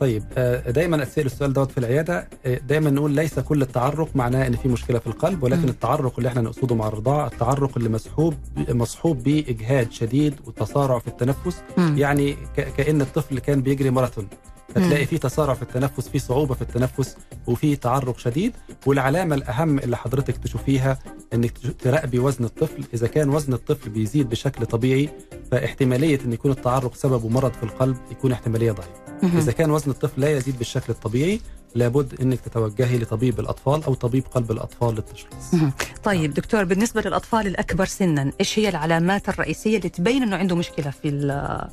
طيب 0.01 0.23
آه، 0.39 0.71
دايما 0.71 1.03
اتسال 1.03 1.27
السؤال 1.27 1.53
دوت 1.53 1.71
في 1.73 1.79
العيادة 1.79 2.29
آه، 2.47 2.59
دايما 2.69 2.91
نقول 2.91 3.11
ليس 3.11 3.39
كل 3.39 3.63
التعرق 3.63 4.09
معناه 4.15 4.47
إن 4.47 4.57
في 4.57 4.69
مشكلة 4.69 4.99
في 4.99 5.07
القلب 5.07 5.43
ولكن 5.43 5.63
مم. 5.63 5.69
التعرق 5.69 6.13
اللي 6.19 6.29
إحنا 6.29 6.41
نقصده 6.41 6.75
مع 6.75 6.89
الرضاعة 6.89 7.27
التعرق 7.27 7.71
اللي 7.77 7.89
مسحوب 7.89 8.35
مصحوب 8.69 9.23
بإجهاد 9.23 9.93
شديد 9.93 10.35
وتسارع 10.47 10.99
في 10.99 11.09
التنفس 11.09 11.63
مم. 11.79 11.99
يعني 11.99 12.37
كأن 12.77 13.01
الطفل 13.01 13.39
كان 13.39 13.63
بيجري 13.63 13.91
ماراثون. 13.91 14.29
هتلاقي 14.77 15.07
في 15.07 15.19
تسارع 15.19 15.55
في 15.55 15.63
التنفس 15.63 16.09
في 16.09 16.19
صعوبة 16.19 16.55
في 16.55 16.63
التنفس 16.63 17.17
وفي 17.47 17.77
تعرق 17.77 18.19
شديد 18.19 18.53
والعلامة 18.87 19.35
الأهم 19.35 19.79
اللي 19.79 19.97
حضرتك 19.97 20.37
تشوفيها 20.37 20.99
إنك 21.35 21.53
تراقبي 21.79 22.19
وزن 22.19 22.45
الطفل 22.45 22.85
إذا 22.95 23.07
كان 23.07 23.29
وزن 23.29 23.53
الطفل 23.53 23.91
بيزيد 23.91 24.29
بشكل 24.29 24.67
طبيعي 24.67 25.09
فاحتمالية 25.51 26.19
إن 26.25 26.33
يكون 26.33 26.51
التعرق 26.51 26.95
سببه 26.95 27.29
مرض 27.29 27.53
في 27.53 27.63
القلب 27.63 27.97
يكون 28.11 28.33
احتمالية 28.33 28.73
ضعيفة. 28.73 29.00
إذا 29.23 29.53
كان 29.53 29.71
وزن 29.71 29.91
الطفل 29.91 30.21
لا 30.21 30.31
يزيد 30.31 30.59
بالشكل 30.59 30.93
الطبيعي 30.93 31.41
لابد 31.75 32.21
إنك 32.21 32.41
تتوجهي 32.41 32.99
لطبيب 32.99 33.41
الأطفال 33.41 33.85
أو 33.85 33.95
طبيب 33.95 34.25
قلب 34.35 34.51
الأطفال 34.51 34.95
للتشخيص. 34.95 35.63
طيب 36.05 36.35
دكتور 36.35 36.65
بالنسبة 36.65 37.01
للأطفال 37.01 37.47
الأكبر 37.47 37.85
سنا 37.85 38.33
إيش 38.41 38.59
هي 38.59 38.69
العلامات 38.69 39.29
الرئيسية 39.29 39.77
اللي 39.77 39.89
تبين 39.89 40.23
أنه 40.23 40.37
عنده 40.37 40.57
مشكلة 40.57 40.91
في 40.91 41.11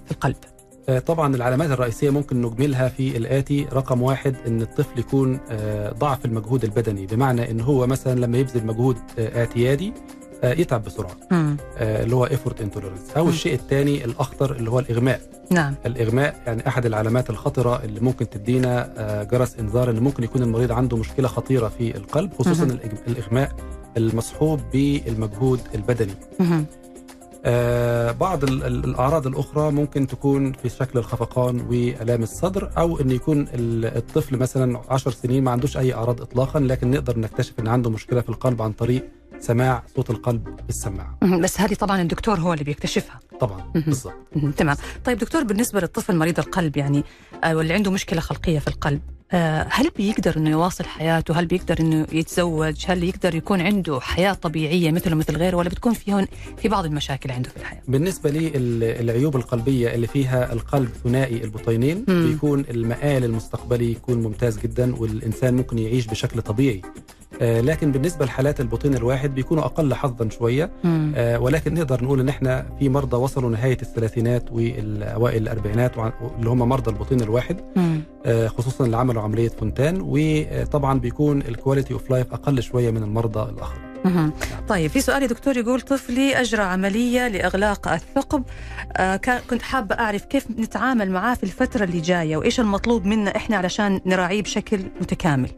في 0.06 0.12
القلب؟ 0.12 0.36
آه، 0.90 1.00
طبعا 1.00 1.36
العلامات 1.36 1.72
الرئيسية 1.72 2.10
ممكن 2.10 2.42
نجملها 2.42 2.90
في 2.90 3.18
الآتي 3.18 3.68
رقم 3.74 4.02
واحد 4.02 4.36
إن 4.48 4.62
الطفل 4.62 5.00
يكون 5.00 5.40
آه، 5.50 5.92
ضعف 5.92 6.26
المجهود 6.26 6.64
البدني. 6.64 7.06
بمعنى 7.06 7.52
إن 7.52 7.62
هو 7.62 7.88
مثلا 7.88 8.20
لما 8.20 8.38
يبذل 8.38 8.66
مجهود 8.66 8.98
آه، 9.20 9.40
اعتيادي 9.40 9.94
يتعب 10.44 10.84
بسرعة 10.84 11.16
مم. 11.32 11.58
آه، 11.78 12.04
اللي 12.04 12.16
هو 12.16 12.26
effort 12.26 12.62
intolerance 12.62 13.00
أو 13.18 13.24
مم. 13.24 13.30
الشيء 13.30 13.54
الثاني 13.54 14.06
الأخطر 14.06 14.52
اللي 14.56 14.72
هو 14.72 14.80
الإغماء 14.80 15.22
نعم 15.52 15.76
الإغماء 15.86 16.36
يعني 16.48 16.68
أحد 16.68 16.86
العلامات 16.86 17.30
الخطرة 17.30 17.84
اللي 17.84 18.00
ممكن 18.00 18.30
تدينا 18.30 18.94
آه، 18.98 19.24
جرس 19.24 19.56
إنذار 19.60 19.90
إن 19.90 20.00
ممكن 20.00 20.24
يكون 20.24 20.44
المريض 20.44 20.72
عنده 20.72 20.98
مشكلة 20.98 21.28
خطيرة 21.28 21.68
في 21.68 21.98
القلب 21.98 22.34
خصوصا. 22.40 22.66
الإج- 22.68 23.08
الإغماء 23.08 23.52
المصحوب 23.98 24.60
بالمجهود 24.74 25.60
البدني. 25.76 26.14
آه، 27.46 28.12
بعض 28.12 28.44
ال- 28.44 28.64
ال- 28.64 28.84
الأعراض 28.86 29.28
الأخرى 29.28 29.72
ممكن 29.72 30.08
تكون 30.08 30.54
في 30.54 30.70
شكل 30.70 31.00
الخفقان 31.00 31.62
وآلام 31.62 32.24
الصدر 32.24 32.72
أو 32.78 33.00
إن 33.02 33.12
يكون 33.12 33.42
ال- 33.54 33.98
الطفل 33.98 34.38
مثلا 34.38 34.80
10 34.90 35.12
سنين 35.12 35.44
ما 35.44 35.52
عندوش 35.52 35.78
أي 35.78 35.94
أعراض 35.94 36.22
اطلاقا 36.22 36.60
لكن 36.60 36.92
نقدر 36.92 37.20
نكتشف 37.20 37.54
إن 37.60 37.68
عنده 37.68 37.90
مشكلة 37.90 38.22
في 38.22 38.30
القلب 38.30 38.62
عن 38.62 38.72
طريق 38.72 39.06
سماع 39.40 39.84
صوت 39.96 40.10
القلب 40.10 40.60
بالسماعه. 40.68 41.18
بس 41.42 41.62
هذه 41.62 41.74
طبعا 41.74 42.02
الدكتور 42.02 42.40
هو 42.40 42.54
اللي 42.54 42.64
بيكتشفها 42.64 43.20
طبعا. 43.40 43.72
بالضبط. 43.76 44.14
تمام 44.58 44.76
طيب 45.06 45.18
دكتور 45.18 45.44
بالنسبة 45.44 45.80
للطفل 45.80 46.16
مريض 46.16 46.40
القلب 46.40 46.78
يعني 46.78 47.04
آه، 47.44 47.56
واللي 47.56 47.74
عنده 47.74 47.92
مشكلة 47.92 48.20
خلقية 48.20 48.60
في 48.60 48.68
القلب 48.68 49.02
هل 49.70 49.90
بيقدر 49.98 50.38
إنه 50.38 50.50
يواصل 50.50 50.84
حياته؟ 50.84 51.40
هل 51.40 51.46
بيقدر 51.46 51.80
إنه 51.80 52.08
يتزوج؟ 52.12 52.76
هل 52.88 53.04
يقدر 53.04 53.36
يكون 53.36 53.62
عنده 53.62 54.00
حياة 54.00 54.34
طبيعية 54.34 54.92
مثله 54.92 55.16
مثل 55.16 55.38
غيره 55.38 55.56
ولا 55.58 55.70
بتكون 55.70 55.94
في 55.94 56.14
هون 56.14 56.28
في 56.58 56.68
بعض 56.70 56.86
المشاكل 56.86 57.32
عنده 57.32 57.50
في 57.50 57.58
الحياة؟ 57.58 57.82
بالنسبة 57.88 58.30
للعيوب 58.30 59.36
القلبية 59.36 59.96
اللي 59.96 60.08
فيها 60.08 60.54
القلب 60.54 60.90
ثنائي 61.04 61.44
البطينين 61.44 62.06
مم. 62.08 62.28
بيكون 62.28 62.66
المآل 62.70 63.24
المستقبلي 63.24 63.92
يكون 63.92 64.22
ممتاز 64.22 64.60
جدا 64.60 64.96
والإنسان 64.96 65.54
ممكن 65.56 65.80
يعيش 65.80 66.08
بشكل 66.08 66.42
طبيعي 66.42 66.82
آه، 67.42 67.62
لكن 67.62 67.92
بالنسبة 67.92 68.26
لحالات 68.26 68.62
البطين 68.62 68.96
الواحد 68.96 69.36
بيكونوا 69.36 69.64
أقل 69.66 69.94
حظا 69.94 70.30
شوية 70.30 70.70
مم. 70.84 71.14
آه، 71.16 71.40
ولكن 71.40 71.74
نقدر 71.74 72.04
نقول 72.04 72.20
إن 72.20 72.30
إحنا 72.30 72.66
في 72.80 72.90
مرضى 72.90 73.18
وصلوا 73.18 73.50
نهاية 73.50 73.78
الثلاثينات 73.82 74.52
والأوائل 74.52 75.42
الأربعينات 75.44 75.92
اللي 76.38 76.50
هم 76.50 76.60
مرضى 76.60 76.92
البطين 76.92 77.22
الواحد 77.22 77.58
مم. 77.76 78.02
آه، 78.28 78.48
خصوصا 78.48 78.86
اللي 78.86 78.98
عملوا 78.98 79.22
عمليه 79.22 79.50
فونتان 79.50 79.98
وطبعا 80.02 81.00
بيكون 81.00 81.42
ال 81.42 81.48
quality 81.48 81.94
of 81.94 82.10
life 82.12 82.34
أقل 82.34 82.64
شوية 82.64 82.92
من 82.92 83.04
المرضى 83.04 83.50
الآخرين 83.50 83.88
مهم. 84.06 84.34
طيب 84.68 84.92
في 84.92 85.02
سؤال 85.02 85.22
يا 85.22 85.28
دكتور 85.28 85.58
يقول 85.58 85.82
طفلي 85.82 86.42
أجرى 86.42 86.62
عملية 86.64 87.28
لإغلاق 87.28 87.88
الثقب 87.88 88.44
آه 88.98 89.16
كنت 89.50 89.62
حابة 89.62 89.96
أعرف 89.96 90.26
كيف 90.26 90.52
نتعامل 90.60 91.12
معاه 91.12 91.36
في 91.36 91.44
الفترة 91.44 91.84
اللي 91.84 92.00
جاية 92.02 92.38
وإيش 92.38 92.60
المطلوب 92.60 93.06
منا 93.06 93.36
إحنا 93.36 93.58
علشان 93.58 94.02
نراعيه 94.06 94.42
بشكل 94.44 94.80
متكامل 95.02 95.50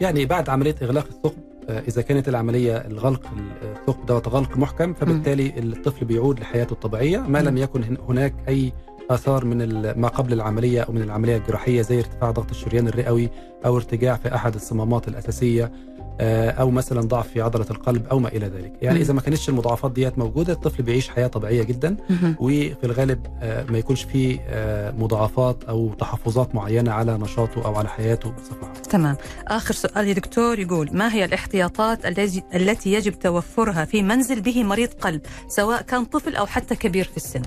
يعني 0.00 0.26
بعد 0.26 0.48
عملية 0.48 0.74
إغلاق 0.82 1.06
الثقب 1.06 1.38
آه، 1.68 1.82
إذا 1.88 2.02
كانت 2.02 2.28
العملية 2.28 2.76
الغلق 2.76 3.22
الثقب 3.62 4.06
دوت 4.06 4.28
غلق 4.28 4.56
محكم 4.56 4.94
فبالتالي 4.94 5.52
الطفل 5.58 6.04
بيعود 6.04 6.40
لحياته 6.40 6.72
الطبيعية 6.72 7.18
ما. 7.18 7.38
لم 7.38 7.56
يكن 7.56 7.82
هن- 7.84 7.98
هناك 8.08 8.34
أي 8.48 8.72
آثار 9.10 9.44
من 9.44 9.90
ما 10.00 10.08
قبل 10.08 10.32
العملية 10.32 10.80
أو 10.80 10.92
من 10.92 11.02
العملية 11.02 11.36
الجراحية 11.36 11.82
زي 11.82 11.98
ارتفاع 11.98 12.30
ضغط 12.30 12.50
الشريان 12.50 12.88
الرئوي 12.88 13.30
أو 13.66 13.76
ارتجاع 13.76 14.16
في 14.16 14.34
أحد 14.34 14.54
الصمامات 14.54 15.08
الأساسية 15.08 15.72
آه، 16.20 16.50
أو 16.50 16.70
مثلا 16.70 17.00
ضعف 17.00 17.28
في 17.28 17.40
عضلة 17.40 17.66
القلب 17.70 18.06
أو 18.06 18.18
ما 18.18 18.28
إلى 18.28 18.46
ذلك 18.46 18.72
يعني. 18.82 19.00
إذا 19.00 19.12
ما 19.14 19.20
كانتش 19.20 19.48
المضاعفات 19.48 19.92
ديت 19.92 20.18
موجودة 20.18 20.52
الطفل 20.52 20.82
بيعيش 20.82 21.08
حياة 21.08 21.26
طبيعية 21.26 21.62
جدا. 21.62 21.96
وفي 22.38 22.84
الغالب 22.84 23.26
آه، 23.42 23.64
ما 23.64 23.78
يكونش 23.78 24.02
فيه 24.02 24.38
آه، 24.48 24.90
مضاعفات 24.90 25.64
أو 25.64 25.94
تحفظات 25.94 26.54
معينة 26.54 26.92
على 26.92 27.18
نشاطه 27.18 27.64
أو 27.64 27.74
على 27.74 27.88
حياته 27.88 28.30
بصفة 28.30 28.66
عامة 28.66 28.80
تمام 28.80 29.16
آخر 29.46 29.74
سؤال 29.74 30.08
يا 30.08 30.12
دكتور 30.12 30.58
يقول 30.58 30.90
ما 30.92 31.14
هي 31.14 31.24
الاحتياطات 31.24 32.06
التي 32.06 32.42
التي 32.54 32.92
يجب 32.92 33.18
توفرها 33.18 33.84
في 33.84 34.02
منزل 34.02 34.40
به 34.40 34.64
مريض 34.64 34.88
قلب 35.00 35.20
سواء 35.48 35.82
كان 35.82 36.04
طفل 36.04 36.36
أو 36.36 36.46
حتى 36.46 36.76
كبير 36.76 37.04
في 37.04 37.16
السن 37.16 37.42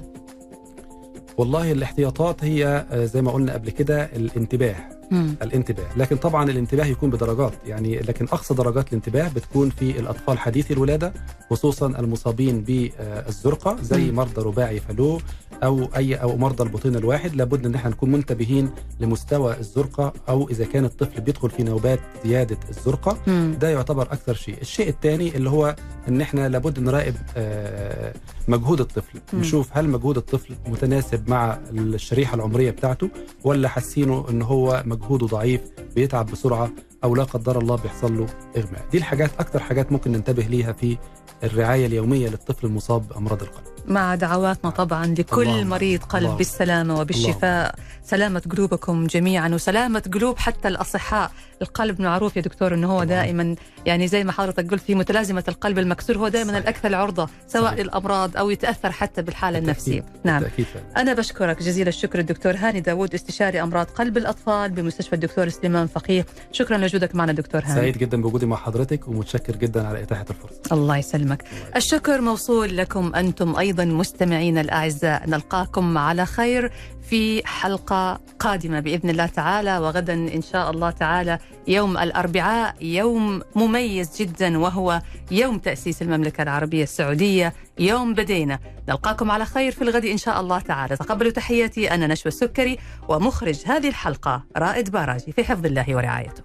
والله 1.38 1.72
الاحتياطات 1.72 2.44
هي 2.44 2.86
آه، 2.92 3.06
زي 3.06 3.22
ما 3.22 3.32
قلنا 3.32 3.54
قبل 3.54 3.70
كده 3.70 4.04
الانتباه 4.16 4.76
مم. 5.12 5.36
الانتباه 5.42 5.86
لكن 5.98 6.16
طبعا 6.16 6.50
الانتباه 6.50 6.86
يكون 6.86 7.10
بدرجات 7.10 7.54
يعني 7.66 8.00
لكن 8.00 8.26
أقصى 8.26 8.54
درجات 8.54 8.88
الانتباه 8.88 9.28
بتكون 9.30 9.70
في 9.70 10.00
الأطفال 10.00 10.40
حديثي 10.40 10.74
الولادة 10.74 11.14
خصوصا 11.50 11.88
المصابين 11.88 12.62
بالزرقه 12.62 13.78
زي 13.82 14.12
مم. 14.12 14.16
مرضى 14.16 14.42
رباعي 14.42 14.80
فالو 14.80 15.20
أو 15.64 15.88
أي 15.96 16.16
أو 16.16 16.38
مرضى 16.38 16.64
البطين 16.64 16.96
الواحد 16.96 17.36
لابد 17.36 17.66
إن 17.66 17.76
إحنا 17.76 17.90
نكون 17.90 18.12
منتبهين 18.12 18.70
لمستوى 19.00 19.58
الزرقة 19.60 20.14
أو 20.30 20.50
إذا 20.50 20.66
كان 20.66 20.86
الطفل 20.86 21.22
بيدخل 21.22 21.50
في 21.50 21.64
نوبات 21.64 22.00
زيادة 22.26 22.58
الزرقة 22.70 23.18
مم. 23.28 23.56
ده 23.62 23.70
يعتبر 23.70 24.02
أكثر 24.04 24.34
شيء 24.34 24.58
الشيء 24.62 24.90
الثاني 24.90 25.36
اللي 25.36 25.50
هو 25.50 25.76
إن 26.08 26.22
إحنا 26.22 26.50
لابد 26.50 26.80
نراقب 26.80 27.16
آه، 27.38 28.14
مجهود 28.48 28.80
الطفل 28.80 29.20
مم. 29.34 29.40
نشوف 29.40 29.70
هل 29.72 29.90
مجهود 29.90 30.18
الطفل 30.18 30.54
متناسب 30.68 31.30
مع 31.30 31.60
الشريحة 31.72 32.36
العمرية 32.36 32.72
بتاعته 32.72 33.10
ولا 33.44 33.68
حاسينه 33.68 34.26
إن 34.30 34.42
هو 34.42 34.84
مجهوده 34.86 35.28
ضعيف 35.28 35.62
بيتعب 35.96 36.26
بسرعة 36.26 36.70
أو 37.04 37.16
لا 37.16 37.24
قدر 37.24 37.60
الله 37.60 37.76
بيحصل 37.76 38.18
له 38.18 38.26
إغماء. 38.58 38.86
دي 38.92 38.98
الحاجات 38.98 39.32
أكثر 39.40 39.60
حاجات 39.60 39.92
ممكن 39.92 40.12
ننتبه 40.12 40.44
ليها 40.44 40.72
في 40.74 40.98
الرعاية 41.44 41.86
اليومية 41.86 42.30
للطفل 42.30 42.68
المصاب 42.68 43.08
بأمراض 43.08 43.42
القلب. 43.44 43.64
مع 43.88 44.16
دعواتنا 44.16 44.70
طبعا 44.72 45.06
لكل 45.06 45.42
اللهم- 45.42 45.68
مريض 45.70 46.04
قلب 46.04 46.22
اللهم- 46.24 46.38
بالسلامة 46.38 47.00
وبالشفاء. 47.00 47.76
سلامة 48.04 48.42
قلوبكم 48.52 49.08
جميعا 49.08 49.50
وسلامة 49.50 50.04
قلوب 50.14 50.38
حتى 50.38 50.68
الأصحاء. 50.68 51.32
القلب 51.62 52.02
معروف 52.02 52.36
يا 52.38 52.42
دكتور 52.42 52.74
أنه 52.74 52.92
هو 52.92 53.04
دائما 53.04 53.56
يعني 53.88 54.08
زي 54.08 54.24
ما 54.24 54.32
حضرتك 54.32 54.72
قلت 54.72 54.82
في 54.82 54.96
متلازمة 54.96 55.44
القلب 55.48 55.80
المكسور 55.80 56.18
هو 56.18 56.28
دائما 56.28 56.52
صحيح. 56.52 56.62
الأكثر 56.62 56.96
عرضة 56.96 57.30
سواء 57.48 57.66
صحيح. 57.72 57.80
للأمراض 57.80 58.38
أو 58.38 58.50
يتأثر 58.50 58.92
حتى 58.92 59.22
بالحالة 59.22 59.60
بالتأكيد. 59.60 59.94
النفسية 59.94 60.14
نعم 60.24 60.40
بالتأكيد 60.42 60.66
فعلا. 60.66 61.02
أنا 61.02 61.14
بشكرك 61.14 61.64
جزيل 61.64 61.88
الشكر 61.88 62.20
الدكتور 62.20 62.56
هاني 62.56 62.80
داوود 62.82 63.14
استشاري 63.14 63.62
أمراض 63.62 63.86
قلب 63.86 64.18
الأطفال 64.18 64.72
بمستشفى 64.72 65.14
الدكتور 65.14 65.50
سليمان 65.50 65.88
فقيه 65.88 66.26
شكرا 66.52 66.78
لوجودك 66.78 67.16
معنا 67.16 67.32
دكتور 67.32 67.62
هاني 67.66 67.76
سعيد 67.76 67.98
جدا 67.98 68.22
بوجودي 68.22 68.46
مع 68.46 68.56
حضرتك 68.56 69.08
ومتشكر 69.08 69.56
جدا 69.56 69.88
على 69.88 70.04
إتاحة 70.04 70.26
الفرصة 70.30 70.62
الله 70.72 70.98
يسلمك 70.98 71.44
الشكر 71.76 72.22
موصول 72.22 72.78
لكم 72.78 73.16
أنتم 73.16 73.56
أيضا 73.56 73.86
مستمعين 73.86 74.58
الأعزاء 74.58 75.30
نلقاكم 75.30 75.98
على 75.98 76.26
خير 76.26 76.72
في 77.10 77.48
حلقة 77.48 78.20
قادمة 78.40 78.80
بإذن 78.80 79.10
الله 79.10 79.26
تعالى 79.26 79.78
وغدا 79.78 80.14
إن 80.14 80.42
شاء 80.42 80.72
الله 80.72 80.90
تعالى 80.90 81.40
يوم 81.68 81.98
الأربعاء 81.98 82.76
يوم 82.82 83.42
مميز 83.56 84.22
جدا 84.22 84.58
وهو 84.58 85.02
يوم 85.32 85.60
تأسيس 85.60 86.02
المملكة 86.02 86.42
العربية 86.42 86.84
السعودية 86.84 87.54
يوم 87.80 88.14
بدينا 88.14 88.60
نلقاكم 88.90 89.32
على 89.32 89.46
خير 89.46 89.72
في 89.72 89.82
الغد 89.82 90.06
إن 90.06 90.18
شاء 90.18 90.42
الله 90.42 90.60
تعالى. 90.60 90.98
تقبلوا 90.98 91.32
تحياتي 91.32 91.92
أنا 91.92 92.08
نشوى 92.08 92.28
السكري 92.28 92.78
ومخرج 93.08 93.60
هذه 93.66 93.88
الحلقة 93.88 94.44
رائد 94.58 94.90
باراجي 94.90 95.32
في 95.32 95.44
حفظ 95.44 95.66
الله 95.66 95.96
ورعايته. 95.96 96.44